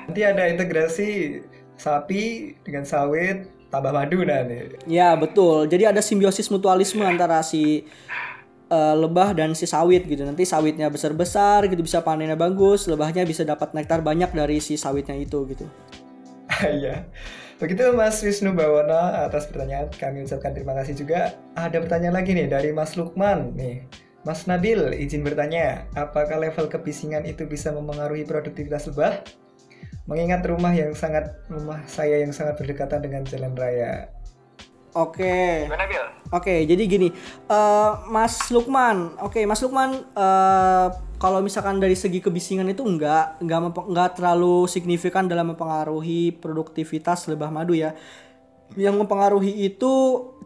Nanti 0.10 0.22
ada 0.26 0.44
integrasi 0.50 1.42
sapi 1.78 2.54
dengan 2.62 2.86
sawit 2.86 3.50
tambah 3.74 3.90
madu 3.90 4.22
nih. 4.22 4.78
ya 4.86 5.18
betul. 5.18 5.66
Jadi 5.66 5.90
ada 5.90 6.02
simbiosis 6.02 6.50
mutualisme 6.54 7.02
antara 7.02 7.42
si 7.42 7.86
eh, 8.70 8.96
lebah 8.98 9.34
dan 9.34 9.58
si 9.58 9.66
sawit 9.66 10.06
gitu. 10.06 10.22
Nanti 10.26 10.46
sawitnya 10.46 10.90
besar-besar 10.90 11.66
gitu 11.70 11.82
bisa 11.82 12.02
panennya 12.06 12.38
bagus 12.38 12.86
lebahnya 12.86 13.26
bisa 13.26 13.42
dapat 13.46 13.74
nektar 13.74 14.02
banyak 14.06 14.30
dari 14.34 14.62
si 14.62 14.78
sawitnya 14.78 15.18
itu 15.18 15.46
gitu. 15.50 15.66
Iya. 16.64 17.10
Begitu 17.62 17.94
Mas 17.94 18.22
Wisnu 18.22 18.54
Bawono 18.54 18.98
atas 19.28 19.50
pertanyaan. 19.50 19.90
Kami 19.94 20.26
ucapkan 20.26 20.54
terima 20.54 20.74
kasih 20.78 20.98
juga. 20.98 21.38
Ada 21.54 21.82
pertanyaan 21.82 22.16
lagi 22.18 22.34
nih 22.34 22.50
dari 22.50 22.70
Mas 22.74 22.98
Lukman 22.98 23.54
nih. 23.58 23.86
Mas 24.24 24.48
Nabil, 24.48 24.80
izin 25.04 25.20
bertanya, 25.20 25.84
apakah 26.00 26.40
level 26.40 26.72
kebisingan 26.72 27.28
itu 27.28 27.44
bisa 27.44 27.76
mempengaruhi 27.76 28.24
produktivitas 28.24 28.88
lebah? 28.88 29.20
Mengingat 30.08 30.48
rumah 30.48 30.72
yang 30.72 30.96
sangat 30.96 31.44
rumah 31.52 31.84
saya 31.92 32.24
yang 32.24 32.32
sangat 32.32 32.56
berdekatan 32.56 33.04
dengan 33.04 33.28
jalan 33.28 33.52
raya. 33.52 34.13
Oke 34.94 35.66
Gimana 35.68 35.86
Bil? 35.90 36.24
Oke, 36.34 36.66
jadi 36.66 36.90
gini, 36.90 37.14
eh, 37.46 37.92
Mas 38.10 38.50
Lukman, 38.50 39.14
oke 39.22 39.38
Mas 39.46 39.62
Lukman, 39.62 40.02
eh, 40.02 40.88
kalau 41.22 41.46
misalkan 41.46 41.78
dari 41.78 41.94
segi 41.94 42.26
kebisingan 42.26 42.66
itu 42.74 42.82
enggak, 42.82 43.38
enggak, 43.38 43.70
enggak 43.86 44.10
terlalu 44.18 44.66
signifikan 44.66 45.30
dalam 45.30 45.54
mempengaruhi 45.54 46.34
produktivitas 46.42 47.30
lebah 47.30 47.54
madu 47.54 47.78
ya. 47.78 47.94
Yang 48.74 49.06
mempengaruhi 49.06 49.70
itu 49.70 49.94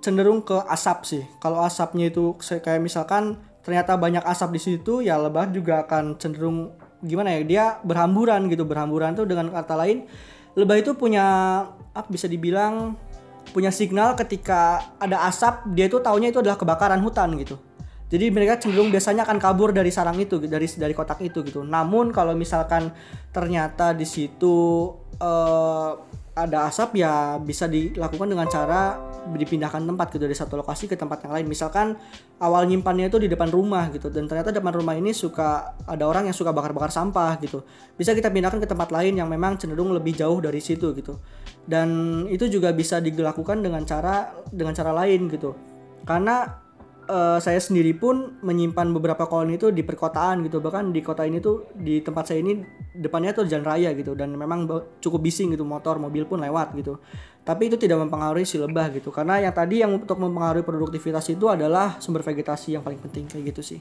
cenderung 0.03 0.43
ke 0.43 0.59
asap 0.67 0.99
sih. 1.07 1.23
Kalau 1.39 1.63
asapnya 1.63 2.11
itu 2.11 2.35
kayak 2.35 2.83
misalkan 2.83 3.39
ternyata 3.63 3.95
banyak 3.95 4.27
asap 4.27 4.59
di 4.59 4.61
situ, 4.61 4.99
ya 4.99 5.15
lebah 5.15 5.47
juga 5.55 5.87
akan 5.87 6.19
cenderung 6.19 6.75
gimana 6.99 7.31
ya? 7.31 7.39
Dia 7.47 7.65
berhamburan 7.79 8.51
gitu, 8.51 8.67
berhamburan 8.67 9.15
tuh 9.15 9.23
dengan 9.23 9.55
kata 9.55 9.79
lain, 9.79 10.03
lebah 10.59 10.83
itu 10.83 10.99
punya 10.99 11.25
apa 11.95 12.05
bisa 12.11 12.27
dibilang 12.27 12.99
punya 13.51 13.71
signal 13.71 14.15
ketika 14.17 14.93
ada 14.99 15.27
asap 15.27 15.67
dia 15.73 15.87
itu 15.87 15.99
taunya 16.03 16.29
itu 16.31 16.39
adalah 16.39 16.59
kebakaran 16.59 16.99
hutan 17.03 17.35
gitu. 17.39 17.55
Jadi 18.07 18.31
mereka 18.31 18.55
cenderung 18.55 18.87
biasanya 18.87 19.27
akan 19.27 19.35
kabur 19.35 19.75
dari 19.75 19.91
sarang 19.91 20.15
itu 20.15 20.39
dari 20.39 20.63
dari 20.63 20.93
kotak 20.95 21.19
itu 21.19 21.43
gitu. 21.43 21.67
Namun 21.67 22.15
kalau 22.15 22.31
misalkan 22.39 22.87
ternyata 23.35 23.91
di 23.91 24.07
situ 24.07 24.55
eh, 25.19 25.91
ada 26.37 26.69
asap 26.69 27.01
ya 27.01 27.35
bisa 27.41 27.65
dilakukan 27.67 28.29
dengan 28.29 28.47
cara 28.47 28.95
dipindahkan 29.27 29.83
tempat 29.83 30.07
gitu 30.15 30.23
dari 30.23 30.37
satu 30.37 30.55
lokasi 30.55 30.87
ke 30.87 30.95
tempat 30.95 31.27
yang 31.27 31.35
lain. 31.35 31.47
Misalkan 31.51 31.99
awal 32.39 32.63
nyimpannya 32.71 33.11
itu 33.11 33.19
di 33.19 33.27
depan 33.27 33.51
rumah 33.51 33.91
gitu 33.91 34.07
dan 34.07 34.23
ternyata 34.23 34.55
depan 34.55 34.71
rumah 34.71 34.95
ini 34.95 35.11
suka 35.11 35.75
ada 35.83 36.07
orang 36.07 36.31
yang 36.31 36.37
suka 36.37 36.55
bakar-bakar 36.55 36.95
sampah 36.95 37.35
gitu. 37.43 37.59
Bisa 37.99 38.15
kita 38.15 38.31
pindahkan 38.31 38.63
ke 38.63 38.69
tempat 38.71 38.87
lain 38.87 39.19
yang 39.19 39.27
memang 39.27 39.59
cenderung 39.59 39.91
lebih 39.91 40.15
jauh 40.15 40.39
dari 40.39 40.63
situ 40.63 40.95
gitu 40.95 41.19
dan 41.67 42.23
itu 42.31 42.47
juga 42.47 42.71
bisa 42.71 43.03
dilakukan 43.03 43.59
dengan 43.59 43.83
cara 43.83 44.31
dengan 44.49 44.71
cara 44.71 44.95
lain 44.95 45.27
gitu. 45.27 45.51
Karena 46.07 46.47
eh, 47.03 47.39
saya 47.43 47.59
sendiri 47.59 47.91
pun 47.91 48.39
menyimpan 48.39 48.95
beberapa 48.95 49.27
koloni 49.27 49.59
itu 49.59 49.75
di 49.75 49.83
perkotaan 49.83 50.47
gitu. 50.47 50.63
Bahkan 50.63 50.95
di 50.95 51.03
kota 51.03 51.27
ini 51.27 51.43
tuh 51.43 51.67
di 51.75 51.99
tempat 51.99 52.31
saya 52.31 52.39
ini 52.39 52.63
depannya 52.95 53.35
tuh 53.35 53.43
jalan 53.51 53.67
raya 53.67 53.91
gitu. 53.91 54.15
Dan 54.15 54.31
memang 54.39 54.63
cukup 55.03 55.19
bising 55.19 55.51
gitu 55.51 55.67
motor 55.67 55.99
mobil 55.99 56.23
pun 56.23 56.39
lewat 56.39 56.71
gitu. 56.79 57.03
Tapi 57.43 57.67
itu 57.67 57.75
tidak 57.75 57.99
mempengaruhi 58.07 58.47
si 58.47 58.55
lebah 58.55 58.87
gitu. 58.95 59.11
Karena 59.11 59.43
yang 59.43 59.51
tadi 59.51 59.83
yang 59.83 59.91
untuk 59.91 60.23
mempengaruhi 60.23 60.63
produktivitas 60.63 61.27
itu 61.27 61.51
adalah 61.51 61.99
sumber 61.99 62.23
vegetasi 62.23 62.79
yang 62.79 62.83
paling 62.83 63.03
penting 63.03 63.27
kayak 63.27 63.51
gitu 63.51 63.75
sih. 63.75 63.79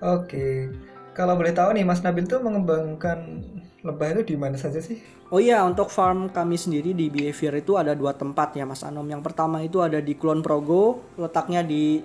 Oke. 0.00 0.72
Kalau 1.14 1.36
boleh 1.38 1.52
tahu 1.52 1.76
nih 1.76 1.84
Mas 1.86 2.02
Nabil 2.02 2.26
tuh 2.26 2.42
mengembangkan 2.42 3.44
lebah 3.84 4.16
itu 4.16 4.32
di 4.32 4.36
mana 4.40 4.56
saja 4.56 4.80
sih? 4.80 4.96
Oh 5.28 5.36
iya, 5.36 5.60
untuk 5.60 5.92
farm 5.92 6.32
kami 6.32 6.56
sendiri 6.56 6.96
di 6.96 7.12
Behavior 7.12 7.60
itu 7.60 7.76
ada 7.76 7.92
dua 7.92 8.16
tempat 8.16 8.56
ya 8.56 8.64
Mas 8.64 8.80
Anom. 8.80 9.04
Yang 9.04 9.22
pertama 9.28 9.60
itu 9.60 9.84
ada 9.84 10.00
di 10.00 10.16
Kulon 10.16 10.40
Progo, 10.40 11.04
letaknya 11.20 11.60
di 11.60 12.00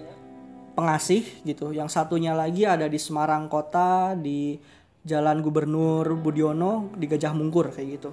Pengasih 0.76 1.44
gitu. 1.44 1.76
Yang 1.76 1.92
satunya 1.92 2.32
lagi 2.32 2.64
ada 2.64 2.88
di 2.88 2.96
Semarang 2.96 3.52
Kota 3.52 4.16
di 4.16 4.56
Jalan 5.04 5.44
Gubernur 5.44 6.08
Budiono 6.20 6.92
di 6.96 7.04
Gajah 7.08 7.36
Mungkur 7.36 7.72
kayak 7.72 7.88
gitu. 8.00 8.12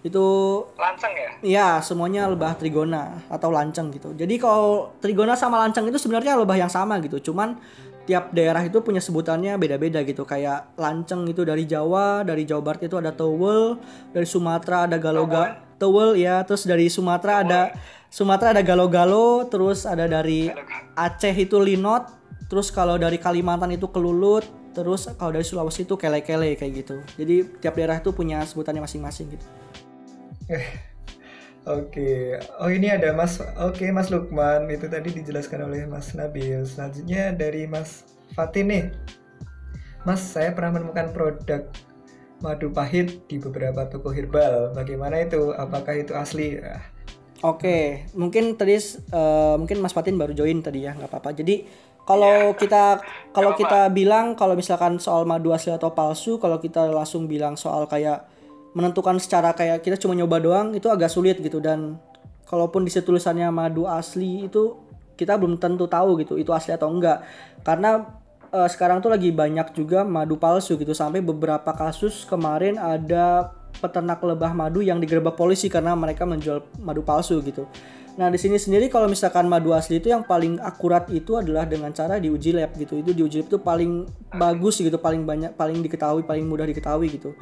Itu 0.00 0.26
Lanceng 0.78 1.12
ya? 1.12 1.30
Iya, 1.42 1.68
semuanya 1.84 2.30
lebah 2.30 2.56
trigona 2.56 3.24
atau 3.28 3.52
lanceng 3.52 3.92
gitu. 3.92 4.16
Jadi 4.16 4.40
kalau 4.40 4.94
trigona 5.02 5.36
sama 5.36 5.60
lanceng 5.60 5.84
itu 5.90 6.00
sebenarnya 6.00 6.38
lebah 6.38 6.56
yang 6.56 6.70
sama 6.70 6.96
gitu. 7.02 7.32
Cuman 7.32 7.60
tiap 8.08 8.32
daerah 8.32 8.64
itu 8.64 8.80
punya 8.80 9.04
sebutannya 9.04 9.60
beda-beda 9.60 10.00
gitu. 10.00 10.24
Kayak 10.24 10.72
lanceng 10.80 11.28
itu 11.28 11.44
dari 11.44 11.68
Jawa, 11.68 12.24
dari 12.24 12.48
Jawa 12.48 12.64
Barat 12.64 12.88
itu 12.88 12.96
ada 12.96 13.12
towel, 13.12 13.76
dari 14.16 14.24
Sumatera 14.24 14.88
ada 14.88 14.96
galoga, 14.96 15.60
towel 15.76 16.16
ya, 16.16 16.40
terus 16.48 16.64
dari 16.64 16.88
Sumatera 16.88 17.44
ada 17.44 17.60
Sumatera 18.08 18.56
ada 18.56 18.64
galo-galo, 18.64 19.44
terus 19.52 19.84
ada 19.84 20.08
dari 20.08 20.48
Aceh 20.96 21.36
itu 21.36 21.60
linot, 21.60 22.08
terus 22.48 22.72
kalau 22.72 22.96
dari 22.96 23.20
Kalimantan 23.20 23.76
itu 23.76 23.92
kelulut, 23.92 24.48
terus 24.72 25.12
kalau 25.20 25.36
dari 25.36 25.44
Sulawesi 25.44 25.84
itu 25.84 26.00
kele-kele 26.00 26.56
kayak 26.56 26.72
gitu. 26.72 26.96
Jadi 27.20 27.60
tiap 27.60 27.76
daerah 27.76 28.00
itu 28.00 28.08
punya 28.16 28.40
sebutannya 28.48 28.80
masing-masing 28.80 29.36
gitu. 29.36 29.46
Oke, 31.68 32.40
oh 32.64 32.72
ini 32.72 32.88
ada 32.88 33.12
Mas, 33.12 33.44
oke 33.60 33.84
Mas 33.92 34.08
Lukman 34.08 34.72
itu 34.72 34.88
tadi 34.88 35.12
dijelaskan 35.12 35.68
oleh 35.68 35.84
Mas 35.84 36.16
Nabil. 36.16 36.64
Selanjutnya 36.64 37.36
dari 37.36 37.68
Mas 37.68 38.08
Fatin 38.32 38.72
nih, 38.72 38.84
Mas 40.08 40.24
saya 40.24 40.56
pernah 40.56 40.80
menemukan 40.80 41.12
produk 41.12 41.68
madu 42.40 42.72
pahit 42.72 43.20
di 43.28 43.36
beberapa 43.36 43.84
toko 43.84 44.08
herbal. 44.16 44.72
Bagaimana 44.72 45.20
itu? 45.20 45.52
Apakah 45.52 45.92
itu 45.92 46.16
asli? 46.16 46.56
Ah, 46.56 46.80
Oke, 47.44 48.08
mungkin 48.16 48.56
tadi 48.56 48.80
eh, 48.80 49.54
mungkin 49.60 49.84
Mas 49.84 49.92
Fatin 49.92 50.16
baru 50.16 50.32
join 50.32 50.64
tadi 50.64 50.88
ya, 50.88 50.96
nggak 50.96 51.12
apa-apa. 51.12 51.36
Jadi 51.36 51.68
kalau 52.08 52.56
kita 52.56 53.04
kalau 53.36 53.52
kita 53.52 53.92
bilang 53.92 54.32
kalau 54.32 54.56
misalkan 54.56 54.96
soal 54.96 55.28
madu 55.28 55.52
asli 55.52 55.76
atau 55.76 55.92
palsu, 55.92 56.40
kalau 56.40 56.56
kita 56.56 56.88
langsung 56.88 57.28
bilang 57.28 57.60
soal 57.60 57.84
kayak 57.84 58.37
menentukan 58.76 59.16
secara 59.16 59.56
kayak 59.56 59.80
kita 59.80 59.96
cuma 59.96 60.12
nyoba 60.12 60.36
doang 60.40 60.68
itu 60.76 60.88
agak 60.92 61.08
sulit 61.08 61.40
gitu 61.40 61.58
dan 61.58 61.96
kalaupun 62.48 62.84
di 62.84 62.90
tulisannya 62.92 63.48
madu 63.52 63.84
asli 63.84 64.48
itu 64.48 64.76
kita 65.18 65.34
belum 65.34 65.58
tentu 65.58 65.90
tahu 65.90 66.20
gitu 66.22 66.38
itu 66.38 66.54
asli 66.54 66.72
atau 66.72 66.88
enggak. 66.88 67.24
Karena 67.66 68.06
eh, 68.52 68.68
sekarang 68.68 69.04
tuh 69.04 69.12
lagi 69.12 69.34
banyak 69.34 69.74
juga 69.74 70.06
madu 70.06 70.38
palsu 70.40 70.78
gitu 70.78 70.94
sampai 70.96 71.20
beberapa 71.20 71.74
kasus 71.74 72.24
kemarin 72.24 72.78
ada 72.78 73.52
peternak 73.78 74.18
lebah 74.24 74.56
madu 74.56 74.80
yang 74.80 74.98
digerebek 74.98 75.36
polisi 75.36 75.68
karena 75.68 75.92
mereka 75.94 76.24
menjual 76.24 76.64
madu 76.80 77.04
palsu 77.04 77.38
gitu. 77.44 77.68
Nah 78.18 78.26
di 78.34 78.38
sini 78.40 78.58
sendiri 78.58 78.90
kalau 78.90 79.06
misalkan 79.06 79.46
madu 79.46 79.70
asli 79.70 80.02
itu 80.02 80.10
yang 80.10 80.26
paling 80.26 80.58
akurat 80.58 81.06
itu 81.06 81.38
adalah 81.38 81.62
dengan 81.70 81.94
cara 81.94 82.18
diuji 82.18 82.50
lab 82.50 82.74
gitu. 82.74 82.98
Itu 82.98 83.14
diuji 83.14 83.46
lab 83.46 83.46
itu 83.46 83.58
paling 83.62 83.90
bagus 84.34 84.82
gitu, 84.82 84.98
paling 84.98 85.22
banyak, 85.22 85.54
paling 85.54 85.78
diketahui, 85.78 86.26
paling 86.26 86.42
mudah 86.42 86.66
diketahui 86.66 87.14
gitu. 87.14 87.38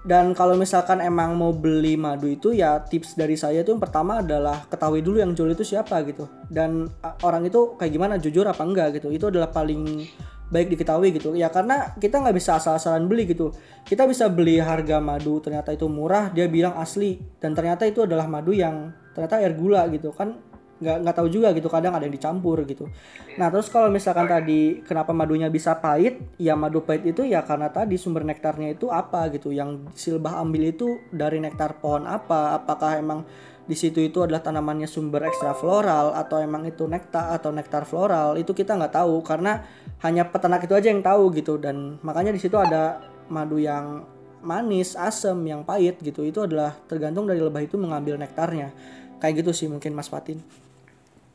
Dan 0.00 0.32
kalau 0.32 0.56
misalkan 0.56 1.04
emang 1.04 1.36
mau 1.36 1.52
beli 1.52 1.92
madu 1.92 2.24
itu 2.24 2.56
ya 2.56 2.80
tips 2.80 3.20
dari 3.20 3.36
saya 3.36 3.60
itu 3.60 3.68
yang 3.68 3.82
pertama 3.82 4.24
adalah 4.24 4.64
ketahui 4.64 5.04
dulu 5.04 5.20
yang 5.20 5.36
jual 5.36 5.52
itu 5.52 5.60
siapa 5.60 6.00
gitu. 6.08 6.24
Dan 6.48 6.88
orang 7.20 7.44
itu 7.44 7.76
kayak 7.76 7.92
gimana 7.92 8.14
jujur 8.16 8.48
apa 8.48 8.64
enggak 8.64 8.96
gitu. 8.96 9.12
Itu 9.12 9.28
adalah 9.28 9.52
paling 9.52 10.08
baik 10.50 10.74
diketahui 10.74 11.14
gitu 11.14 11.30
ya 11.38 11.46
karena 11.46 11.94
kita 11.94 12.18
nggak 12.18 12.34
bisa 12.34 12.58
asal-asalan 12.58 13.06
beli 13.06 13.30
gitu 13.30 13.54
kita 13.86 14.02
bisa 14.10 14.26
beli 14.26 14.58
harga 14.58 14.98
madu 14.98 15.38
ternyata 15.38 15.70
itu 15.70 15.86
murah 15.86 16.34
dia 16.34 16.50
bilang 16.50 16.74
asli 16.74 17.22
dan 17.38 17.54
ternyata 17.54 17.86
itu 17.86 18.02
adalah 18.02 18.26
madu 18.26 18.50
yang 18.50 18.90
ternyata 19.14 19.38
air 19.38 19.54
gula 19.54 19.86
gitu 19.94 20.10
kan 20.10 20.42
nggak 20.80 20.96
nggak 21.04 21.16
tahu 21.20 21.28
juga 21.28 21.52
gitu 21.52 21.68
kadang 21.68 21.92
ada 21.92 22.08
yang 22.08 22.16
dicampur 22.16 22.64
gitu. 22.64 22.88
Nah 23.36 23.52
terus 23.52 23.68
kalau 23.68 23.92
misalkan 23.92 24.24
tadi 24.24 24.80
kenapa 24.80 25.12
madunya 25.12 25.52
bisa 25.52 25.76
pahit? 25.76 26.18
Ya 26.40 26.56
madu 26.56 26.80
pahit 26.80 27.04
itu 27.04 27.22
ya 27.28 27.44
karena 27.44 27.68
tadi 27.68 28.00
sumber 28.00 28.24
nektarnya 28.24 28.72
itu 28.72 28.88
apa 28.88 29.28
gitu? 29.28 29.52
Yang 29.52 29.92
silbah 29.92 30.40
ambil 30.40 30.72
itu 30.72 30.98
dari 31.12 31.36
nektar 31.38 31.76
pohon 31.78 32.08
apa? 32.08 32.56
Apakah 32.56 32.96
emang 32.96 33.28
di 33.68 33.76
situ 33.76 34.02
itu 34.02 34.24
adalah 34.24 34.40
tanamannya 34.40 34.88
sumber 34.88 35.28
ekstra 35.28 35.54
floral 35.54 36.16
atau 36.16 36.40
emang 36.40 36.64
itu 36.64 36.88
nektar 36.88 37.36
atau 37.36 37.52
nektar 37.52 37.84
floral? 37.84 38.40
Itu 38.40 38.56
kita 38.56 38.74
nggak 38.80 38.96
tahu 38.96 39.20
karena 39.20 39.60
hanya 40.00 40.32
peternak 40.32 40.64
itu 40.64 40.72
aja 40.72 40.88
yang 40.88 41.04
tahu 41.04 41.28
gitu. 41.36 41.60
Dan 41.60 42.00
makanya 42.00 42.32
di 42.32 42.40
situ 42.40 42.56
ada 42.56 43.04
madu 43.28 43.60
yang 43.60 44.08
manis, 44.40 44.96
asam, 44.96 45.44
yang 45.44 45.60
pahit 45.60 46.00
gitu. 46.00 46.24
Itu 46.24 46.48
adalah 46.48 46.72
tergantung 46.88 47.28
dari 47.28 47.44
lebah 47.44 47.60
itu 47.60 47.76
mengambil 47.76 48.16
nektarnya. 48.16 48.72
Kayak 49.20 49.44
gitu 49.44 49.52
sih 49.52 49.68
mungkin 49.68 49.92
Mas 49.92 50.08
Fatin. 50.08 50.40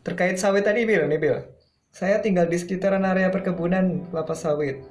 Terkait 0.05 0.37
sawit 0.37 0.61
tadi, 0.61 0.85
Bil, 0.85 1.09
nih 1.09 1.17
Bil. 1.17 1.41
Saya 1.89 2.21
tinggal 2.21 2.45
di 2.45 2.61
sekitaran 2.61 3.01
area 3.01 3.33
perkebunan 3.33 4.05
kelapa 4.13 4.37
sawit. 4.37 4.85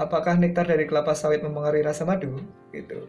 Apakah 0.00 0.40
nektar 0.40 0.64
dari 0.64 0.88
kelapa 0.88 1.12
sawit 1.12 1.44
mempengaruhi 1.44 1.84
rasa 1.84 2.08
madu? 2.08 2.40
Gitu. 2.72 3.04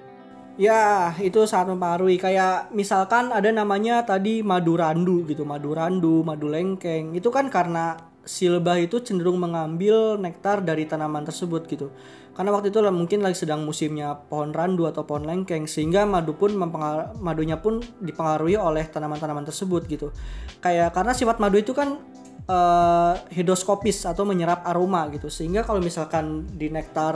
Ya, 0.59 1.15
itu 1.23 1.47
sangat 1.47 1.71
mempengaruhi. 1.71 2.19
Kayak 2.19 2.75
misalkan 2.75 3.31
ada 3.31 3.47
namanya 3.55 4.03
tadi 4.03 4.43
madu 4.43 4.75
randu 4.75 5.23
gitu, 5.31 5.47
madu 5.47 5.71
randu, 5.71 6.27
madu 6.27 6.51
lengkeng. 6.51 7.15
Itu 7.15 7.31
kan 7.31 7.47
karena 7.47 7.95
si 8.27 8.51
lebah 8.51 8.75
itu 8.75 8.99
cenderung 8.99 9.39
mengambil 9.39 10.19
nektar 10.19 10.59
dari 10.59 10.83
tanaman 10.83 11.23
tersebut 11.23 11.71
gitu. 11.71 11.87
Karena 12.35 12.51
waktu 12.51 12.67
itu 12.67 12.83
mungkin 12.91 13.23
lagi 13.23 13.47
sedang 13.47 13.63
musimnya 13.63 14.11
pohon 14.27 14.51
randu 14.51 14.91
atau 14.91 15.07
pohon 15.07 15.23
lengkeng 15.23 15.71
sehingga 15.71 16.03
madu 16.03 16.35
pun 16.35 16.51
madunya 17.23 17.63
pun 17.63 17.79
dipengaruhi 18.03 18.59
oleh 18.59 18.83
tanaman-tanaman 18.91 19.47
tersebut 19.47 19.87
gitu. 19.87 20.11
Kayak 20.59 20.91
karena 20.91 21.15
sifat 21.15 21.39
madu 21.39 21.55
itu 21.55 21.71
kan 21.71 21.95
eh, 22.45 23.13
hidroskopis 23.31 24.03
atau 24.03 24.27
menyerap 24.27 24.67
aroma 24.67 25.07
gitu. 25.15 25.31
Sehingga 25.31 25.63
kalau 25.63 25.79
misalkan 25.79 26.43
di 26.51 26.67
nektar 26.67 27.15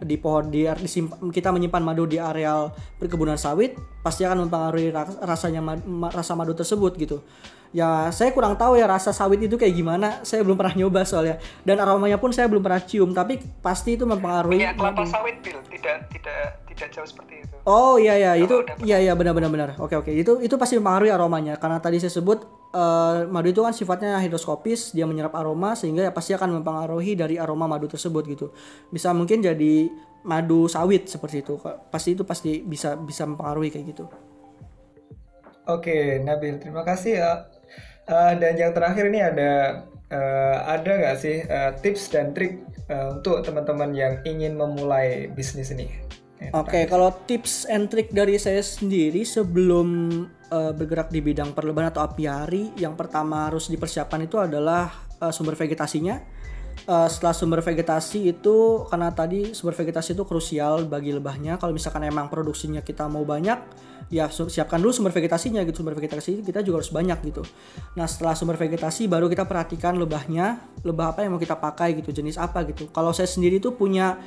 di 0.00 0.16
pohon 0.16 0.48
di 0.48 0.64
disimpan- 0.66 1.30
kita 1.30 1.52
menyimpan 1.52 1.84
madu 1.84 2.08
di 2.08 2.18
areal 2.18 2.72
perkebunan 2.98 3.38
sawit 3.38 3.76
pasti 4.04 4.28
akan 4.28 4.44
mempengaruhi 4.44 4.92
ras- 4.92 5.16
rasanya 5.24 5.80
rasa 6.12 6.36
madu 6.36 6.52
tersebut 6.52 6.92
gitu. 7.00 7.24
Ya 7.74 8.06
saya 8.14 8.30
kurang 8.30 8.54
tahu 8.54 8.78
ya 8.78 8.86
rasa 8.86 9.10
sawit 9.10 9.42
itu 9.42 9.58
kayak 9.58 9.74
gimana. 9.74 10.22
Saya 10.22 10.46
belum 10.46 10.54
pernah 10.54 10.78
nyoba 10.78 11.02
soalnya 11.02 11.42
dan 11.66 11.80
aromanya 11.82 12.20
pun 12.22 12.30
saya 12.30 12.46
belum 12.46 12.62
pernah 12.62 12.78
cium. 12.78 13.10
Tapi 13.10 13.42
pasti 13.58 13.98
itu 13.98 14.06
mempengaruhi. 14.06 14.62
Minyak 14.62 14.78
kelapa 14.78 15.02
sawit, 15.02 15.42
Bil. 15.42 15.58
Tidak 15.66 16.06
tidak 16.12 16.62
tidak 16.70 16.88
jauh 16.94 17.08
seperti 17.08 17.42
itu. 17.42 17.54
Oh 17.66 17.98
iya 17.98 18.14
iya 18.14 18.32
itu 18.38 18.62
iya 18.86 19.02
iya 19.02 19.12
benar 19.18 19.34
benar. 19.34 19.74
Oke 19.82 19.98
oke 19.98 20.14
itu 20.14 20.38
itu 20.38 20.54
pasti 20.54 20.78
mempengaruhi 20.78 21.10
aromanya 21.10 21.58
karena 21.58 21.82
tadi 21.82 21.98
saya 21.98 22.14
sebut 22.14 22.46
eh, 22.70 23.26
madu 23.26 23.50
itu 23.50 23.58
kan 23.58 23.74
sifatnya 23.74 24.22
hidroskopis 24.22 24.94
dia 24.94 25.02
menyerap 25.10 25.34
aroma 25.34 25.74
sehingga 25.74 26.06
ya 26.06 26.12
pasti 26.14 26.30
akan 26.30 26.62
mempengaruhi 26.62 27.18
dari 27.18 27.42
aroma 27.42 27.66
madu 27.66 27.90
tersebut 27.90 28.22
gitu. 28.30 28.46
Bisa 28.94 29.10
mungkin 29.10 29.42
jadi 29.42 29.90
madu 30.24 30.66
sawit 30.66 31.06
seperti 31.06 31.44
itu. 31.44 31.60
Pasti 31.92 32.16
itu 32.16 32.24
pasti 32.24 32.64
bisa 32.64 32.96
bisa 32.96 33.28
mempengaruhi 33.28 33.70
kayak 33.70 33.86
gitu. 33.94 34.04
Oke, 35.64 36.20
Nabil, 36.20 36.60
terima 36.60 36.84
kasih 36.84 37.24
ya. 37.24 37.32
Eh, 38.04 38.32
dan 38.36 38.54
yang 38.60 38.76
terakhir 38.76 39.08
ini 39.08 39.20
ada 39.24 39.52
eh, 40.12 40.56
ada 40.60 40.90
nggak 40.92 41.16
sih 41.16 41.40
eh, 41.40 41.72
tips 41.80 42.12
dan 42.12 42.36
trik 42.36 42.60
eh, 42.92 43.06
untuk 43.08 43.40
teman-teman 43.40 43.96
yang 43.96 44.20
ingin 44.28 44.60
memulai 44.60 45.32
bisnis 45.32 45.72
ini? 45.72 45.88
Oke, 46.52 46.84
kalau 46.84 47.08
tips 47.24 47.64
and 47.72 47.88
trick 47.88 48.12
dari 48.12 48.36
saya 48.36 48.60
sendiri 48.60 49.24
sebelum 49.24 49.88
eh, 50.52 50.72
bergerak 50.76 51.08
di 51.08 51.24
bidang 51.24 51.56
perlebahan 51.56 51.88
atau 51.88 52.04
apiari, 52.04 52.76
yang 52.76 52.92
pertama 52.92 53.48
harus 53.48 53.72
dipersiapkan 53.72 54.20
itu 54.20 54.36
adalah 54.36 54.92
eh, 55.24 55.32
sumber 55.32 55.56
vegetasinya. 55.56 56.20
Eh, 56.84 57.08
setelah 57.08 57.32
sumber 57.32 57.64
vegetasi 57.64 58.28
itu 58.28 58.84
karena 58.92 59.08
tadi 59.08 59.56
sumber 59.56 59.72
vegetasi 59.72 60.12
itu 60.12 60.24
krusial 60.28 60.84
bagi 60.84 61.16
lebahnya. 61.16 61.56
Kalau 61.56 61.72
misalkan 61.72 62.04
emang 62.04 62.28
produksinya 62.28 62.84
kita 62.84 63.08
mau 63.08 63.24
banyak, 63.24 63.56
ya 64.12 64.28
siapkan 64.28 64.76
dulu 64.76 64.92
sumber 64.92 65.08
vegetasinya 65.16 65.64
gitu. 65.64 65.80
Sumber 65.80 65.96
vegetasi 65.96 66.44
kita 66.44 66.60
juga 66.60 66.84
harus 66.84 66.92
banyak 66.92 67.18
gitu. 67.24 67.40
Nah, 67.96 68.04
setelah 68.04 68.36
sumber 68.36 68.60
vegetasi 68.60 69.08
baru 69.08 69.32
kita 69.32 69.48
perhatikan 69.48 69.96
lebahnya, 69.96 70.60
lebah 70.84 71.16
apa 71.16 71.24
yang 71.24 71.32
mau 71.32 71.40
kita 71.40 71.56
pakai 71.56 71.96
gitu, 72.04 72.12
jenis 72.12 72.36
apa 72.36 72.68
gitu. 72.68 72.92
Kalau 72.92 73.16
saya 73.16 73.32
sendiri 73.32 73.64
itu 73.64 73.72
punya 73.72 74.20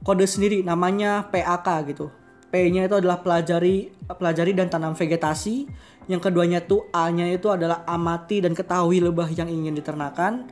kode 0.00 0.24
sendiri 0.24 0.64
namanya 0.64 1.28
PAK 1.28 1.68
gitu. 1.92 2.08
P-nya 2.48 2.88
itu 2.88 2.96
adalah 2.96 3.20
pelajari 3.20 3.92
pelajari 4.08 4.56
dan 4.56 4.72
tanam 4.72 4.96
vegetasi. 4.96 5.68
Yang 6.08 6.32
keduanya 6.32 6.64
tuh 6.64 6.88
A-nya 6.88 7.28
itu 7.28 7.52
adalah 7.52 7.84
amati 7.84 8.40
dan 8.40 8.56
ketahui 8.56 8.96
lebah 9.04 9.28
yang 9.28 9.44
ingin 9.44 9.76
diternakan. 9.76 10.48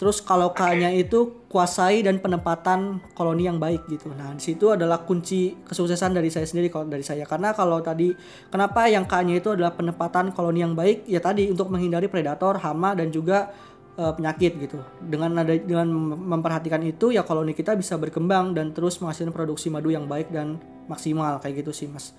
Terus 0.00 0.24
kalau 0.24 0.56
K-nya 0.56 0.96
itu 0.96 1.44
kuasai 1.52 2.00
dan 2.00 2.24
penempatan 2.24 3.04
koloni 3.12 3.44
yang 3.44 3.60
baik 3.60 3.84
gitu. 3.84 4.08
Nah, 4.16 4.32
di 4.32 4.40
situ 4.40 4.72
adalah 4.72 5.04
kunci 5.04 5.52
kesuksesan 5.68 6.16
dari 6.16 6.32
saya 6.32 6.48
sendiri 6.48 6.72
kalau 6.72 6.88
dari 6.88 7.04
saya. 7.04 7.28
Karena 7.28 7.52
kalau 7.52 7.84
tadi 7.84 8.08
kenapa 8.48 8.88
yang 8.88 9.04
K-nya 9.04 9.44
itu 9.44 9.52
adalah 9.52 9.76
penempatan 9.76 10.32
koloni 10.32 10.64
yang 10.64 10.72
baik? 10.72 11.04
Ya 11.04 11.20
tadi 11.20 11.52
untuk 11.52 11.68
menghindari 11.68 12.08
predator, 12.08 12.56
hama 12.64 12.96
dan 12.96 13.12
juga 13.12 13.52
eh, 14.00 14.08
penyakit 14.16 14.56
gitu. 14.56 14.80
Dengan 15.04 15.36
ada 15.44 15.52
dengan 15.52 15.92
memperhatikan 16.16 16.80
itu 16.80 17.12
ya 17.12 17.20
koloni 17.20 17.52
kita 17.52 17.76
bisa 17.76 18.00
berkembang 18.00 18.56
dan 18.56 18.72
terus 18.72 18.96
menghasilkan 19.04 19.36
produksi 19.36 19.68
madu 19.68 19.92
yang 19.92 20.08
baik 20.08 20.32
dan 20.32 20.56
maksimal 20.88 21.44
kayak 21.44 21.60
gitu 21.60 21.76
sih 21.76 21.92
Mas. 21.92 22.16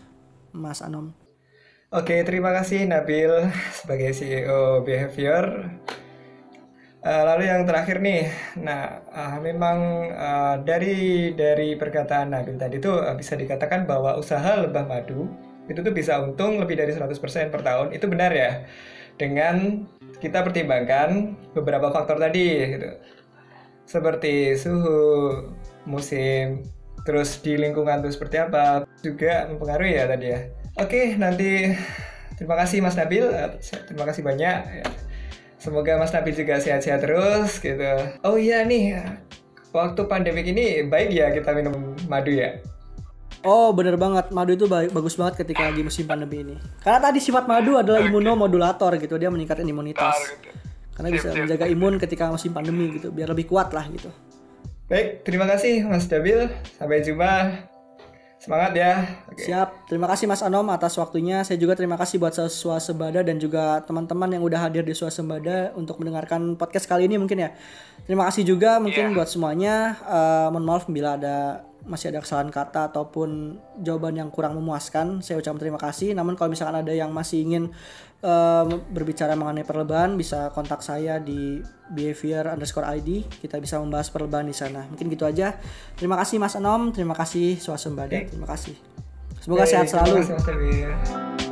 Mas 0.53 0.85
Anom. 0.85 1.17
Oke, 1.89 2.21
terima 2.29 2.53
kasih 2.53 2.85
Nabil 2.85 3.49
sebagai 3.73 4.13
CEO 4.13 4.85
Behavior. 4.85 5.65
Eh, 7.01 7.23
lalu 7.25 7.49
yang 7.49 7.65
terakhir 7.65 7.97
nih, 7.97 8.29
nah 8.61 9.01
eh, 9.09 9.37
memang 9.41 9.77
eh, 10.13 10.55
dari 10.61 10.97
dari 11.33 11.73
perkataan 11.73 12.29
Nabil 12.29 12.61
tadi 12.61 12.77
itu 12.77 12.93
eh, 12.93 13.17
bisa 13.17 13.33
dikatakan 13.33 13.89
bahwa 13.89 14.21
usaha 14.21 14.61
lebah 14.61 14.85
madu 14.85 15.25
itu 15.65 15.81
tuh 15.81 15.89
bisa 15.89 16.21
untung 16.21 16.61
lebih 16.61 16.77
dari 16.77 16.93
100% 16.93 17.49
per 17.49 17.61
tahun. 17.65 17.89
Itu 17.97 18.05
benar 18.05 18.29
ya? 18.29 18.69
Dengan 19.17 19.81
kita 20.21 20.45
pertimbangkan 20.45 21.33
beberapa 21.57 21.89
faktor 21.89 22.21
tadi 22.21 22.69
gitu. 22.77 22.89
Seperti 23.89 24.53
suhu, 24.61 25.01
musim, 25.89 26.61
terus 27.01 27.41
di 27.41 27.57
lingkungan 27.57 28.05
itu 28.05 28.13
seperti 28.13 28.37
apa 28.45 28.85
juga 29.01 29.49
mempengaruhi 29.49 29.97
ya 29.97 30.05
tadi 30.05 30.25
ya. 30.37 30.39
Oke, 30.77 31.17
nanti 31.17 31.73
terima 32.37 32.61
kasih 32.61 32.85
Mas 32.85 32.93
Nabil, 32.93 33.25
terima 33.89 34.05
kasih 34.05 34.21
banyak. 34.21 34.85
Semoga 35.61 35.93
Mas 36.01 36.09
Nabil 36.09 36.33
juga 36.33 36.57
sehat-sehat 36.57 37.05
terus 37.05 37.61
gitu. 37.61 37.93
Oh 38.25 38.33
iya 38.33 38.65
nih, 38.65 38.97
waktu 39.69 40.01
pandemik 40.09 40.49
ini 40.49 40.89
baik 40.89 41.13
ya 41.13 41.29
kita 41.29 41.53
minum 41.53 41.93
madu 42.09 42.33
ya. 42.33 42.57
Oh 43.45 43.69
bener 43.69 43.93
banget, 43.93 44.33
madu 44.33 44.57
itu 44.57 44.65
ba- 44.65 44.89
bagus 44.89 45.13
banget 45.13 45.45
ketika 45.45 45.69
lagi 45.69 45.85
musim 45.85 46.09
pandemi 46.09 46.41
ini. 46.41 46.55
Karena 46.81 46.97
tadi 46.97 47.21
sifat 47.21 47.45
madu 47.45 47.77
adalah 47.77 48.01
imunomodulator 48.01 48.97
gitu, 48.97 49.21
dia 49.21 49.29
meningkatkan 49.29 49.65
imunitas. 49.65 50.33
Karena 50.97 51.09
bisa 51.13 51.29
menjaga 51.33 51.65
imun 51.69 52.01
ketika 52.01 52.29
musim 52.29 52.53
pandemi 52.53 52.97
gitu, 52.97 53.13
biar 53.13 53.29
lebih 53.29 53.45
kuat 53.45 53.69
lah 53.69 53.85
gitu. 53.89 54.09
Baik, 54.89 55.21
terima 55.25 55.45
kasih 55.45 55.85
Mas 55.85 56.09
Nabil. 56.09 56.51
Sampai 56.77 57.05
jumpa. 57.05 57.31
Semangat 58.41 58.73
ya. 58.73 59.05
Oke. 59.29 59.45
Siap. 59.45 59.85
Terima 59.85 60.09
kasih 60.09 60.25
Mas 60.25 60.41
Anom 60.41 60.65
atas 60.73 60.97
waktunya. 60.97 61.45
Saya 61.45 61.61
juga 61.61 61.77
terima 61.77 61.93
kasih 61.93 62.17
buat 62.17 62.33
Swasembada 62.33 63.21
dan 63.21 63.37
juga 63.37 63.85
teman-teman 63.85 64.33
yang 64.33 64.41
udah 64.41 64.65
hadir 64.65 64.81
di 64.81 64.97
Swasembada 64.97 65.69
untuk 65.77 66.01
mendengarkan 66.01 66.57
podcast 66.57 66.89
kali 66.89 67.05
ini 67.05 67.21
mungkin 67.21 67.37
ya. 67.37 67.53
Terima 68.09 68.25
kasih 68.25 68.41
juga 68.41 68.81
mungkin 68.81 69.13
buat 69.13 69.29
semuanya. 69.29 69.93
Eh, 70.09 70.47
mohon 70.49 70.65
maaf 70.65 70.89
bila 70.89 71.21
ada 71.21 71.69
masih 71.85 72.09
ada 72.09 72.25
kesalahan 72.25 72.49
kata 72.49 72.89
ataupun 72.89 73.61
jawaban 73.77 74.17
yang 74.17 74.33
kurang 74.33 74.57
memuaskan. 74.57 75.21
Saya 75.21 75.37
ucapkan 75.37 75.61
terima 75.61 75.77
kasih. 75.77 76.17
Namun 76.17 76.33
kalau 76.33 76.49
misalkan 76.49 76.81
ada 76.81 76.93
yang 76.97 77.13
masih 77.13 77.45
ingin 77.45 77.69
berbicara 78.93 79.33
mengenai 79.33 79.65
perlebahan 79.65 80.13
bisa 80.13 80.53
kontak 80.53 80.85
saya 80.85 81.17
di 81.17 81.57
behavior 81.89 82.53
underscore 82.53 82.85
ID. 82.85 83.25
Kita 83.41 83.57
bisa 83.57 83.81
membahas 83.81 84.13
perlebahan 84.13 84.45
di 84.45 84.55
sana. 84.55 84.85
Mungkin 84.85 85.09
gitu 85.09 85.25
aja. 85.25 85.57
Terima 85.97 86.15
kasih 86.21 86.37
Mas 86.37 86.53
Anom. 86.53 86.93
Terima 86.93 87.17
kasih 87.17 87.57
Swasembada. 87.57 88.13
Terima 88.13 88.45
kasih. 88.45 88.77
Semoga 89.41 89.65
sehat 89.65 89.89
terima 89.89 90.05
selalu. 90.05 90.15
kasih, 90.21 90.33
Mas. 90.37 91.50